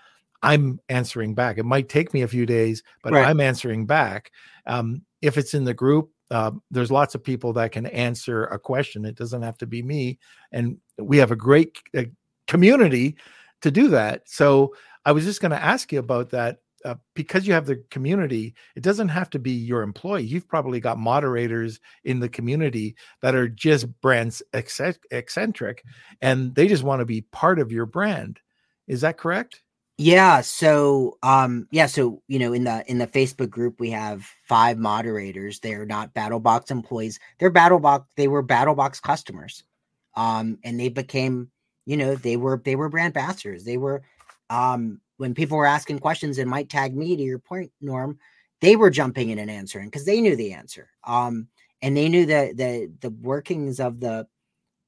I'm 0.44 0.80
answering 0.90 1.34
back. 1.34 1.58
It 1.58 1.64
might 1.64 1.90
take 1.90 2.14
me 2.14 2.22
a 2.22 2.28
few 2.28 2.46
days, 2.46 2.84
but 3.02 3.14
right. 3.14 3.26
I'm 3.26 3.40
answering 3.40 3.86
back. 3.86 4.32
Um, 4.68 5.04
if 5.22 5.38
it's 5.38 5.54
in 5.54 5.64
the 5.64 5.74
group, 5.74 6.12
uh, 6.30 6.52
there's 6.70 6.92
lots 6.92 7.16
of 7.16 7.24
people 7.24 7.54
that 7.54 7.72
can 7.72 7.86
answer 7.88 8.46
a 8.46 8.60
question. 8.60 9.06
It 9.06 9.16
doesn't 9.16 9.42
have 9.42 9.58
to 9.60 9.68
be 9.68 9.82
me. 9.82 10.20
And 10.52 10.78
we 10.98 11.18
have 11.18 11.32
a 11.32 11.36
great 11.36 11.78
uh, 11.98 12.04
community 12.48 13.16
to 13.62 13.72
do 13.72 13.88
that. 13.90 14.24
So 14.26 14.76
I 15.06 15.14
was 15.14 15.24
just 15.24 15.42
going 15.42 15.52
to 15.52 15.64
ask 15.64 15.92
you 15.92 16.00
about 16.00 16.30
that. 16.32 16.58
Uh, 16.84 16.96
because 17.14 17.48
you 17.48 17.54
have 17.54 17.66
the 17.66 17.82
community, 17.92 18.54
it 18.76 18.84
doesn't 18.84 19.08
have 19.08 19.30
to 19.30 19.40
be 19.40 19.52
your 19.52 19.84
employee. 19.84 20.24
You've 20.24 20.50
probably 20.50 20.82
got 20.82 20.98
moderators 20.98 21.80
in 22.04 22.20
the 22.20 22.28
community 22.28 22.98
that 23.22 23.36
are 23.36 23.48
just 23.48 23.88
brands 24.02 24.44
eccentric 24.52 25.86
and 26.22 26.54
they 26.56 26.68
just 26.68 26.84
want 26.84 27.00
to 27.00 27.06
be 27.06 27.22
part 27.22 27.60
of 27.60 27.72
your 27.72 27.86
brand. 27.86 28.42
Is 28.86 29.00
that 29.00 29.18
correct? 29.18 29.62
Yeah, 29.98 30.42
so 30.42 31.18
um 31.22 31.68
yeah, 31.72 31.86
so 31.86 32.22
you 32.28 32.40
know 32.40 32.52
in 32.54 32.64
the 32.64 32.84
in 32.90 32.98
the 32.98 33.08
Facebook 33.08 33.50
group 33.52 33.80
we 33.80 33.92
have 33.92 34.24
five 34.48 34.78
moderators. 34.80 35.60
They're 35.60 35.86
not 35.86 36.14
BattlBox 36.16 36.72
employees. 36.72 37.20
They're 37.40 37.52
BattlBox 37.52 38.06
they 38.18 38.28
were 38.28 38.44
BattlBox 38.44 39.02
customers. 39.02 39.64
Um 40.16 40.58
and 40.64 40.80
they 40.80 40.90
became, 40.90 41.52
you 41.86 41.98
know, 41.98 42.16
they 42.16 42.38
were 42.38 42.60
they 42.64 42.76
were 42.76 42.90
brand 42.90 43.16
ambassadors. 43.16 43.66
They 43.66 43.78
were 43.78 44.02
um 44.50 45.00
when 45.18 45.36
people 45.36 45.58
were 45.58 45.66
asking 45.68 46.00
questions 46.00 46.40
and 46.40 46.50
might 46.50 46.70
tag 46.70 46.96
me 46.96 47.16
to 47.16 47.22
your 47.24 47.40
point 47.40 47.72
Norm, 47.80 48.18
they 48.62 48.76
were 48.76 48.90
jumping 48.90 49.30
in 49.30 49.38
and 49.40 49.52
answering 49.52 49.88
because 49.90 50.06
they 50.06 50.22
knew 50.22 50.36
the 50.36 50.54
answer. 50.54 50.90
Um 51.04 51.48
and 51.84 51.96
they 51.96 52.10
knew 52.10 52.26
the 52.26 52.52
the 52.56 52.92
the 53.02 53.12
workings 53.22 53.80
of 53.80 54.00
the 54.00 54.28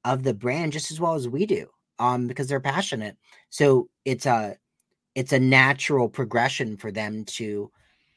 of 0.04 0.22
the 0.22 0.34
brand 0.34 0.72
just 0.72 0.90
as 0.90 1.00
well 1.00 1.14
as 1.14 1.28
we 1.28 1.46
do. 1.46 1.68
Um 1.98 2.26
because 2.28 2.48
they're 2.48 2.60
passionate. 2.60 3.16
So 3.50 3.88
it's 4.04 4.26
a 4.26 4.56
it's 5.16 5.32
a 5.32 5.40
natural 5.40 6.08
progression 6.08 6.76
for 6.76 6.92
them 6.92 7.24
to 7.24 7.72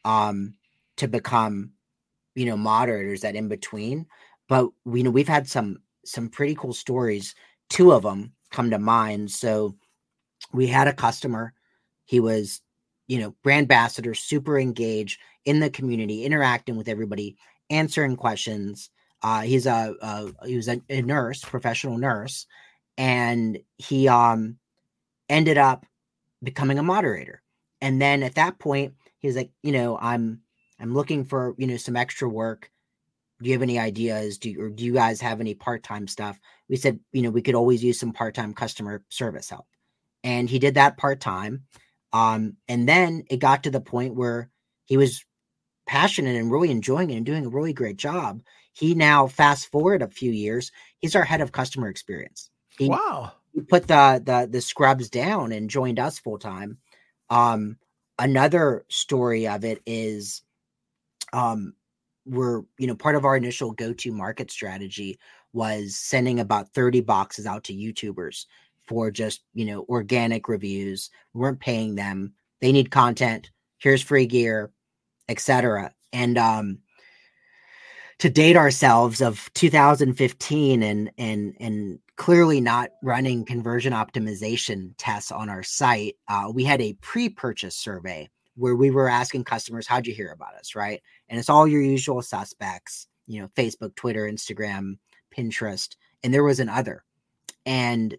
um 0.05 0.53
to 0.97 1.07
become 1.07 1.71
you 2.35 2.45
know 2.45 2.57
moderators 2.57 3.21
that 3.21 3.35
in 3.35 3.47
between 3.47 4.05
but 4.49 4.69
we 4.85 4.99
you 4.99 5.03
know 5.05 5.11
we've 5.11 5.27
had 5.27 5.47
some 5.47 5.79
some 6.09 6.27
pretty 6.29 6.55
cool 6.55 6.73
stories. 6.73 7.35
Two 7.69 7.91
of 7.91 8.03
them 8.03 8.33
come 8.51 8.71
to 8.71 8.79
mind. 8.79 9.31
So 9.31 9.75
we 10.53 10.67
had 10.67 10.87
a 10.87 10.93
customer. 10.93 11.53
He 12.05 12.19
was 12.19 12.61
you 13.07 13.19
know 13.19 13.35
brand 13.43 13.63
ambassador 13.63 14.13
super 14.13 14.59
engaged 14.59 15.19
in 15.45 15.59
the 15.59 15.69
community 15.69 16.25
interacting 16.25 16.75
with 16.75 16.89
everybody 16.89 17.37
answering 17.69 18.15
questions. 18.15 18.89
Uh 19.21 19.41
he's 19.41 19.65
a, 19.65 19.95
a 20.01 20.47
he 20.47 20.55
was 20.55 20.67
a, 20.67 20.81
a 20.89 21.01
nurse 21.01 21.43
professional 21.43 21.97
nurse 21.97 22.47
and 22.97 23.59
he 23.77 24.07
um 24.07 24.57
ended 25.29 25.57
up 25.57 25.85
becoming 26.41 26.79
a 26.79 26.83
moderator. 26.83 27.41
And 27.81 28.01
then 28.01 28.23
at 28.23 28.35
that 28.35 28.59
point, 28.59 28.95
he's 29.19 29.35
like, 29.35 29.51
you 29.63 29.71
know, 29.71 29.97
I'm 29.97 30.41
I'm 30.79 30.93
looking 30.93 31.25
for, 31.25 31.55
you 31.57 31.67
know, 31.67 31.77
some 31.77 31.95
extra 31.95 32.29
work. 32.29 32.71
Do 33.41 33.47
you 33.49 33.53
have 33.53 33.61
any 33.61 33.79
ideas? 33.79 34.37
Do 34.37 34.49
you, 34.49 34.61
or 34.61 34.69
do 34.69 34.83
you 34.83 34.93
guys 34.93 35.21
have 35.21 35.39
any 35.39 35.53
part-time 35.53 36.07
stuff? 36.07 36.39
We 36.67 36.75
said, 36.75 36.99
you 37.11 37.21
know, 37.21 37.29
we 37.29 37.41
could 37.41 37.55
always 37.55 37.83
use 37.83 37.99
some 37.99 38.11
part-time 38.11 38.53
customer 38.53 39.03
service 39.09 39.49
help. 39.49 39.65
And 40.23 40.49
he 40.49 40.59
did 40.59 40.75
that 40.75 40.97
part-time. 40.97 41.63
Um, 42.11 42.57
and 42.67 42.87
then 42.87 43.23
it 43.29 43.37
got 43.37 43.63
to 43.63 43.71
the 43.71 43.81
point 43.81 44.15
where 44.15 44.49
he 44.85 44.97
was 44.97 45.23
passionate 45.87 46.35
and 46.35 46.51
really 46.51 46.71
enjoying 46.71 47.11
it 47.11 47.15
and 47.15 47.25
doing 47.25 47.45
a 47.45 47.49
really 47.49 47.73
great 47.73 47.97
job. 47.97 48.41
He 48.73 48.93
now 48.93 49.27
fast 49.27 49.71
forward 49.71 50.01
a 50.01 50.07
few 50.07 50.31
years, 50.31 50.71
he's 50.99 51.15
our 51.15 51.23
head 51.23 51.41
of 51.41 51.51
customer 51.51 51.87
experience. 51.87 52.49
He, 52.77 52.89
wow 52.89 53.33
put 53.62 53.88
the 53.88 54.22
the 54.24 54.47
the 54.51 54.62
scrubs 54.62 55.10
down 55.10 55.51
and 55.51 55.70
joined 55.70 55.99
us 55.99 56.20
full 56.20 56.39
time. 56.39 56.78
Um, 57.30 57.78
another 58.18 58.86
story 58.89 59.47
of 59.47 59.64
it 59.64 59.82
is, 59.86 60.41
um, 61.34 61.74
we're 62.26 62.62
you 62.78 62.88
know 62.88 62.95
part 62.95 63.16
of 63.16 63.26
our 63.26 63.36
initial 63.38 63.72
go-to 63.72 64.12
market 64.12 64.51
strategy 64.51 65.20
was 65.53 65.95
sending 65.95 66.39
about 66.39 66.74
30 66.74 67.01
boxes 67.01 67.47
out 67.47 67.64
to 67.66 67.74
youtubers 67.74 68.45
for 68.88 69.12
just 69.12 69.41
you 69.53 69.66
know 69.66 69.86
organic 69.89 70.47
reviews. 70.47 71.10
We 71.34 71.41
weren't 71.41 71.60
paying 71.60 71.95
them. 71.95 72.34
They 72.62 72.72
need 72.72 72.91
content. 72.91 73.51
Here's 73.80 74.01
free 74.01 74.26
gear 74.26 74.72
etc 75.30 75.93
and 76.12 76.38
um 76.38 76.80
to 78.20 78.30
date 78.30 78.57
ourselves 78.57 79.22
of 79.22 79.49
2015 79.55 80.84
and 80.84 81.11
and 81.17 81.55
and 81.59 81.99
clearly 82.17 82.59
not 82.59 82.91
running 83.01 83.45
conversion 83.45 83.93
optimization 83.93 84.93
tests 84.97 85.32
on 85.32 85.49
our 85.49 85.63
site 85.63 86.15
uh, 86.28 86.51
we 86.53 86.63
had 86.63 86.82
a 86.82 86.93
pre-purchase 87.01 87.76
survey 87.76 88.30
where 88.55 88.76
we 88.76 88.91
were 88.91 89.09
asking 89.09 89.43
customers 89.43 89.88
how'd 89.88 90.05
you 90.05 90.13
hear 90.13 90.32
about 90.32 90.53
us? 90.55 90.76
right? 90.76 91.01
And 91.30 91.39
it's 91.39 91.49
all 91.49 91.67
your 91.67 91.82
usual 91.82 92.22
suspects 92.22 93.07
you 93.26 93.41
know 93.41 93.47
facebook 93.49 93.95
twitter 93.95 94.30
instagram 94.30 94.97
pinterest 95.36 95.95
and 96.24 96.34
there 96.34 96.43
was 96.43 96.59
an 96.59 96.70
other. 96.70 97.03
And 97.65 98.15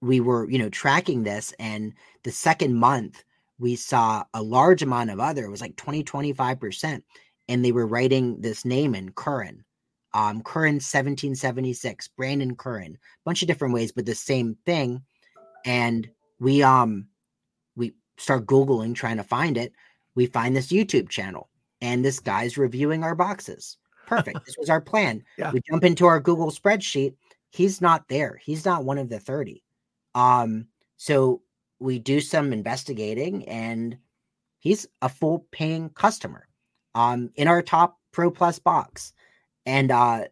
we 0.00 0.20
were 0.20 0.48
you 0.48 0.58
know 0.58 0.68
tracking 0.70 1.24
this 1.24 1.52
and 1.58 1.92
the 2.22 2.30
second 2.30 2.74
month 2.76 3.24
we 3.58 3.74
saw 3.74 4.22
a 4.34 4.40
large 4.40 4.82
amount 4.82 5.10
of 5.10 5.18
other 5.18 5.44
it 5.44 5.50
was 5.50 5.60
like 5.60 5.74
20 5.74 6.04
25% 6.04 7.02
and 7.48 7.64
they 7.64 7.72
were 7.72 7.86
writing 7.86 8.40
this 8.40 8.64
name 8.64 8.94
in 8.94 9.10
curran. 9.12 9.64
Um 10.14 10.42
curran 10.42 10.76
1776 10.76 12.08
brandon 12.08 12.56
curran 12.56 12.94
a 12.94 12.98
bunch 13.24 13.42
of 13.42 13.48
different 13.48 13.74
ways 13.74 13.92
but 13.92 14.06
the 14.06 14.14
same 14.14 14.56
thing. 14.64 15.02
And 15.64 16.08
we 16.40 16.62
um 16.62 17.08
we 17.76 17.94
start 18.16 18.46
googling 18.46 18.94
trying 18.94 19.18
to 19.18 19.24
find 19.24 19.56
it. 19.56 19.72
We 20.14 20.26
find 20.26 20.56
this 20.56 20.68
youtube 20.68 21.08
channel 21.08 21.48
and 21.80 22.04
this 22.04 22.20
guy's 22.20 22.58
reviewing 22.58 23.04
our 23.04 23.14
boxes. 23.14 23.76
Perfect. 24.06 24.44
This 24.46 24.56
was 24.58 24.70
our 24.70 24.80
plan. 24.80 25.22
Yeah. 25.38 25.52
we 25.52 25.60
jump 25.70 25.84
into 25.84 26.06
our 26.06 26.20
google 26.20 26.50
spreadsheet. 26.50 27.14
He's 27.50 27.80
not 27.80 28.08
there. 28.08 28.40
He's 28.42 28.64
not 28.64 28.84
one 28.84 28.98
of 28.98 29.08
the 29.08 29.20
30 29.20 29.62
um 30.14 30.66
so 30.96 31.42
we 31.80 31.98
do 31.98 32.20
some 32.20 32.52
investigating 32.52 33.46
and 33.48 33.96
he's 34.58 34.86
a 35.02 35.08
full 35.08 35.46
paying 35.52 35.90
customer 35.90 36.47
um 36.98 37.30
in 37.36 37.48
our 37.48 37.62
top 37.62 37.98
pro 38.12 38.30
plus 38.30 38.58
box. 38.58 39.12
And 39.64 39.90
uh 39.90 40.24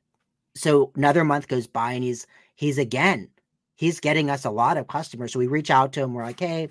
so 0.55 0.91
another 0.97 1.25
month 1.25 1.49
goes 1.49 1.67
by 1.67 1.93
and 1.93 2.03
he's 2.03 2.27
he's 2.57 2.79
again 2.79 3.29
he's 3.77 4.01
getting 4.01 4.31
us 4.31 4.45
a 4.45 4.51
lot 4.51 4.77
of 4.77 4.89
customers. 4.89 5.33
So 5.33 5.39
we 5.39 5.47
reach 5.47 5.71
out 5.71 5.93
to 5.95 6.03
him. 6.03 6.13
We're 6.13 6.25
like 6.25 6.41
hey 6.41 6.69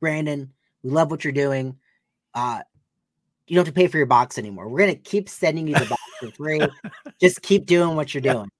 brandon 0.00 0.52
we 0.82 0.90
love 0.90 1.10
what 1.10 1.24
you're 1.24 1.32
doing. 1.32 1.76
Uh 2.34 2.60
you 3.48 3.56
don't 3.56 3.66
have 3.66 3.74
to 3.74 3.78
pay 3.78 3.88
for 3.88 3.96
your 3.96 4.06
box 4.06 4.38
anymore. 4.38 4.68
We're 4.68 4.80
going 4.80 4.94
to 4.94 5.00
keep 5.00 5.26
sending 5.26 5.66
you 5.66 5.74
the 5.74 5.86
box 5.86 6.02
for 6.20 6.30
free. 6.36 6.60
Just 7.18 7.40
keep 7.40 7.64
doing 7.64 7.96
what 7.96 8.12
you're 8.12 8.20
doing. 8.20 8.50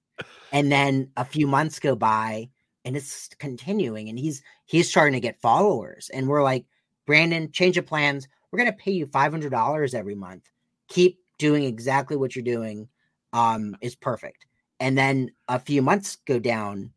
And 0.51 0.71
then 0.71 1.11
a 1.15 1.23
few 1.23 1.45
months 1.45 1.79
go 1.79 1.95
by 1.95 2.49
and 2.83 2.97
it's 2.97 3.29
continuing 3.37 4.09
and 4.09 4.17
he's 4.17 4.41
he's 4.65 4.89
starting 4.89 5.13
to 5.13 5.19
get 5.19 5.39
followers. 5.41 6.09
And 6.11 6.27
we're 6.27 6.43
like 6.43 6.65
brandon 7.05 7.51
change 7.51 7.77
of 7.77 7.85
plans 7.85 8.27
we're 8.51 8.59
going 8.59 8.71
to 8.71 8.77
pay 8.77 8.91
you 8.91 9.07
$500 9.07 9.93
every 9.93 10.15
month. 10.15 10.49
Keep 10.87 11.19
doing 11.39 11.63
exactly 11.63 12.17
what 12.17 12.35
you're 12.35 12.43
doing 12.43 12.87
um 13.33 13.75
is 13.81 13.95
perfect. 13.95 14.45
And 14.79 14.97
then 14.97 15.31
a 15.47 15.59
few 15.59 15.81
months 15.81 16.17
go 16.27 16.39
down 16.39 16.91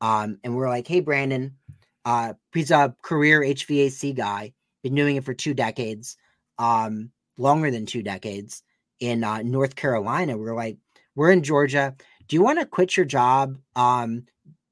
um 0.00 0.38
and 0.44 0.54
we're 0.54 0.68
like 0.68 0.86
hey 0.86 1.00
brandon 1.00 1.56
uh 2.04 2.32
he's 2.54 2.70
a 2.70 2.94
career 3.02 3.40
hvac 3.40 4.16
guy 4.16 4.52
been 4.82 4.94
doing 4.94 5.16
it 5.16 5.24
for 5.24 5.34
two 5.34 5.54
decades 5.54 6.16
um 6.58 7.10
longer 7.36 7.70
than 7.70 7.84
two 7.84 8.02
decades 8.02 8.62
in 9.00 9.24
uh, 9.24 9.42
north 9.42 9.76
carolina. 9.76 10.36
We're 10.36 10.54
like 10.54 10.78
we're 11.14 11.32
in 11.32 11.42
georgia. 11.42 11.96
Do 12.28 12.36
you 12.36 12.42
want 12.42 12.60
to 12.60 12.66
quit 12.66 12.96
your 12.96 13.06
job 13.06 13.56
um 13.74 14.24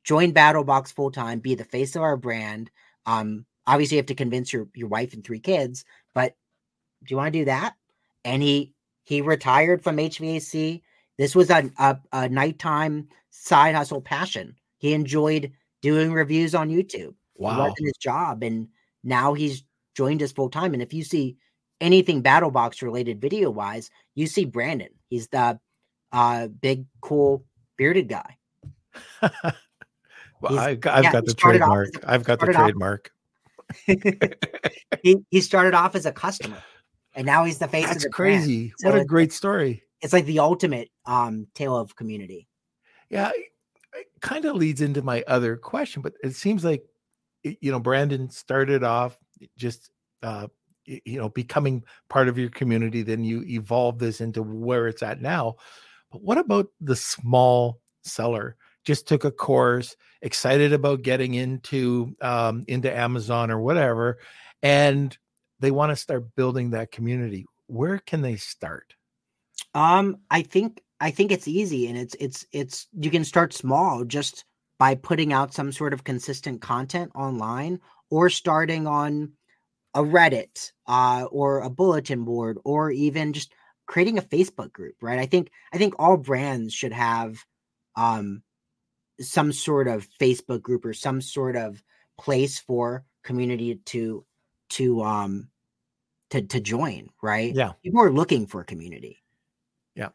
join 0.04 0.32
BattlBox 0.32 0.92
full 0.92 1.10
time 1.10 1.40
be 1.40 1.54
the 1.54 1.64
face 1.64 1.96
of 1.96 2.02
our 2.02 2.16
brand? 2.16 2.70
Um 3.06 3.46
obviously 3.66 3.96
you 3.96 4.00
have 4.00 4.06
to 4.06 4.14
convince 4.14 4.52
your 4.52 4.68
your 4.74 4.88
wife 4.88 5.14
and 5.14 5.24
three 5.24 5.40
kids 5.40 5.84
but 6.16 6.34
do 7.04 7.12
you 7.12 7.18
want 7.18 7.30
to 7.34 7.38
do 7.40 7.44
that? 7.44 7.74
And 8.24 8.42
he 8.42 8.72
he 9.04 9.20
retired 9.20 9.84
from 9.84 9.98
hvac 9.98 10.82
this 11.18 11.34
was 11.34 11.50
a, 11.50 11.70
a, 11.78 11.98
a 12.12 12.28
nighttime 12.28 13.08
side 13.30 13.74
hustle 13.74 14.00
passion. 14.00 14.56
He 14.78 14.92
enjoyed 14.94 15.52
doing 15.82 16.12
reviews 16.12 16.54
on 16.54 16.70
youtube. 16.70 17.14
Wow. 17.36 17.58
wasn't 17.58 17.86
his 17.86 17.96
job 18.00 18.42
and 18.42 18.68
now 19.04 19.34
he's 19.34 19.62
joined 19.94 20.22
us 20.22 20.32
full 20.32 20.48
time 20.48 20.72
and 20.72 20.82
if 20.82 20.94
you 20.94 21.04
see 21.04 21.36
anything 21.82 22.22
BattlBox 22.22 22.80
related 22.80 23.20
video 23.20 23.50
wise 23.50 23.90
you 24.14 24.26
see 24.26 24.46
brandon. 24.46 24.88
He's 25.10 25.28
the 25.28 25.60
uh 26.12 26.48
big 26.48 26.86
cool 27.02 27.44
bearded 27.76 28.08
guy. 28.08 28.38
Well, 30.40 30.52
He's- 30.52 30.64
I, 30.86 30.98
I've 30.98 31.04
yeah, 31.04 31.12
got 31.12 31.22
he 31.22 31.28
the 31.28 31.32
off 31.32 31.36
trademark. 31.36 31.88
I've 32.06 32.24
got 32.24 32.40
the 32.40 32.46
trademark. 32.52 33.10
he, 35.02 35.16
he 35.30 35.40
started 35.40 35.74
off 35.74 35.94
as 35.94 36.06
a 36.06 36.12
customer 36.12 36.62
and 37.14 37.26
now 37.26 37.44
he's 37.44 37.58
the 37.58 37.68
face 37.68 37.84
of 37.84 37.90
That's 37.92 38.04
the 38.04 38.10
brand. 38.10 38.42
crazy. 38.44 38.72
So 38.78 38.90
what 38.90 38.98
a 39.00 39.04
great 39.04 39.32
story. 39.32 39.82
it's 40.02 40.12
like 40.12 40.26
the 40.26 40.38
ultimate 40.38 40.90
um 41.06 41.46
tale 41.54 41.76
of 41.76 41.96
community 41.96 42.46
Yeah, 43.10 43.30
it, 43.30 43.46
it 43.94 44.06
kind 44.20 44.44
of 44.44 44.56
leads 44.56 44.80
into 44.80 45.02
my 45.02 45.24
other 45.26 45.56
question, 45.56 46.02
but 46.02 46.12
it 46.22 46.34
seems 46.34 46.64
like 46.64 46.84
you 47.42 47.70
know 47.70 47.80
Brandon 47.80 48.28
started 48.30 48.84
off 48.84 49.18
just 49.56 49.90
uh 50.22 50.48
you 50.84 51.18
know 51.18 51.28
becoming 51.30 51.82
part 52.08 52.28
of 52.28 52.38
your 52.38 52.50
community 52.50 53.02
then 53.02 53.24
you 53.24 53.42
evolve 53.42 53.98
this 53.98 54.20
into 54.20 54.42
where 54.42 54.86
it's 54.86 55.02
at 55.02 55.20
now. 55.20 55.56
But 56.12 56.22
what 56.22 56.38
about 56.38 56.68
the 56.80 56.96
small 56.96 57.80
seller? 58.04 58.56
Just 58.86 59.06
took 59.06 59.24
a 59.24 59.30
course, 59.30 59.96
excited 60.22 60.72
about 60.72 61.02
getting 61.02 61.34
into 61.34 62.16
um 62.22 62.64
into 62.66 62.90
Amazon 62.90 63.50
or 63.50 63.60
whatever 63.60 64.18
and 64.62 65.16
they 65.60 65.70
want 65.70 65.90
to 65.90 65.96
start 65.96 66.34
building 66.34 66.70
that 66.70 66.90
community. 66.90 67.46
Where 67.66 67.98
can 67.98 68.22
they 68.22 68.36
start? 68.36 68.94
Um, 69.74 70.18
I 70.30 70.42
think 70.42 70.82
I 71.00 71.10
think 71.10 71.32
it's 71.32 71.48
easy, 71.48 71.88
and 71.88 71.98
it's 71.98 72.16
it's 72.20 72.46
it's 72.52 72.88
you 72.98 73.10
can 73.10 73.24
start 73.24 73.52
small 73.52 74.04
just 74.04 74.44
by 74.78 74.94
putting 74.94 75.32
out 75.32 75.54
some 75.54 75.72
sort 75.72 75.92
of 75.92 76.04
consistent 76.04 76.60
content 76.60 77.12
online, 77.14 77.80
or 78.10 78.28
starting 78.30 78.86
on 78.86 79.32
a 79.94 80.00
Reddit, 80.02 80.72
uh, 80.86 81.26
or 81.30 81.60
a 81.60 81.70
bulletin 81.70 82.24
board, 82.24 82.58
or 82.64 82.90
even 82.90 83.32
just 83.32 83.52
creating 83.86 84.18
a 84.18 84.22
Facebook 84.22 84.72
group. 84.72 84.96
Right? 85.00 85.18
I 85.18 85.26
think 85.26 85.50
I 85.72 85.78
think 85.78 85.94
all 85.98 86.16
brands 86.16 86.74
should 86.74 86.92
have 86.92 87.44
um 87.96 88.42
some 89.20 89.52
sort 89.52 89.88
of 89.88 90.08
Facebook 90.20 90.62
group 90.62 90.84
or 90.84 90.92
some 90.92 91.20
sort 91.20 91.56
of 91.56 91.82
place 92.18 92.58
for 92.58 93.04
community 93.22 93.76
to 93.86 94.24
to 94.70 95.02
um 95.02 95.48
to 96.30 96.42
to 96.42 96.60
join. 96.60 97.08
Right? 97.22 97.54
Yeah. 97.54 97.72
People 97.82 98.02
are 98.02 98.12
looking 98.12 98.46
for 98.46 98.60
a 98.60 98.64
community. 98.64 99.18
Yeah. 99.94 100.08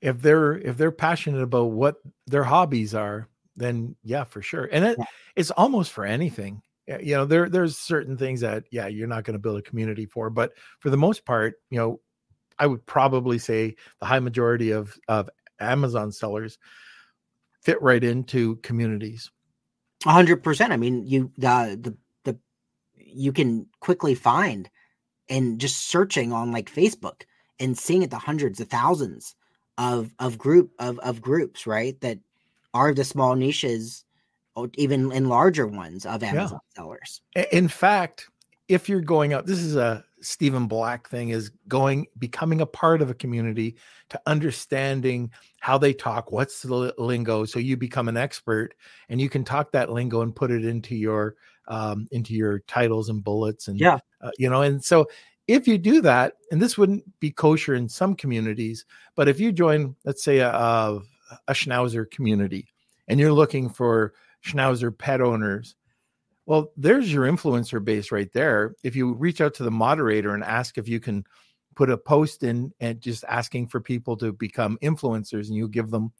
If 0.00 0.20
they're 0.22 0.58
if 0.58 0.76
they're 0.76 0.92
passionate 0.92 1.42
about 1.42 1.72
what 1.72 1.96
their 2.26 2.44
hobbies 2.44 2.94
are 2.94 3.28
then 3.56 3.96
yeah 4.04 4.22
for 4.24 4.42
sure 4.42 4.68
and 4.70 4.84
it, 4.84 4.96
Yeah. 4.98 5.04
it's 5.34 5.50
almost 5.52 5.92
for 5.92 6.04
anything 6.04 6.62
you 7.00 7.14
know 7.16 7.24
there 7.24 7.48
there's 7.48 7.76
certain 7.78 8.16
things 8.16 8.40
that 8.42 8.64
yeah 8.70 8.86
you're 8.86 9.08
not 9.08 9.24
going 9.24 9.32
to 9.32 9.40
build 9.40 9.58
a 9.58 9.62
community 9.62 10.06
for 10.06 10.30
but 10.30 10.52
for 10.80 10.90
the 10.90 10.96
most 10.96 11.24
part 11.24 11.54
you 11.70 11.78
know 11.78 12.00
i 12.58 12.66
would 12.66 12.84
probably 12.86 13.38
say 13.38 13.74
the 13.98 14.06
high 14.06 14.20
majority 14.20 14.70
of 14.72 14.96
of 15.08 15.28
amazon 15.58 16.12
sellers 16.12 16.58
fit 17.66 17.82
right 17.82 18.04
into 18.04 18.54
communities 18.62 19.32
A 20.06 20.12
hundred 20.12 20.44
percent. 20.44 20.72
I 20.72 20.76
mean, 20.76 21.04
you 21.04 21.32
the 21.36 21.76
the 21.82 21.96
the 22.22 22.38
you 22.94 23.32
can 23.32 23.66
quickly 23.80 24.14
find 24.14 24.70
and 25.28 25.60
just 25.60 25.88
searching 25.88 26.32
on 26.32 26.52
like 26.52 26.72
Facebook 26.72 27.22
and 27.58 27.76
seeing 27.76 28.02
it 28.02 28.10
the 28.10 28.18
hundreds 28.18 28.60
of 28.60 28.68
thousands 28.68 29.34
of 29.78 30.14
of 30.20 30.38
group 30.38 30.70
of 30.78 31.00
of 31.00 31.20
groups, 31.20 31.66
right? 31.66 32.00
That 32.02 32.20
are 32.72 32.94
the 32.94 33.02
small 33.02 33.34
niches 33.34 34.04
or 34.54 34.70
even 34.74 35.10
in 35.10 35.28
larger 35.28 35.66
ones 35.66 36.06
of 36.06 36.22
Amazon 36.22 36.60
sellers. 36.76 37.20
In 37.50 37.66
fact 37.66 38.28
if 38.68 38.88
you're 38.88 39.00
going 39.00 39.32
out 39.32 39.46
this 39.46 39.58
is 39.58 39.74
a 39.74 40.04
stephen 40.20 40.66
black 40.66 41.08
thing 41.08 41.28
is 41.28 41.50
going 41.68 42.06
becoming 42.18 42.60
a 42.60 42.66
part 42.66 43.02
of 43.02 43.10
a 43.10 43.14
community 43.14 43.76
to 44.08 44.20
understanding 44.26 45.30
how 45.60 45.76
they 45.76 45.92
talk 45.92 46.32
what's 46.32 46.62
the 46.62 46.94
lingo 46.98 47.44
so 47.44 47.58
you 47.58 47.76
become 47.76 48.08
an 48.08 48.16
expert 48.16 48.74
and 49.08 49.20
you 49.20 49.28
can 49.28 49.44
talk 49.44 49.70
that 49.72 49.90
lingo 49.92 50.22
and 50.22 50.34
put 50.34 50.50
it 50.50 50.64
into 50.64 50.94
your 50.96 51.34
um, 51.68 52.06
into 52.12 52.32
your 52.34 52.60
titles 52.60 53.08
and 53.08 53.24
bullets 53.24 53.68
and 53.68 53.78
Yeah. 53.78 53.98
uh, 54.20 54.30
you 54.38 54.48
know 54.48 54.62
and 54.62 54.82
so 54.82 55.06
if 55.48 55.68
you 55.68 55.78
do 55.78 56.00
that 56.00 56.34
and 56.50 56.60
this 56.62 56.78
wouldn't 56.78 57.04
be 57.20 57.30
kosher 57.30 57.74
in 57.74 57.88
some 57.88 58.14
communities 58.14 58.84
but 59.16 59.28
if 59.28 59.38
you 59.40 59.52
join 59.52 59.94
let's 60.04 60.22
say 60.24 60.38
a, 60.38 60.50
a, 60.50 61.00
a 61.48 61.52
schnauzer 61.52 62.08
community 62.10 62.68
and 63.08 63.20
you're 63.20 63.32
looking 63.32 63.68
for 63.68 64.14
schnauzer 64.44 64.96
pet 64.96 65.20
owners 65.20 65.74
well, 66.46 66.72
there's 66.76 67.12
your 67.12 67.26
influencer 67.26 67.84
base 67.84 68.10
right 68.10 68.32
there. 68.32 68.74
If 68.82 68.96
you 68.96 69.12
reach 69.12 69.40
out 69.40 69.54
to 69.54 69.64
the 69.64 69.70
moderator 69.70 70.34
and 70.34 70.44
ask 70.44 70.78
if 70.78 70.88
you 70.88 71.00
can 71.00 71.24
put 71.74 71.90
a 71.90 71.98
post 71.98 72.42
in 72.42 72.72
and 72.80 73.00
just 73.00 73.24
asking 73.28 73.68
for 73.68 73.80
people 73.80 74.16
to 74.16 74.32
become 74.32 74.78
influencers 74.82 75.48
and 75.48 75.56
you 75.56 75.68
give 75.68 75.90
them 75.90 76.12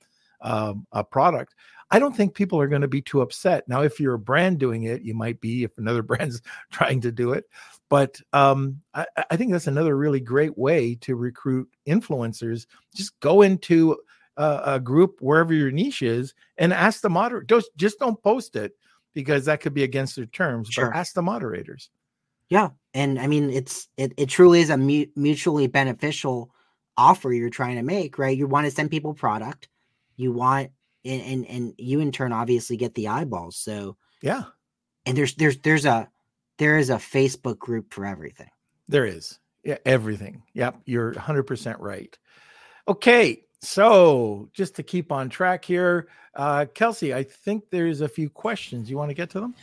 um, 0.42 0.86
a 0.92 1.02
product 1.02 1.54
i 1.90 1.98
don't 1.98 2.14
think 2.14 2.34
people 2.34 2.60
are 2.60 2.68
going 2.68 2.82
to 2.82 2.88
be 2.88 3.00
too 3.00 3.22
upset. 3.22 3.66
Now 3.68 3.82
if 3.82 3.98
you're 3.98 4.14
a 4.14 4.18
brand 4.18 4.58
doing 4.58 4.82
it 4.84 5.02
you 5.02 5.14
might 5.14 5.40
be 5.40 5.64
if 5.64 5.78
another 5.78 6.02
brand's 6.10 6.42
trying 6.70 7.00
to 7.02 7.12
do 7.12 7.32
it. 7.32 7.46
But 7.88 8.20
um, 8.32 8.82
I, 8.92 9.06
I, 9.30 9.36
think 9.36 9.52
that's 9.52 9.68
another 9.68 9.96
really 9.96 10.18
great 10.18 10.58
way 10.58 10.96
to 11.02 11.14
recruit 11.14 11.68
influencers. 11.86 12.66
Just 12.96 13.18
go 13.20 13.42
into 13.42 13.96
a, 14.36 14.62
a 14.64 14.80
group 14.80 15.18
wherever 15.20 15.54
your 15.54 15.70
niche 15.70 16.02
is 16.02 16.34
and 16.58 16.72
ask 16.72 17.00
the 17.00 17.08
moderator 17.08 17.44
just, 17.44 17.70
just 17.76 18.00
don't 18.00 18.20
post 18.20 18.56
it 18.56 18.72
because 19.16 19.46
that 19.46 19.60
could 19.60 19.74
be 19.74 19.82
against 19.82 20.14
their 20.14 20.26
terms 20.26 20.68
sure. 20.68 20.90
but 20.90 20.96
ask 20.96 21.12
the 21.14 21.22
moderators 21.22 21.90
yeah, 22.48 22.70
and 22.94 23.18
I 23.18 23.26
mean 23.26 23.50
it's 23.50 23.88
it, 23.96 24.14
it 24.16 24.28
truly 24.28 24.60
is 24.60 24.70
a 24.70 24.76
mu- 24.76 25.06
mutually 25.16 25.66
beneficial 25.66 26.52
offer 26.96 27.32
you're 27.32 27.50
trying 27.50 27.76
to 27.76 27.82
make, 27.82 28.18
right? 28.18 28.36
You 28.36 28.46
want 28.46 28.66
to 28.66 28.70
send 28.70 28.90
people 28.90 29.14
product, 29.14 29.68
you 30.16 30.32
want 30.32 30.70
and, 31.04 31.22
and 31.22 31.46
and 31.46 31.74
you 31.76 32.00
in 32.00 32.12
turn 32.12 32.32
obviously 32.32 32.76
get 32.76 32.94
the 32.94 33.08
eyeballs. 33.08 33.56
So 33.56 33.96
yeah, 34.22 34.44
and 35.04 35.18
there's 35.18 35.34
there's 35.34 35.58
there's 35.58 35.86
a 35.86 36.08
there 36.58 36.78
is 36.78 36.90
a 36.90 36.96
Facebook 36.96 37.58
group 37.58 37.92
for 37.92 38.06
everything. 38.06 38.50
There 38.88 39.06
is. 39.06 39.38
Yeah, 39.64 39.78
everything. 39.84 40.44
Yep, 40.54 40.82
you're 40.86 41.12
100% 41.12 41.76
right. 41.80 42.16
Okay, 42.86 43.42
so 43.66 44.48
just 44.52 44.74
to 44.76 44.82
keep 44.82 45.10
on 45.10 45.28
track 45.28 45.64
here, 45.64 46.08
uh, 46.34 46.66
Kelsey, 46.74 47.14
I 47.14 47.22
think 47.22 47.64
there's 47.70 48.00
a 48.02 48.08
few 48.08 48.28
questions. 48.28 48.90
You 48.90 48.96
want 48.96 49.10
to 49.10 49.14
get 49.14 49.30
to 49.30 49.40
them? 49.40 49.54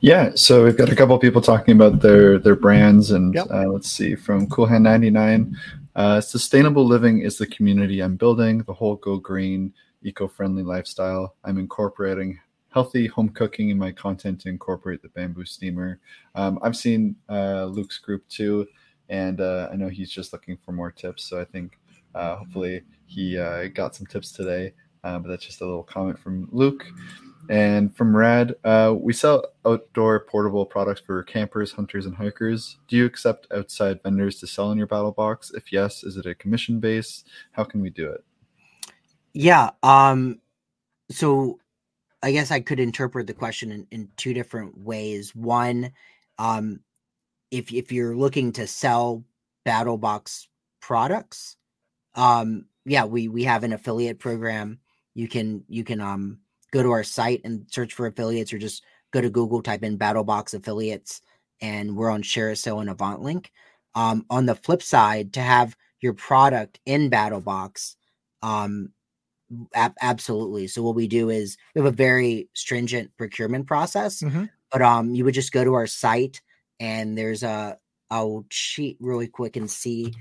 Yeah. 0.00 0.32
So 0.34 0.64
we've 0.64 0.76
got 0.76 0.90
a 0.90 0.96
couple 0.96 1.16
people 1.18 1.40
talking 1.40 1.74
about 1.74 2.00
their 2.00 2.38
their 2.38 2.56
brands, 2.56 3.12
and 3.12 3.34
yep. 3.34 3.46
uh, 3.50 3.68
let's 3.68 3.90
see 3.90 4.14
from 4.16 4.48
Coolhand 4.48 4.82
ninety 4.82 5.10
nine. 5.10 5.56
Uh, 5.94 6.20
sustainable 6.20 6.84
living 6.86 7.20
is 7.20 7.38
the 7.38 7.46
community 7.46 8.00
I'm 8.00 8.16
building. 8.16 8.62
The 8.64 8.72
whole 8.72 8.96
go 8.96 9.16
green, 9.18 9.72
eco 10.02 10.26
friendly 10.26 10.62
lifestyle. 10.62 11.36
I'm 11.44 11.58
incorporating 11.58 12.38
healthy 12.70 13.06
home 13.06 13.28
cooking 13.28 13.68
in 13.68 13.78
my 13.78 13.92
content 13.92 14.40
to 14.40 14.48
incorporate 14.48 15.02
the 15.02 15.08
bamboo 15.10 15.44
steamer. 15.44 16.00
Um, 16.34 16.58
I've 16.62 16.76
seen 16.76 17.14
uh, 17.28 17.66
Luke's 17.66 17.98
group 17.98 18.26
too, 18.28 18.66
and 19.08 19.40
uh, 19.40 19.68
I 19.70 19.76
know 19.76 19.88
he's 19.88 20.10
just 20.10 20.32
looking 20.32 20.56
for 20.64 20.72
more 20.72 20.90
tips. 20.90 21.24
So 21.24 21.40
I 21.40 21.44
think 21.44 21.78
uh, 22.14 22.36
hopefully 22.36 22.82
he 23.12 23.38
uh, 23.38 23.68
got 23.68 23.94
some 23.94 24.06
tips 24.06 24.32
today. 24.32 24.72
Uh, 25.04 25.18
but 25.18 25.28
that's 25.28 25.44
just 25.44 25.60
a 25.60 25.64
little 25.64 25.82
comment 25.82 26.18
from 26.18 26.48
Luke. 26.52 26.86
And 27.50 27.94
from 27.96 28.16
Rad, 28.16 28.54
uh, 28.62 28.94
we 28.96 29.12
sell 29.12 29.44
outdoor 29.66 30.20
portable 30.20 30.64
products 30.64 31.00
for 31.00 31.24
campers, 31.24 31.72
hunters, 31.72 32.06
and 32.06 32.14
hikers. 32.14 32.78
Do 32.86 32.96
you 32.96 33.04
accept 33.04 33.48
outside 33.52 34.00
vendors 34.04 34.38
to 34.40 34.46
sell 34.46 34.70
in 34.70 34.78
your 34.78 34.86
BattlBox? 34.86 35.56
If 35.56 35.72
yes, 35.72 36.04
is 36.04 36.16
it 36.16 36.26
a 36.26 36.36
commission 36.36 36.78
base? 36.78 37.24
How 37.50 37.64
can 37.64 37.80
we 37.80 37.90
do 37.90 38.08
it? 38.08 38.24
Yeah. 39.34 39.70
Um, 39.82 40.40
so 41.10 41.58
I 42.22 42.30
guess 42.30 42.52
I 42.52 42.60
could 42.60 42.78
interpret 42.78 43.26
the 43.26 43.34
question 43.34 43.72
in, 43.72 43.86
in 43.90 44.08
two 44.16 44.34
different 44.34 44.78
ways. 44.78 45.34
One, 45.34 45.90
um, 46.38 46.80
if 47.50 47.72
if 47.72 47.90
you're 47.90 48.16
looking 48.16 48.52
to 48.52 48.68
sell 48.68 49.24
BattlBox 49.66 50.46
products, 50.80 51.56
um, 52.14 52.66
yeah, 52.84 53.04
we 53.04 53.28
we 53.28 53.44
have 53.44 53.64
an 53.64 53.72
affiliate 53.72 54.18
program. 54.18 54.78
You 55.14 55.28
can 55.28 55.64
you 55.68 55.84
can 55.84 56.00
um 56.00 56.38
go 56.72 56.82
to 56.82 56.90
our 56.90 57.04
site 57.04 57.42
and 57.44 57.66
search 57.70 57.94
for 57.94 58.06
affiliates, 58.06 58.52
or 58.52 58.58
just 58.58 58.82
go 59.12 59.20
to 59.20 59.30
Google, 59.30 59.62
type 59.62 59.82
in 59.82 59.98
BattlBox 59.98 60.54
affiliates, 60.54 61.20
and 61.60 61.96
we're 61.96 62.10
on 62.10 62.22
ShareASale 62.22 62.80
and 62.80 62.90
AvantLink. 62.90 63.46
Um, 63.94 64.24
on 64.30 64.46
the 64.46 64.54
flip 64.54 64.82
side, 64.82 65.34
to 65.34 65.40
have 65.40 65.76
your 66.00 66.14
product 66.14 66.80
in 66.86 67.10
BattlBox, 67.10 67.94
um, 68.42 68.90
ab- 69.74 69.94
absolutely. 70.00 70.66
So 70.66 70.82
what 70.82 70.94
we 70.94 71.06
do 71.06 71.30
is 71.30 71.56
we 71.74 71.80
have 71.80 71.92
a 71.92 71.96
very 71.96 72.48
stringent 72.54 73.10
procurement 73.18 73.66
process, 73.66 74.22
mm-hmm. 74.22 74.44
but 74.70 74.82
um, 74.82 75.14
you 75.14 75.24
would 75.24 75.34
just 75.34 75.52
go 75.52 75.62
to 75.62 75.74
our 75.74 75.86
site 75.86 76.40
and 76.80 77.16
there's 77.16 77.42
a 77.42 77.78
I'll 78.12 78.44
cheat 78.50 78.98
really 79.00 79.26
quick 79.26 79.56
and 79.56 79.70
see. 79.70 80.12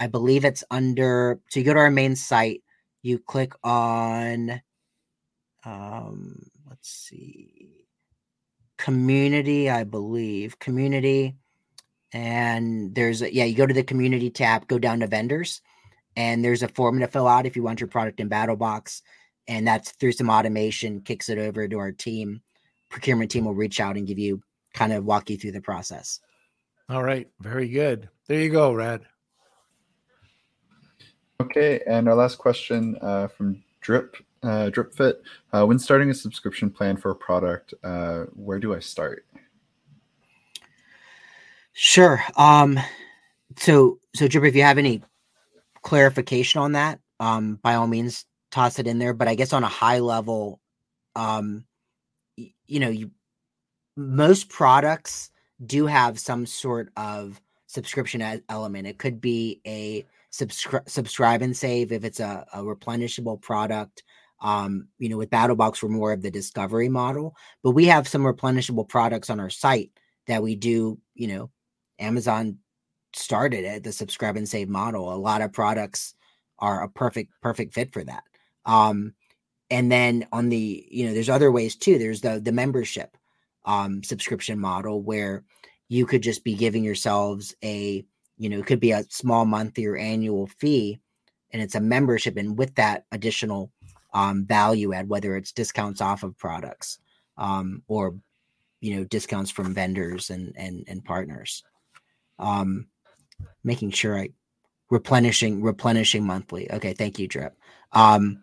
I 0.00 0.06
believe 0.06 0.46
it's 0.46 0.64
under. 0.70 1.38
So 1.50 1.60
you 1.60 1.66
go 1.66 1.74
to 1.74 1.80
our 1.80 1.90
main 1.90 2.16
site, 2.16 2.62
you 3.02 3.18
click 3.18 3.52
on. 3.62 4.62
Um, 5.66 6.46
let's 6.66 6.88
see, 6.88 7.86
community. 8.78 9.68
I 9.68 9.84
believe 9.84 10.58
community, 10.58 11.36
and 12.14 12.94
there's 12.94 13.20
a, 13.20 13.32
yeah. 13.32 13.44
You 13.44 13.54
go 13.54 13.66
to 13.66 13.74
the 13.74 13.84
community 13.84 14.30
tab, 14.30 14.66
go 14.66 14.78
down 14.78 15.00
to 15.00 15.06
vendors, 15.06 15.60
and 16.16 16.42
there's 16.42 16.62
a 16.62 16.68
form 16.68 16.98
to 17.00 17.08
fill 17.08 17.28
out 17.28 17.44
if 17.44 17.56
you 17.56 17.62
want 17.62 17.78
your 17.78 17.88
product 17.88 18.20
in 18.20 18.30
BattlBox, 18.30 19.02
and 19.48 19.68
that's 19.68 19.90
through 19.92 20.12
some 20.12 20.30
automation 20.30 21.02
kicks 21.02 21.28
it 21.28 21.36
over 21.36 21.68
to 21.68 21.78
our 21.78 21.92
team. 21.92 22.40
Procurement 22.88 23.30
team 23.30 23.44
will 23.44 23.54
reach 23.54 23.80
out 23.80 23.98
and 23.98 24.06
give 24.06 24.18
you 24.18 24.40
kind 24.72 24.94
of 24.94 25.04
walk 25.04 25.28
you 25.28 25.36
through 25.36 25.52
the 25.52 25.60
process. 25.60 26.20
All 26.88 27.02
right. 27.02 27.28
Very 27.40 27.68
good. 27.68 28.08
There 28.26 28.40
you 28.40 28.50
go, 28.50 28.72
Rad. 28.72 29.02
Okay. 31.40 31.80
And 31.86 32.08
our 32.08 32.14
last 32.14 32.36
question 32.36 32.96
uh, 33.00 33.28
from 33.28 33.62
Drip 33.80 34.16
uh, 34.44 34.70
DripFit. 34.70 35.14
Uh, 35.52 35.64
when 35.64 35.78
starting 35.78 36.10
a 36.10 36.14
subscription 36.14 36.70
plan 36.70 36.96
for 36.96 37.10
a 37.10 37.14
product, 37.14 37.74
uh, 37.82 38.24
where 38.34 38.58
do 38.58 38.74
I 38.74 38.78
start? 38.78 39.26
Sure. 41.72 42.22
Um, 42.36 42.78
so, 43.56 43.98
so 44.14 44.28
Drip, 44.28 44.44
if 44.44 44.54
you 44.54 44.62
have 44.62 44.78
any 44.78 45.02
clarification 45.82 46.60
on 46.60 46.72
that, 46.72 47.00
um, 47.20 47.58
by 47.62 47.74
all 47.74 47.86
means, 47.86 48.26
toss 48.50 48.78
it 48.78 48.86
in 48.86 48.98
there. 48.98 49.14
But 49.14 49.28
I 49.28 49.34
guess 49.34 49.52
on 49.52 49.64
a 49.64 49.68
high 49.68 50.00
level, 50.00 50.60
um, 51.16 51.64
y- 52.36 52.52
you 52.66 52.80
know, 52.80 52.90
you 52.90 53.10
most 53.96 54.48
products 54.48 55.30
do 55.64 55.86
have 55.86 56.18
some 56.18 56.46
sort 56.46 56.90
of 56.96 57.40
subscription 57.66 58.42
element. 58.48 58.86
It 58.86 58.98
could 58.98 59.20
be 59.20 59.60
a 59.66 60.04
subscri- 60.32 60.88
subscribe 60.88 61.42
and 61.42 61.56
save 61.56 61.92
if 61.92 62.04
it's 62.04 62.20
a, 62.20 62.46
a 62.52 62.62
replenishable 62.62 63.40
product. 63.40 64.02
Um, 64.40 64.88
you 64.98 65.08
know, 65.08 65.16
with 65.16 65.30
BattlBox, 65.30 65.82
we're 65.82 65.88
more 65.88 66.12
of 66.12 66.22
the 66.22 66.30
discovery 66.30 66.88
model, 66.88 67.34
but 67.62 67.70
we 67.70 67.86
have 67.86 68.06
some 68.06 68.22
replenishable 68.22 68.88
products 68.88 69.30
on 69.30 69.40
our 69.40 69.50
site 69.50 69.90
that 70.26 70.42
we 70.42 70.54
do. 70.54 70.98
You 71.14 71.28
know, 71.28 71.50
Amazon 71.98 72.58
started 73.14 73.64
at 73.64 73.84
the 73.84 73.92
subscribe 73.92 74.36
and 74.36 74.48
save 74.48 74.68
model. 74.68 75.12
A 75.12 75.16
lot 75.16 75.40
of 75.40 75.52
products 75.52 76.14
are 76.58 76.82
a 76.82 76.88
perfect 76.88 77.32
perfect 77.40 77.74
fit 77.74 77.92
for 77.92 78.04
that. 78.04 78.24
Um, 78.66 79.14
and 79.70 79.90
then 79.90 80.26
on 80.32 80.48
the 80.48 80.86
you 80.90 81.06
know, 81.06 81.14
there's 81.14 81.30
other 81.30 81.50
ways 81.50 81.76
too. 81.76 81.98
There's 81.98 82.20
the 82.20 82.40
the 82.40 82.52
membership 82.52 83.16
um, 83.64 84.02
subscription 84.02 84.58
model 84.58 85.02
where 85.02 85.44
you 85.88 86.06
could 86.06 86.22
just 86.22 86.44
be 86.44 86.54
giving 86.54 86.84
yourselves 86.84 87.54
a 87.62 88.04
you 88.36 88.48
know 88.48 88.58
it 88.58 88.66
could 88.66 88.80
be 88.80 88.92
a 88.92 89.04
small 89.04 89.44
monthly 89.44 89.86
or 89.86 89.96
annual 89.96 90.46
fee 90.46 90.98
and 91.52 91.62
it's 91.62 91.74
a 91.74 91.80
membership 91.80 92.36
and 92.36 92.58
with 92.58 92.74
that 92.74 93.04
additional 93.12 93.70
um, 94.12 94.44
value 94.44 94.92
add 94.92 95.08
whether 95.08 95.36
it's 95.36 95.52
discounts 95.52 96.00
off 96.00 96.22
of 96.22 96.36
products 96.38 96.98
um, 97.38 97.82
or 97.88 98.14
you 98.80 98.96
know 98.96 99.04
discounts 99.04 99.50
from 99.50 99.74
vendors 99.74 100.30
and 100.30 100.52
and, 100.56 100.84
and 100.88 101.04
partners 101.04 101.62
um, 102.38 102.86
making 103.62 103.90
sure 103.90 104.18
i 104.18 104.28
replenishing 104.90 105.62
replenishing 105.62 106.24
monthly. 106.24 106.70
Okay 106.70 106.92
thank 106.92 107.18
you 107.18 107.26
drip. 107.26 107.56
Um, 107.92 108.42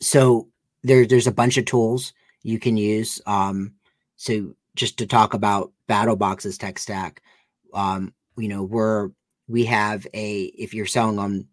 so 0.00 0.48
there, 0.82 1.06
there's 1.06 1.26
a 1.26 1.32
bunch 1.32 1.58
of 1.58 1.64
tools 1.64 2.12
you 2.42 2.58
can 2.58 2.76
use 2.76 3.20
um, 3.26 3.74
so 4.20 4.54
just 4.74 4.98
to 4.98 5.06
talk 5.06 5.32
about 5.32 5.72
BattlBox's 5.88 6.58
tech 6.58 6.78
stack, 6.78 7.22
um, 7.72 8.12
you 8.36 8.48
know, 8.48 8.62
we're 8.62 9.08
we 9.48 9.64
have 9.64 10.06
a 10.12 10.42
if 10.42 10.74
you're 10.74 10.84
selling 10.84 11.18
on 11.18 11.46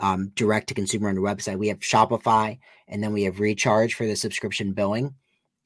um, 0.00 0.32
direct 0.34 0.68
to 0.68 0.74
consumer 0.74 1.10
on 1.10 1.14
the 1.14 1.20
website, 1.20 1.58
we 1.58 1.68
have 1.68 1.80
Shopify, 1.80 2.58
and 2.88 3.02
then 3.02 3.12
we 3.12 3.24
have 3.24 3.38
Recharge 3.38 3.92
for 3.92 4.06
the 4.06 4.16
subscription 4.16 4.72
billing, 4.72 5.14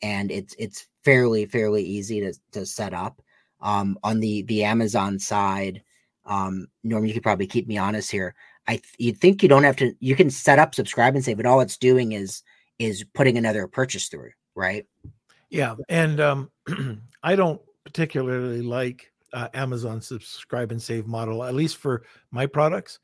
and 0.02 0.32
it's 0.32 0.56
it's 0.58 0.88
fairly 1.04 1.46
fairly 1.46 1.84
easy 1.84 2.20
to 2.20 2.34
to 2.50 2.66
set 2.66 2.94
up. 2.94 3.22
Um, 3.60 3.96
on 4.02 4.18
the 4.18 4.42
the 4.42 4.64
Amazon 4.64 5.20
side, 5.20 5.84
um, 6.24 6.66
Norm, 6.82 7.06
you 7.06 7.14
could 7.14 7.22
probably 7.22 7.46
keep 7.46 7.68
me 7.68 7.78
honest 7.78 8.10
here. 8.10 8.34
I 8.66 8.80
you 8.98 9.12
think 9.12 9.44
you 9.44 9.48
don't 9.48 9.62
have 9.62 9.76
to. 9.76 9.94
You 10.00 10.16
can 10.16 10.30
set 10.30 10.58
up 10.58 10.74
subscribe 10.74 11.14
and 11.14 11.24
save, 11.24 11.36
but 11.36 11.46
all 11.46 11.60
it's 11.60 11.76
doing 11.76 12.10
is 12.10 12.42
is 12.80 13.04
putting 13.14 13.38
another 13.38 13.68
purchase 13.68 14.08
through, 14.08 14.32
right? 14.56 14.84
Yeah, 15.50 15.74
and 15.88 16.20
um, 16.20 16.50
I 17.22 17.36
don't 17.36 17.60
particularly 17.84 18.62
like 18.62 19.12
uh, 19.32 19.48
Amazon 19.52 20.00
subscribe 20.00 20.70
and 20.70 20.80
save 20.80 21.06
model, 21.06 21.42
at 21.44 21.54
least 21.54 21.76
for 21.76 22.04
my 22.30 22.46
products, 22.46 23.00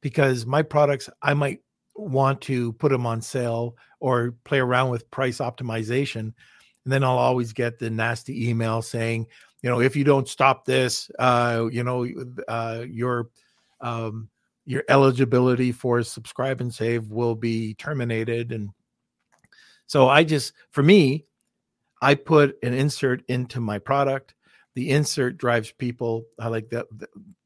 because 0.00 0.46
my 0.46 0.62
products 0.62 1.10
I 1.22 1.34
might 1.34 1.60
want 1.96 2.40
to 2.42 2.72
put 2.74 2.92
them 2.92 3.06
on 3.06 3.20
sale 3.20 3.76
or 3.98 4.34
play 4.44 4.60
around 4.60 4.90
with 4.90 5.10
price 5.10 5.38
optimization, 5.38 6.20
and 6.20 6.34
then 6.86 7.04
I'll 7.04 7.18
always 7.18 7.52
get 7.52 7.78
the 7.78 7.90
nasty 7.90 8.48
email 8.48 8.82
saying, 8.82 9.26
you 9.62 9.68
know, 9.68 9.80
if 9.80 9.96
you 9.96 10.04
don't 10.04 10.28
stop 10.28 10.64
this, 10.64 11.10
uh, 11.18 11.66
you 11.70 11.82
know, 11.82 12.06
uh, 12.48 12.84
your 12.88 13.30
um, 13.80 14.28
your 14.64 14.84
eligibility 14.88 15.72
for 15.72 16.02
subscribe 16.02 16.60
and 16.60 16.72
save 16.72 17.08
will 17.08 17.34
be 17.34 17.74
terminated. 17.74 18.52
And 18.52 18.70
so 19.86 20.08
I 20.08 20.22
just, 20.22 20.52
for 20.70 20.82
me, 20.82 21.26
I 22.00 22.14
put 22.14 22.56
an 22.62 22.72
insert 22.72 23.22
into 23.28 23.60
my 23.60 23.78
product. 23.78 24.34
The 24.74 24.90
insert 24.90 25.36
drives 25.36 25.72
people. 25.72 26.24
I 26.38 26.48
like 26.48 26.70
that. 26.70 26.86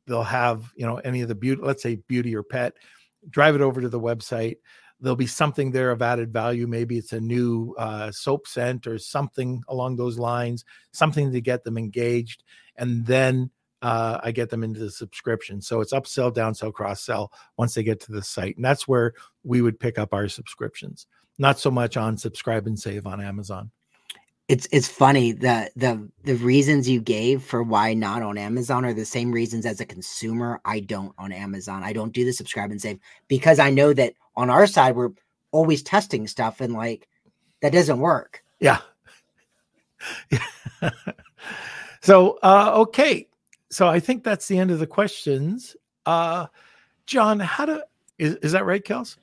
They'll 0.06 0.22
have, 0.22 0.72
you 0.76 0.86
know, 0.86 0.96
any 0.98 1.22
of 1.22 1.28
the 1.28 1.34
beauty, 1.34 1.62
let's 1.62 1.82
say 1.82 1.96
beauty 1.96 2.36
or 2.36 2.42
pet, 2.42 2.74
drive 3.28 3.54
it 3.54 3.62
over 3.62 3.80
to 3.80 3.88
the 3.88 4.00
website. 4.00 4.56
There'll 5.00 5.16
be 5.16 5.26
something 5.26 5.70
there 5.70 5.90
of 5.90 6.02
added 6.02 6.32
value. 6.32 6.66
Maybe 6.66 6.98
it's 6.98 7.12
a 7.12 7.20
new 7.20 7.74
uh, 7.78 8.12
soap 8.12 8.46
scent 8.46 8.86
or 8.86 8.98
something 8.98 9.62
along 9.68 9.96
those 9.96 10.18
lines, 10.18 10.64
something 10.92 11.32
to 11.32 11.40
get 11.40 11.64
them 11.64 11.76
engaged. 11.76 12.44
And 12.76 13.04
then 13.04 13.50
uh, 13.82 14.20
I 14.22 14.30
get 14.30 14.50
them 14.50 14.62
into 14.62 14.80
the 14.80 14.90
subscription. 14.90 15.60
So 15.60 15.80
it's 15.80 15.92
upsell, 15.92 16.32
downsell, 16.32 16.72
cross 16.72 17.02
sell 17.02 17.32
once 17.58 17.74
they 17.74 17.82
get 17.82 18.00
to 18.00 18.12
the 18.12 18.22
site. 18.22 18.56
And 18.56 18.64
that's 18.64 18.86
where 18.86 19.14
we 19.42 19.62
would 19.62 19.80
pick 19.80 19.98
up 19.98 20.14
our 20.14 20.28
subscriptions, 20.28 21.06
not 21.38 21.58
so 21.58 21.70
much 21.70 21.96
on 21.96 22.16
subscribe 22.16 22.66
and 22.66 22.78
save 22.78 23.06
on 23.06 23.20
Amazon 23.20 23.70
it's 24.48 24.68
it's 24.72 24.88
funny 24.88 25.32
that 25.32 25.72
the 25.74 26.08
the 26.24 26.34
reasons 26.36 26.88
you 26.88 27.00
gave 27.00 27.42
for 27.42 27.62
why 27.62 27.94
not 27.94 28.22
on 28.22 28.36
Amazon 28.36 28.84
are 28.84 28.92
the 28.92 29.04
same 29.04 29.32
reasons 29.32 29.64
as 29.64 29.80
a 29.80 29.86
consumer 29.86 30.60
I 30.64 30.80
don't 30.80 31.14
on 31.18 31.32
Amazon. 31.32 31.82
I 31.82 31.94
don't 31.94 32.12
do 32.12 32.24
the 32.24 32.32
subscribe 32.32 32.70
and 32.70 32.80
save 32.80 32.98
because 33.26 33.58
I 33.58 33.70
know 33.70 33.94
that 33.94 34.14
on 34.36 34.50
our 34.50 34.66
side 34.66 34.96
we're 34.96 35.12
always 35.50 35.82
testing 35.82 36.26
stuff 36.26 36.60
and 36.60 36.74
like 36.74 37.08
that 37.62 37.72
doesn't 37.72 38.00
work. 38.00 38.44
Yeah. 38.60 38.80
so 42.02 42.38
uh 42.42 42.72
okay. 42.74 43.26
So 43.70 43.88
I 43.88 43.98
think 43.98 44.24
that's 44.24 44.46
the 44.46 44.58
end 44.58 44.70
of 44.70 44.78
the 44.78 44.86
questions. 44.86 45.74
Uh 46.04 46.48
John, 47.06 47.40
how 47.40 47.64
to 47.64 47.86
is, 48.18 48.36
is 48.36 48.52
that 48.52 48.66
right, 48.66 48.84
Kels? 48.84 49.16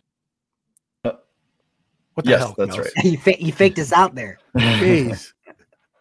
What 2.21 2.25
the 2.25 2.31
yes, 2.31 2.39
hell? 2.41 2.55
That's 2.57 2.77
right. 2.77 2.91
you, 3.03 3.17
fa- 3.17 3.43
you 3.43 3.51
faked 3.51 3.79
us 3.79 3.91
out 3.91 4.13
there. 4.13 4.37
Jeez. 4.55 5.33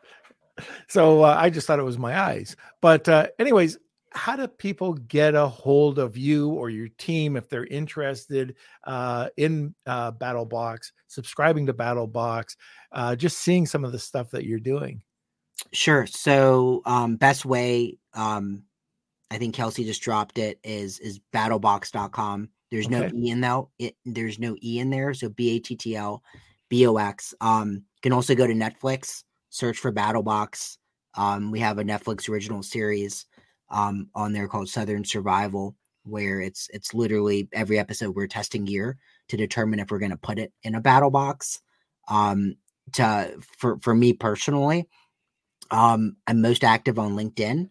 so 0.89 1.25
uh, 1.25 1.35
I 1.39 1.49
just 1.49 1.67
thought 1.67 1.79
it 1.79 1.85
was 1.85 1.99
my 1.99 2.21
eyes. 2.21 2.57
But, 2.83 3.09
uh, 3.09 3.29
anyways, 3.39 3.79
how 4.13 4.37
do 4.37 4.47
people 4.47 4.93
get 4.93 5.35
a 5.35 5.47
hold 5.47 5.99
of 5.99 6.17
you 6.17 6.51
or 6.51 6.69
your 6.69 6.89
team 6.89 7.37
if 7.37 7.49
they're 7.49 7.67
interested 7.67 8.57
uh, 8.85 9.29
in 9.39 9.75
uh, 9.87 10.13
BattlBox, 10.13 10.93
subscribing 11.07 11.67
to 11.67 11.73
BattlBox, 11.73 12.57
uh, 12.93 13.17
just 13.17 13.39
seeing 13.39 13.65
some 13.65 13.85
of 13.85 13.93
the 13.93 13.99
stuff 13.99 14.31
that 14.33 14.45
you're 14.45 14.59
doing? 14.59 15.01
Sure. 15.73 16.07
So, 16.07 16.83
um, 16.85 17.17
best 17.17 17.45
way, 17.47 17.99
um, 18.15 18.65
I 19.31 19.39
think 19.39 19.55
Kelsey 19.55 19.85
just 19.85 20.03
dropped 20.03 20.39
it 20.39 20.59
is 20.65 20.99
is 20.99 21.21
battlbox.com. 21.33 22.49
There's 22.71 22.87
okay. 22.87 23.01
no 23.01 23.11
E 23.15 23.31
in 23.31 23.41
that. 23.41 23.65
It, 23.79 23.97
there's 24.05 24.39
no 24.39 24.57
E 24.63 24.79
in 24.79 24.91
there. 24.91 25.13
So 25.15 25.29
B 25.29 25.57
A 25.57 25.59
T 25.59 25.77
T 25.77 25.97
L 25.97 26.23
B 26.69 26.87
O 26.87 26.97
X. 26.97 27.35
Um, 27.41 27.73
you 27.73 28.01
can 28.03 28.13
also 28.13 28.35
go 28.35 28.47
to 28.47 28.55
Netflix, 28.55 29.25
search 29.51 29.79
for 29.79 29.93
BattlBox. 29.93 30.79
Um, 31.17 31.51
we 31.51 31.59
have 31.61 31.79
a 31.79 31.85
Netflix 31.85 32.29
original 32.29 32.63
series 32.63 33.27
um, 33.71 34.09
on 34.15 34.33
there 34.33 34.49
called 34.49 34.69
Southern 34.69 35.05
Survival, 35.05 35.77
where 36.05 36.41
it's 36.41 36.69
it's 36.73 36.95
literally 36.95 37.49
every 37.53 37.79
episode 37.79 38.15
we're 38.15 38.27
testing 38.27 38.65
gear 38.65 38.97
to 39.29 39.37
determine 39.37 39.81
if 39.81 39.91
we're 39.91 39.99
going 39.99 40.11
to 40.11 40.17
put 40.17 40.39
it 40.39 40.53
in 40.63 40.75
a 40.75 40.81
BattlBox. 40.81 41.59
Um, 42.09 42.57
to 42.93 43.37
for 43.59 43.79
for 43.81 43.95
me 43.95 44.13
personally, 44.13 44.89
um, 45.71 46.17
I'm 46.27 46.41
most 46.41 46.65
active 46.65 46.99
on 46.99 47.17
LinkedIn, 47.17 47.69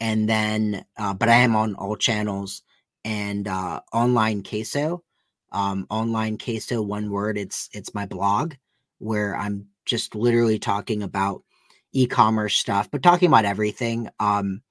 and 0.00 0.28
then 0.28 0.84
uh, 0.98 1.14
but 1.14 1.28
I 1.28 1.36
am 1.36 1.54
on 1.54 1.74
all 1.76 1.96
channels 1.96 2.62
and 3.04 3.48
uh, 3.48 3.80
online 3.92 4.42
queso 4.42 5.02
um, 5.52 5.86
online 5.90 6.38
queso 6.38 6.82
one 6.82 7.10
word 7.10 7.36
it's 7.36 7.68
it's 7.72 7.94
my 7.94 8.06
blog 8.06 8.54
where 8.98 9.36
i'm 9.36 9.66
just 9.84 10.14
literally 10.14 10.58
talking 10.58 11.02
about 11.02 11.42
e-commerce 11.92 12.56
stuff 12.56 12.90
but 12.90 13.02
talking 13.02 13.28
about 13.28 13.44
everything 13.44 14.08
um 14.20 14.62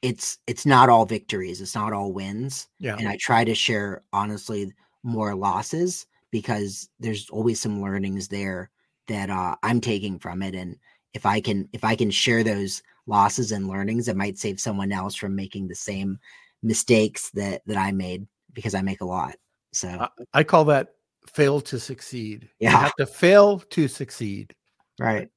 it's 0.00 0.38
it's 0.46 0.66
not 0.66 0.88
all 0.88 1.06
victories 1.06 1.60
it's 1.60 1.74
not 1.74 1.92
all 1.92 2.12
wins 2.12 2.68
yeah. 2.78 2.96
and 2.98 3.08
i 3.08 3.16
try 3.16 3.44
to 3.44 3.54
share 3.54 4.02
honestly 4.12 4.72
more 5.02 5.34
losses 5.34 6.06
because 6.30 6.88
there's 6.98 7.28
always 7.30 7.60
some 7.60 7.80
learnings 7.80 8.26
there 8.28 8.70
that 9.06 9.30
uh, 9.30 9.54
i'm 9.62 9.80
taking 9.80 10.18
from 10.18 10.42
it 10.42 10.54
and 10.54 10.76
if 11.14 11.24
i 11.26 11.40
can 11.40 11.68
if 11.72 11.84
i 11.84 11.94
can 11.94 12.10
share 12.10 12.42
those 12.42 12.82
losses 13.06 13.52
and 13.52 13.68
learnings 13.68 14.08
it 14.08 14.16
might 14.16 14.38
save 14.38 14.58
someone 14.58 14.92
else 14.92 15.14
from 15.14 15.36
making 15.36 15.68
the 15.68 15.74
same 15.74 16.18
mistakes 16.62 17.30
that 17.30 17.62
that 17.66 17.76
I 17.76 17.92
made 17.92 18.26
because 18.52 18.74
I 18.74 18.82
make 18.82 19.00
a 19.00 19.06
lot. 19.06 19.36
So 19.72 20.08
I 20.32 20.44
call 20.44 20.64
that 20.66 20.94
fail 21.26 21.60
to 21.62 21.80
succeed. 21.80 22.48
Yeah. 22.58 22.72
You 22.72 22.76
have 22.76 22.94
to 22.96 23.06
fail 23.06 23.58
to 23.58 23.88
succeed. 23.88 24.54
Right. 25.00 25.28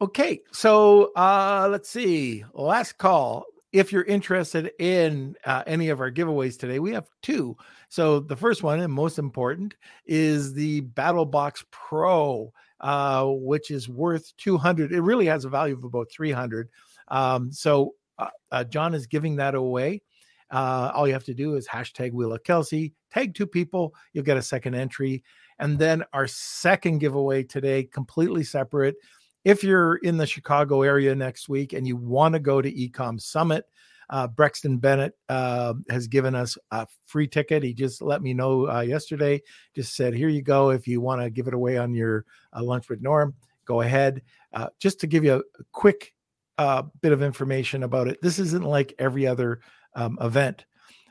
Okay. 0.00 0.40
So 0.52 1.12
uh 1.14 1.68
let's 1.70 1.88
see. 1.88 2.44
Last 2.54 2.98
call. 2.98 3.44
If 3.72 3.92
you're 3.92 4.02
interested 4.02 4.72
in 4.80 5.36
uh, 5.44 5.62
any 5.64 5.90
of 5.90 6.00
our 6.00 6.10
giveaways 6.10 6.58
today, 6.58 6.80
we 6.80 6.90
have 6.92 7.08
two. 7.22 7.56
So 7.88 8.18
the 8.18 8.34
first 8.34 8.64
one 8.64 8.80
and 8.80 8.92
most 8.92 9.16
important 9.16 9.76
is 10.06 10.52
the 10.52 10.80
BattlBox 10.80 11.64
Pro, 11.70 12.52
uh, 12.80 13.26
which 13.26 13.70
is 13.70 13.88
worth 13.88 14.36
200. 14.38 14.90
It 14.90 15.02
really 15.02 15.26
has 15.26 15.44
a 15.44 15.48
value 15.48 15.74
of 15.74 15.84
about 15.84 16.10
300. 16.10 16.68
Um, 17.06 17.52
so 17.52 17.94
uh, 18.18 18.28
uh, 18.50 18.64
John 18.64 18.92
is 18.92 19.06
giving 19.06 19.36
that 19.36 19.54
away. 19.54 20.02
Uh, 20.50 20.90
all 20.94 21.06
you 21.06 21.12
have 21.12 21.24
to 21.24 21.34
do 21.34 21.54
is 21.54 21.66
hashtag 21.68 22.12
Wheel 22.12 22.32
of 22.32 22.42
Kelsey, 22.42 22.92
tag 23.12 23.34
two 23.34 23.46
people, 23.46 23.94
you'll 24.12 24.24
get 24.24 24.36
a 24.36 24.42
second 24.42 24.74
entry. 24.74 25.22
And 25.58 25.78
then 25.78 26.04
our 26.12 26.26
second 26.26 26.98
giveaway 26.98 27.42
today, 27.42 27.84
completely 27.84 28.44
separate. 28.44 28.96
If 29.44 29.62
you're 29.62 29.96
in 29.96 30.16
the 30.16 30.26
Chicago 30.26 30.82
area 30.82 31.14
next 31.14 31.48
week 31.48 31.72
and 31.72 31.86
you 31.86 31.96
want 31.96 32.34
to 32.34 32.40
go 32.40 32.60
to 32.60 32.70
Ecom 32.70 33.20
Summit, 33.20 33.66
uh, 34.10 34.26
Brexton 34.26 34.78
Bennett 34.78 35.16
uh, 35.28 35.74
has 35.88 36.08
given 36.08 36.34
us 36.34 36.58
a 36.72 36.86
free 37.06 37.28
ticket. 37.28 37.62
He 37.62 37.72
just 37.72 38.02
let 38.02 38.22
me 38.22 38.34
know 38.34 38.68
uh, 38.68 38.80
yesterday. 38.80 39.40
Just 39.74 39.94
said, 39.94 40.14
"Here 40.14 40.28
you 40.28 40.42
go. 40.42 40.70
If 40.70 40.88
you 40.88 41.00
want 41.00 41.22
to 41.22 41.30
give 41.30 41.46
it 41.46 41.54
away 41.54 41.78
on 41.78 41.94
your 41.94 42.26
uh, 42.54 42.62
lunch 42.62 42.88
with 42.88 43.00
Norm, 43.00 43.34
go 43.64 43.82
ahead." 43.82 44.22
Uh, 44.52 44.66
just 44.80 45.00
to 45.00 45.06
give 45.06 45.22
you 45.22 45.34
a 45.36 45.64
quick 45.72 46.12
uh, 46.58 46.82
bit 47.00 47.12
of 47.12 47.22
information 47.22 47.84
about 47.84 48.08
it, 48.08 48.20
this 48.20 48.40
isn't 48.40 48.64
like 48.64 48.92
every 48.98 49.28
other 49.28 49.60
um, 49.94 50.18
event. 50.20 50.64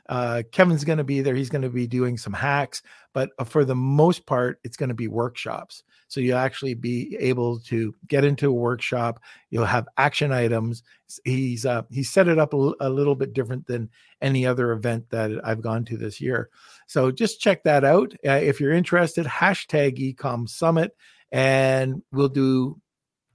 Uh, 0.08 0.42
Kevin's 0.50 0.84
going 0.84 0.98
to 0.98 1.04
be 1.04 1.20
there. 1.20 1.36
He's 1.36 1.50
going 1.50 1.62
to 1.62 1.70
be 1.70 1.86
doing 1.86 2.18
some 2.18 2.32
hacks, 2.32 2.82
but 3.12 3.30
uh, 3.38 3.44
for 3.44 3.64
the 3.64 3.76
most 3.76 4.26
part, 4.26 4.58
it's 4.64 4.76
going 4.76 4.88
to 4.88 4.94
be 4.94 5.06
workshops. 5.06 5.84
So 6.08 6.20
you'll 6.20 6.38
actually 6.38 6.74
be 6.74 7.16
able 7.20 7.60
to 7.60 7.94
get 8.08 8.24
into 8.24 8.48
a 8.48 8.52
workshop. 8.52 9.20
You'll 9.50 9.64
have 9.64 9.86
action 9.96 10.32
items. 10.32 10.82
He's 11.24 11.64
uh, 11.64 11.82
he 11.90 12.02
set 12.02 12.26
it 12.26 12.40
up 12.40 12.52
a 12.52 12.88
little 12.88 13.14
bit 13.14 13.32
different 13.32 13.68
than 13.68 13.88
any 14.20 14.44
other 14.44 14.72
event 14.72 15.08
that 15.10 15.30
I've 15.44 15.62
gone 15.62 15.84
to 15.84 15.96
this 15.96 16.20
year. 16.20 16.50
So 16.88 17.12
just 17.12 17.40
check 17.40 17.62
that 17.62 17.84
out 17.84 18.12
uh, 18.26 18.32
if 18.32 18.60
you're 18.60 18.72
interested. 18.72 19.24
Hashtag 19.26 20.16
Ecom 20.16 20.48
Summit, 20.48 20.96
and 21.30 22.02
we'll 22.10 22.28
do 22.28 22.80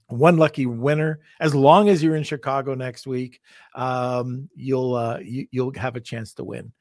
one 0.08 0.36
lucky 0.36 0.66
winner. 0.66 1.20
As 1.40 1.54
long 1.54 1.88
as 1.88 2.02
you're 2.02 2.16
in 2.16 2.22
chicago 2.24 2.74
next 2.74 3.06
week 3.06 3.40
um, 3.74 4.48
you'll 4.54 4.94
uh, 4.94 5.18
you, 5.18 5.46
you'll 5.50 5.72
have 5.76 5.96
a 5.96 6.00
chance 6.00 6.34
to 6.34 6.44
win. 6.44 6.72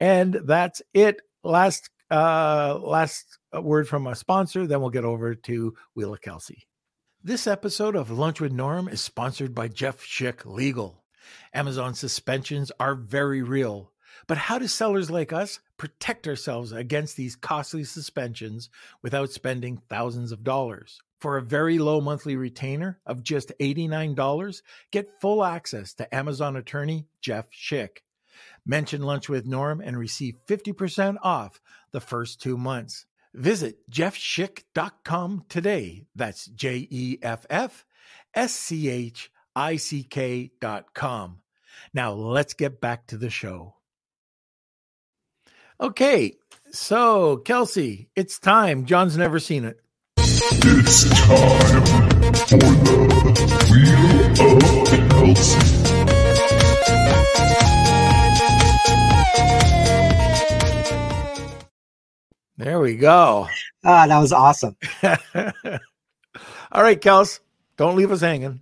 And 0.00 0.34
that's 0.44 0.80
it. 0.94 1.20
Last 1.42 1.90
uh 2.10 2.78
last 2.80 3.38
word 3.52 3.86
from 3.88 4.06
a 4.06 4.14
sponsor 4.14 4.66
then 4.66 4.80
we'll 4.80 4.90
get 4.90 5.04
over 5.04 5.34
to 5.34 5.74
wheel 5.94 6.14
of 6.14 6.20
kelsey 6.22 6.66
this 7.22 7.46
episode 7.46 7.94
of 7.96 8.10
lunch 8.10 8.40
with 8.40 8.52
norm 8.52 8.88
is 8.88 9.00
sponsored 9.00 9.54
by 9.54 9.68
jeff 9.68 10.00
schick 10.00 10.46
legal. 10.46 11.04
Amazon 11.52 11.92
suspensions 11.92 12.72
are 12.80 12.94
very 12.94 13.42
real 13.42 13.92
but 14.26 14.38
how 14.38 14.58
do 14.58 14.66
sellers 14.66 15.10
like 15.10 15.32
us 15.34 15.60
protect 15.76 16.26
ourselves 16.26 16.72
against 16.72 17.16
these 17.16 17.36
costly 17.36 17.84
suspensions 17.84 18.70
without 19.02 19.30
spending 19.30 19.76
thousands 19.90 20.32
of 20.32 20.42
dollars 20.42 21.02
for 21.18 21.36
a 21.36 21.42
very 21.42 21.78
low 21.78 22.00
monthly 22.00 22.36
retainer 22.36 23.00
of 23.06 23.22
just 23.22 23.52
$89, 23.60 24.62
get 24.90 25.20
full 25.20 25.44
access 25.44 25.94
to 25.94 26.14
Amazon 26.14 26.56
attorney 26.56 27.06
Jeff 27.20 27.50
Schick. 27.50 27.98
Mention 28.64 29.02
Lunch 29.02 29.28
with 29.28 29.46
Norm 29.46 29.80
and 29.80 29.98
receive 29.98 30.36
50% 30.46 31.16
off 31.22 31.60
the 31.90 32.00
first 32.00 32.40
two 32.40 32.56
months. 32.56 33.06
Visit 33.34 33.78
jeffschick.com 33.90 35.44
today. 35.48 36.04
That's 36.14 36.46
J 36.46 36.86
E 36.90 37.18
F 37.22 37.46
F 37.50 37.84
S 38.34 38.52
C 38.52 38.88
H 38.88 39.30
I 39.54 39.76
C 39.76 40.02
K.com. 40.02 41.38
Now 41.94 42.12
let's 42.12 42.54
get 42.54 42.80
back 42.80 43.06
to 43.08 43.16
the 43.16 43.30
show. 43.30 43.74
Okay, 45.80 46.34
so 46.72 47.36
Kelsey, 47.38 48.08
it's 48.16 48.38
time. 48.38 48.84
John's 48.84 49.16
never 49.16 49.38
seen 49.38 49.64
it. 49.64 49.80
It's 50.40 51.10
time 51.10 51.82
for 52.46 52.58
the 52.58 52.98
Wheel 53.72 54.54
of 54.54 54.98
Nelson. 55.08 55.62
There 62.56 62.78
we 62.78 62.94
go. 62.94 63.48
Ah, 63.84 64.06
that 64.06 64.18
was 64.20 64.32
awesome. 64.32 64.76
All 65.02 66.82
right, 66.82 67.00
Kels, 67.00 67.40
don't 67.76 67.96
leave 67.96 68.12
us 68.12 68.20
hanging. 68.20 68.60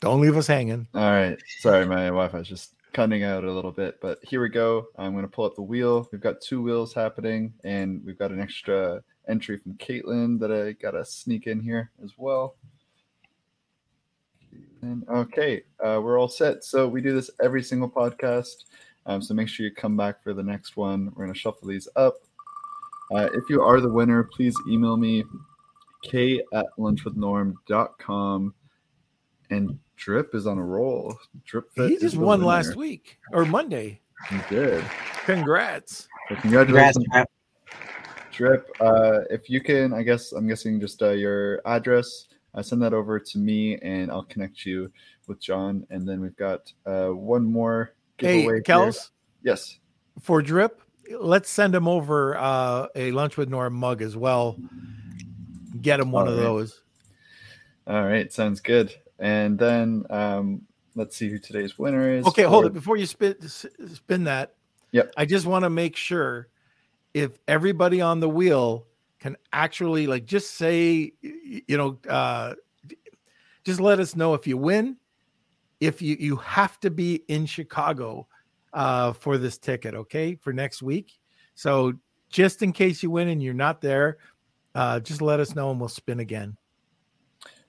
Don't 0.00 0.22
leave 0.22 0.38
us 0.38 0.46
hanging. 0.46 0.88
All 0.94 1.10
right. 1.12 1.38
Sorry, 1.58 1.84
my 1.84 2.06
Wi-Fi's 2.06 2.48
just 2.48 2.72
cutting 2.94 3.22
out 3.22 3.44
a 3.44 3.52
little 3.52 3.72
bit, 3.72 4.00
but 4.00 4.18
here 4.22 4.40
we 4.40 4.48
go. 4.48 4.86
I'm 4.96 5.12
going 5.12 5.26
to 5.26 5.30
pull 5.30 5.44
up 5.44 5.56
the 5.56 5.62
wheel. 5.62 6.08
We've 6.10 6.22
got 6.22 6.40
two 6.40 6.62
wheels 6.62 6.94
happening, 6.94 7.52
and 7.64 8.02
we've 8.02 8.18
got 8.18 8.30
an 8.30 8.40
extra 8.40 9.02
entry 9.28 9.58
from 9.58 9.74
Caitlin 9.74 10.38
that 10.40 10.52
I 10.52 10.72
got 10.72 10.92
to 10.92 11.04
sneak 11.04 11.46
in 11.46 11.60
here 11.60 11.90
as 12.02 12.12
well. 12.16 12.56
And 14.82 15.06
okay, 15.08 15.62
uh, 15.84 16.00
we're 16.02 16.18
all 16.18 16.28
set. 16.28 16.64
So 16.64 16.86
we 16.86 17.00
do 17.00 17.14
this 17.14 17.30
every 17.42 17.62
single 17.62 17.90
podcast. 17.90 18.64
Um, 19.06 19.22
so 19.22 19.34
make 19.34 19.48
sure 19.48 19.66
you 19.66 19.74
come 19.74 19.96
back 19.96 20.22
for 20.22 20.34
the 20.34 20.42
next 20.42 20.76
one. 20.76 21.06
We're 21.14 21.24
going 21.24 21.34
to 21.34 21.38
shuffle 21.38 21.68
these 21.68 21.88
up. 21.96 22.18
Uh, 23.14 23.28
if 23.34 23.48
you 23.48 23.62
are 23.62 23.80
the 23.80 23.88
winner, 23.90 24.24
please 24.24 24.54
email 24.68 24.96
me 24.96 25.24
k 26.02 26.40
at 26.52 26.66
lunchwithnorm.com. 26.78 28.54
And 29.50 29.78
Drip 29.96 30.34
is 30.34 30.46
on 30.46 30.58
a 30.58 30.64
roll. 30.64 31.16
Drip 31.44 31.70
he 31.74 31.96
just 31.98 32.16
won 32.16 32.40
winner. 32.40 32.48
last 32.48 32.76
week 32.76 33.18
or 33.32 33.44
Monday. 33.44 34.00
He 34.28 34.38
did. 34.48 34.84
Congrats. 35.24 36.08
So 36.28 36.36
Congrats, 36.36 36.42
congratulations, 36.42 37.04
Trap. 37.12 37.30
Drip. 38.36 38.68
Uh, 38.80 39.20
if 39.30 39.48
you 39.48 39.60
can, 39.60 39.92
I 39.94 40.02
guess 40.02 40.32
I'm 40.32 40.46
guessing 40.46 40.78
just 40.78 41.02
uh, 41.02 41.10
your 41.10 41.60
address. 41.66 42.26
Uh, 42.54 42.62
send 42.62 42.82
that 42.82 42.92
over 42.94 43.18
to 43.18 43.38
me, 43.38 43.76
and 43.78 44.10
I'll 44.10 44.24
connect 44.24 44.64
you 44.66 44.90
with 45.26 45.40
John. 45.40 45.86
And 45.90 46.06
then 46.08 46.20
we've 46.20 46.36
got 46.36 46.72
uh, 46.84 47.08
one 47.08 47.44
more 47.44 47.94
Hey, 48.18 48.38
giveaway. 48.42 48.54
here. 48.56 48.62
Kels, 48.62 49.10
Yes. 49.42 49.78
for 50.20 50.40
Drip, 50.42 50.80
let's 51.18 51.48
send 51.50 51.74
him 51.74 51.86
over 51.88 52.36
uh, 52.36 52.86
a 52.94 53.10
Lunch 53.12 53.36
with 53.36 53.48
Norm 53.48 53.74
mug 53.74 54.02
as 54.02 54.16
well. 54.16 54.56
Get 55.80 56.00
him 56.00 56.12
one 56.12 56.26
All 56.26 56.32
of 56.32 56.38
right. 56.38 56.44
those. 56.44 56.82
All 57.86 58.04
right. 58.04 58.32
Sounds 58.32 58.60
good. 58.60 58.94
And 59.18 59.58
then 59.58 60.04
um, 60.10 60.62
let's 60.94 61.16
see 61.16 61.28
who 61.30 61.38
today's 61.38 61.78
winner 61.78 62.10
is. 62.10 62.26
Okay, 62.26 62.42
hold 62.42 62.66
it 62.66 62.72
before 62.72 62.96
you 62.96 63.06
spin 63.06 63.36
spin 63.48 64.24
that. 64.24 64.54
Yep. 64.92 65.12
I 65.16 65.24
just 65.26 65.46
want 65.46 65.64
to 65.64 65.70
make 65.70 65.96
sure 65.96 66.48
if 67.16 67.38
everybody 67.48 68.02
on 68.02 68.20
the 68.20 68.28
wheel 68.28 68.86
can 69.20 69.38
actually 69.54 70.06
like 70.06 70.26
just 70.26 70.56
say 70.56 71.10
you 71.22 71.78
know 71.78 71.98
uh 72.10 72.52
just 73.64 73.80
let 73.80 73.98
us 73.98 74.14
know 74.14 74.34
if 74.34 74.46
you 74.46 74.58
win 74.58 74.98
if 75.80 76.02
you 76.02 76.14
you 76.20 76.36
have 76.36 76.78
to 76.78 76.90
be 76.90 77.24
in 77.28 77.46
Chicago 77.46 78.28
uh 78.74 79.14
for 79.14 79.38
this 79.38 79.56
ticket, 79.56 79.94
okay? 79.94 80.34
For 80.34 80.52
next 80.52 80.82
week. 80.82 81.18
So 81.54 81.94
just 82.28 82.62
in 82.62 82.70
case 82.72 83.02
you 83.02 83.10
win 83.10 83.28
and 83.28 83.42
you're 83.42 83.54
not 83.54 83.80
there, 83.80 84.18
uh 84.74 85.00
just 85.00 85.22
let 85.22 85.40
us 85.40 85.54
know 85.54 85.70
and 85.70 85.80
we'll 85.80 85.88
spin 85.88 86.20
again. 86.20 86.54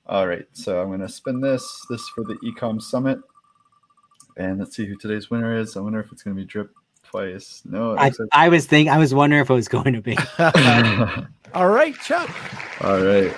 All 0.07 0.27
right, 0.27 0.45
so 0.51 0.81
I'm 0.81 0.87
going 0.87 1.01
to 1.01 1.09
spin 1.09 1.41
this. 1.41 1.63
This 1.89 2.01
is 2.01 2.09
for 2.15 2.23
the 2.23 2.35
Ecom 2.35 2.81
Summit, 2.81 3.19
and 4.37 4.57
let's 4.59 4.73
see 4.73 4.85
who 4.85 4.95
today's 4.95 5.29
winner 5.29 5.57
is. 5.57 5.75
I 5.75 5.81
wonder 5.81 5.99
if 5.99 6.11
it's 6.13 6.23
going 6.23 6.35
to 6.35 6.41
be 6.41 6.47
Drip 6.47 6.71
twice. 7.09 7.61
No, 7.65 7.93
it 7.93 7.99
I, 7.99 8.05
looks 8.05 8.19
I 8.31 8.49
was 8.49 8.65
thinking, 8.65 8.91
I 8.91 8.97
was 8.97 9.13
wondering 9.13 9.41
if 9.41 9.49
it 9.49 9.53
was 9.53 9.67
going 9.67 9.93
to 9.93 10.01
be. 10.01 10.17
All 11.53 11.69
right, 11.69 11.95
Chuck. 11.95 12.29
All 12.81 13.01
right, 13.01 13.33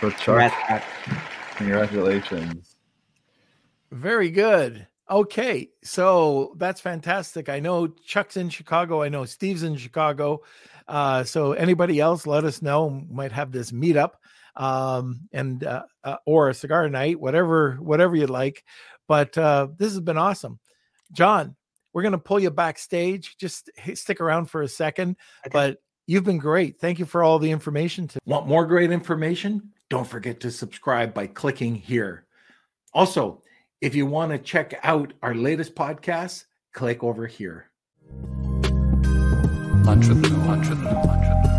so 0.00 0.10
Chuck, 0.10 0.52
Congrats, 0.52 0.84
congratulations. 1.56 2.76
Very 3.90 4.30
good. 4.30 4.86
Okay, 5.10 5.70
so 5.82 6.54
that's 6.56 6.80
fantastic. 6.80 7.48
I 7.48 7.58
know 7.58 7.88
Chuck's 7.88 8.36
in 8.36 8.48
Chicago. 8.48 9.02
I 9.02 9.08
know 9.08 9.24
Steve's 9.24 9.64
in 9.64 9.76
Chicago. 9.76 10.42
Uh, 10.86 11.24
so 11.24 11.52
anybody 11.52 11.98
else, 11.98 12.26
let 12.26 12.44
us 12.44 12.62
know. 12.62 13.04
Might 13.10 13.32
have 13.32 13.50
this 13.50 13.72
meetup, 13.72 14.12
um, 14.54 15.28
and 15.32 15.64
uh, 15.64 15.82
uh, 16.04 16.16
or 16.26 16.48
a 16.48 16.54
cigar 16.54 16.88
night, 16.88 17.18
whatever, 17.18 17.76
whatever 17.80 18.14
you'd 18.14 18.30
like. 18.30 18.64
But 19.08 19.36
uh, 19.36 19.68
this 19.76 19.90
has 19.90 20.00
been 20.00 20.18
awesome, 20.18 20.60
John. 21.12 21.56
We're 21.92 22.02
gonna 22.02 22.18
pull 22.18 22.40
you 22.40 22.50
backstage. 22.50 23.36
Just 23.38 23.70
stick 23.94 24.20
around 24.20 24.46
for 24.46 24.62
a 24.62 24.68
second. 24.68 25.16
Okay. 25.46 25.50
But 25.52 25.78
you've 26.06 26.24
been 26.24 26.38
great. 26.38 26.78
Thank 26.80 26.98
you 26.98 27.04
for 27.06 27.22
all 27.22 27.38
the 27.38 27.50
information. 27.50 28.08
To- 28.08 28.18
Want 28.26 28.46
more 28.46 28.66
great 28.66 28.90
information? 28.92 29.70
Don't 29.88 30.06
forget 30.06 30.40
to 30.40 30.50
subscribe 30.50 31.12
by 31.14 31.26
clicking 31.26 31.74
here. 31.74 32.26
Also, 32.94 33.42
if 33.80 33.94
you 33.94 34.06
want 34.06 34.30
to 34.32 34.38
check 34.38 34.78
out 34.82 35.12
our 35.22 35.34
latest 35.34 35.74
podcast, 35.74 36.44
click 36.72 37.02
over 37.02 37.26
here. 37.26 37.70
Lunch 39.84 40.06
with 40.08 40.30
Norm. 40.30 41.49